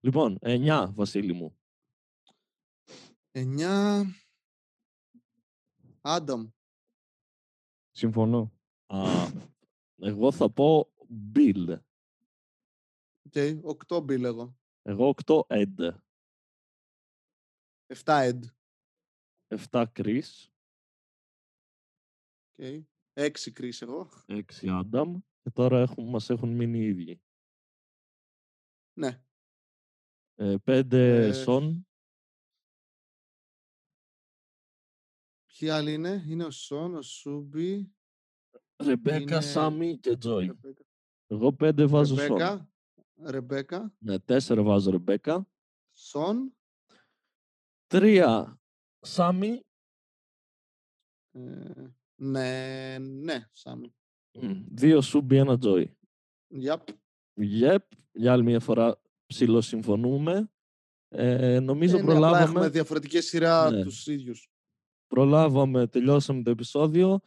Λοιπόν, 0.00 0.38
9, 0.40 0.86
Βασίλη 0.90 1.32
μου. 1.32 1.58
Εννιά. 3.30 4.04
Άνταμ. 6.00 6.48
Συμφωνώ. 7.90 8.52
Α, 8.86 9.04
εγώ 9.96 10.32
θα 10.32 10.50
πω 10.50 10.92
Bill. 11.34 11.78
Οκ, 13.26 13.34
οκτώ 13.62 14.00
Bill 14.00 14.24
εγώ. 14.24 14.56
Εγώ 14.82 15.14
8 15.26 15.40
Ed. 15.46 15.88
Εφτά 17.86 18.20
Ed. 18.20 18.44
7 19.48 19.84
Chris. 19.92 20.48
Οκ. 22.58 22.84
Έξι 23.12 23.52
Chris 23.52 23.82
εγώ. 23.82 24.08
6 24.26 24.42
Adam. 24.62 25.12
Και 25.42 25.50
τώρα 25.50 25.78
έχουν, 25.80 26.08
μας 26.08 26.30
έχουν 26.30 26.48
μείνει 26.48 26.78
οι 26.78 26.86
ίδιοι. 26.86 27.20
Ναι. 28.98 29.22
5 30.64 30.92
Ε, 30.92 31.44
Son. 31.46 31.80
Ποιοι 35.46 35.68
άλλοι 35.70 35.92
είναι; 35.92 36.24
Είναι 36.26 36.44
ο 36.44 36.50
Σον, 36.50 36.94
ο 36.94 37.02
Σούμπι. 37.02 37.94
Ρεμπέκα, 38.82 39.16
είναι- 39.20 39.40
Σάμι 39.40 39.98
και 39.98 40.16
Τζόι. 40.16 40.46
Ρεμπέκα. 40.46 40.84
Εγώ 41.26 41.56
5 41.60 41.86
βάζω 41.88 42.14
Son. 42.14 42.18
Ρεμπέκα. 42.18 42.70
Ρεμπέκα. 43.22 43.94
Ναι, 43.98 44.18
4 44.18 44.62
βάζω 44.62 44.90
Ρεμπέκα. 44.90 45.48
Σον. 45.92 46.56
3 47.86 48.58
Σάμι. 49.06 49.60
Ε, 51.32 51.40
ναι, 52.22 52.96
ναι, 52.98 53.48
Σάμι. 53.52 53.94
2 54.80 54.98
Σούμπι, 55.02 55.42
1 55.48 55.56
Τζόι. 55.60 55.96
Yep. 56.64 56.78
Yep, 57.62 57.78
για 58.12 58.32
άλλη 58.32 58.42
μια 58.42 58.60
φορά 58.60 59.00
ψηλοσυμφωνούμε. 59.26 60.50
Ε, 61.08 61.60
νομίζω 61.60 61.96
Ε, 61.96 62.02
ναι, 62.02 62.04
απλά 62.12 62.14
προλάβαμε, 62.20 62.44
έχουμε 62.50 62.68
διαφορετική 62.68 63.20
σειρά 63.20 63.70
Ναι. 63.70 63.82
τους 63.82 64.06
ίδιους. 64.06 64.50
προλάβαμε, 65.06 65.86
τελειώσαμε 65.86 66.42
το 66.42 66.50
επεισόδιο. 66.50 67.20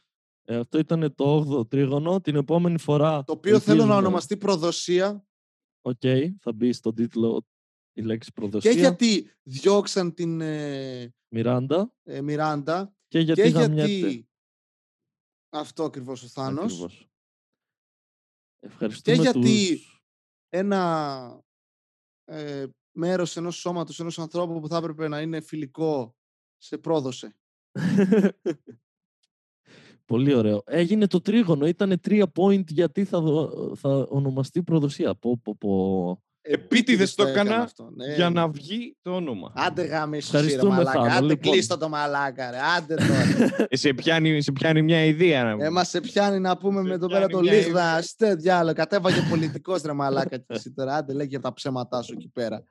Ε, 0.44 0.56
αυτό 0.56 0.78
ήταν 0.78 1.16
το 1.16 1.36
8ο 1.38 1.68
τρίγωνο. 1.68 2.22
Την 2.22 2.36
επόμενη 2.36 2.78
φορά. 2.80 3.24
Το 3.24 3.32
οποίο 3.34 3.60
θέλω 3.60 3.76
να 3.78 3.82
ελπίζουμε- 3.82 4.06
ονομαστεί 4.06 4.38
προδοσία 4.38 5.24
Οκ, 5.82 6.02
θα 6.40 6.54
μπει 6.54 6.74
στον 6.74 6.96
τίτλο 6.96 7.46
η 8.00 8.02
λέξη 8.02 8.32
προδοσία. 8.34 8.72
και 8.74 8.80
γιατί 8.80 9.32
διώξαν 9.44 10.14
την 10.14 10.42
ε, 10.42 11.14
Μιράντα 11.28 11.94
ε, 12.04 12.22
Μιράντα 12.22 12.94
και 13.08 13.20
γιατί 13.20 13.42
και 13.42 13.48
γαμιέται. 13.48 13.92
γιατί 13.92 14.30
αυτό 15.50 15.84
ακριβώς 15.84 16.24
ο 16.24 16.28
Θάνος 16.28 16.72
Ακριβώς. 16.72 17.10
Ευχαριστούμε 18.60 19.18
γιατί 19.18 19.70
τους... 19.70 20.04
ένα 20.50 21.44
ε, 22.26 22.66
μέρος 22.92 23.38
ενός 23.38 23.56
σώματος, 23.56 24.00
ενός 24.00 24.20
ανθρώπου 24.20 24.60
που 24.60 24.68
θα 24.68 24.78
έπρεπε 24.78 25.08
να 25.08 25.22
είναι 25.22 25.42
φιλικό 25.42 26.16
σε 26.58 26.78
πρόδωσε. 26.78 27.36
Πολύ 30.06 30.34
ωραίο. 30.34 30.64
Έγινε 30.66 31.08
το 31.08 31.22
τρίγωνο. 31.22 31.68
Ήταν 31.68 32.00
τρία 32.00 32.32
point 32.36 32.68
γιατί 32.68 33.06
θα, 33.06 33.22
δω- 33.22 33.76
θα 33.76 33.90
ονομαστεί 33.90 34.64
προδοσία. 34.64 35.16
Πω, 35.16 35.38
πω, 35.38 35.56
πω. 35.56 36.24
Επίτηδες 36.42 37.16
το 37.16 37.28
έκανα 37.28 37.56
αυτό. 37.56 37.90
Ναι. 37.96 38.14
για 38.16 38.30
να 38.30 38.48
βγει 38.50 38.96
το 39.02 39.12
όνομα. 39.16 39.52
Άντε 39.56 39.84
γάμισου 39.84 40.32
ρε 40.32 40.38
Ευχαριστούμε, 40.38 40.76
μαλάκα. 40.76 41.00
Θάνο. 41.04 41.14
Άντε 41.18 41.26
Λοιπόν. 41.26 41.52
κλείστο 41.52 41.78
το 41.78 41.90
μαλάκα 41.90 42.52
ρε. 42.52 42.58
Άντε 42.78 42.96
τώρα. 42.96 43.66
Ε, 43.70 43.76
σε, 43.78 43.94
πιάνει, 43.94 44.42
σε 44.42 44.52
πιάνει 44.52 44.82
μια 44.82 45.06
ιδέα. 45.06 45.44
να- 45.56 45.66
ε, 45.66 45.70
μας 45.70 45.90
σε 45.90 46.00
πιάνει 46.02 46.40
να 46.40 46.58
πούμε 46.58 46.82
Σε 46.82 46.88
με 46.88 46.94
εδώ 46.94 47.08
πέρα 47.08 47.20
πιάνει 47.26 47.34
το 47.34 47.40
μια 47.40 47.54
λίγδα. 47.54 47.70
ιδέα. 47.70 48.02
Στε 48.02 48.36
διάλο. 48.36 48.74
Κατέβαγε 48.74 49.22
πολιτικός 49.30 49.82
ρε 49.82 49.94
μαλάκα 49.94 50.38
και 50.38 50.46
εσύ 50.48 50.72
τώρα. 50.72 50.96
Άντε 50.96 51.14
λέγε 51.14 51.30
για 51.30 51.40
τα 51.40 51.54
ψέματά 51.54 52.02
σου 52.02 52.14
εκεί 52.18 52.30
πέρα. 52.34 52.64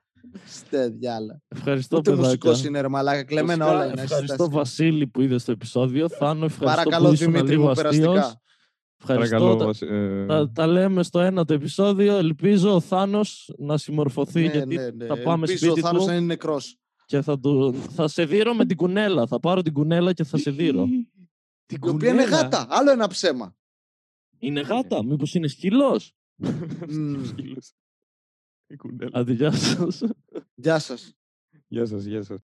Στε 0.45 0.87
διάλο. 0.87 1.41
Ευχαριστώ, 1.47 1.97
Ούτε 1.97 2.09
παιδάκια. 2.09 2.27
μουσικός 2.29 2.63
είναι 2.65 2.81
ρε 2.81 2.87
μαλάκα. 2.87 3.23
Κλεμμένα 3.23 3.65
Φυσικά, 3.65 3.81
όλα 3.83 3.91
είναι. 3.91 4.01
Ευχαριστώ, 4.01 4.43
Εσύ 4.43 4.51
τα- 4.51 4.57
Βασίλη, 4.57 5.07
που 5.07 5.21
είδες 5.21 5.43
το 5.45 5.51
επεισόδιο. 5.51 6.09
Θάνο, 6.09 6.45
ευχαριστώ 6.45 6.65
Παρακαλώ 6.65 7.07
που 7.07 7.13
ήσουν 7.13 7.25
Δημήτρη 7.31 7.49
λίγο 7.55 7.63
μου 7.63 7.69
αστείος. 7.69 8.33
Περαστικά. 9.05 9.35
Ευχαριστώ. 9.35 9.37
Παρακαλώ. 9.37 9.55
Τα, 9.55 9.65
Βασι- 9.65 9.89
ε, 9.89 10.25
τα, 10.25 10.51
τα 10.51 10.67
λέμε 10.67 11.03
στο 11.03 11.19
ένα 11.19 11.45
το 11.45 11.53
επεισόδιο. 11.53 12.15
Ελπίζω 12.17 12.75
ο 12.75 12.79
Θάνος 12.79 13.53
να 13.57 13.77
συμμορφωθεί 13.77 14.41
Ναι, 14.41 14.51
γιατί 14.51 14.75
ναι, 14.75 14.89
ναι. 14.89 15.05
θα 15.05 15.17
πάμε 15.21 15.45
Ελπίζω 15.47 15.65
σπίτι 15.71 15.79
ο 15.79 15.83
Θάνος 15.87 16.01
του 16.03 16.07
να 16.09 16.15
είναι 16.15 16.25
νεκρός. 16.25 16.77
και 17.05 17.21
θα, 17.21 17.39
του, 17.39 17.73
θα 17.89 18.07
σε 18.07 18.25
δείρω 18.25 18.53
με 18.53 18.65
την 18.65 18.77
κουνέλα. 18.77 19.27
Θα 19.27 19.39
πάρω 19.39 19.61
την 19.61 19.73
κουνέλα 19.73 20.13
και 20.13 20.23
θα 20.23 20.37
σε 20.37 20.51
δείρω. 20.51 20.85
Την 21.65 21.77
Η 21.85 21.89
οποία 21.89 22.09
είναι 22.09 22.23
κουνέλα. 22.23 22.41
γάτα. 22.41 22.65
Άλλο 22.69 22.91
ένα 22.91 23.07
ψέμα. 23.07 23.55
Είναι 24.39 24.61
γάτα, 24.61 25.03
μήπως 25.05 25.33
είναι 25.35 25.47
σκυλός. 25.47 26.13
Μμμ. 26.89 27.23
Σκύλος. 27.29 27.73
Η 28.67 28.75
κουνέλα. 28.75 29.09
Άντε, 29.13 29.33
γεια 29.33 29.51
σας. 29.51 30.03
Γεια 30.55 30.79
σας. 30.79 31.13
Γεια 31.67 31.85
σας, 31.85 32.03
γεια 32.03 32.23
σας. 32.23 32.37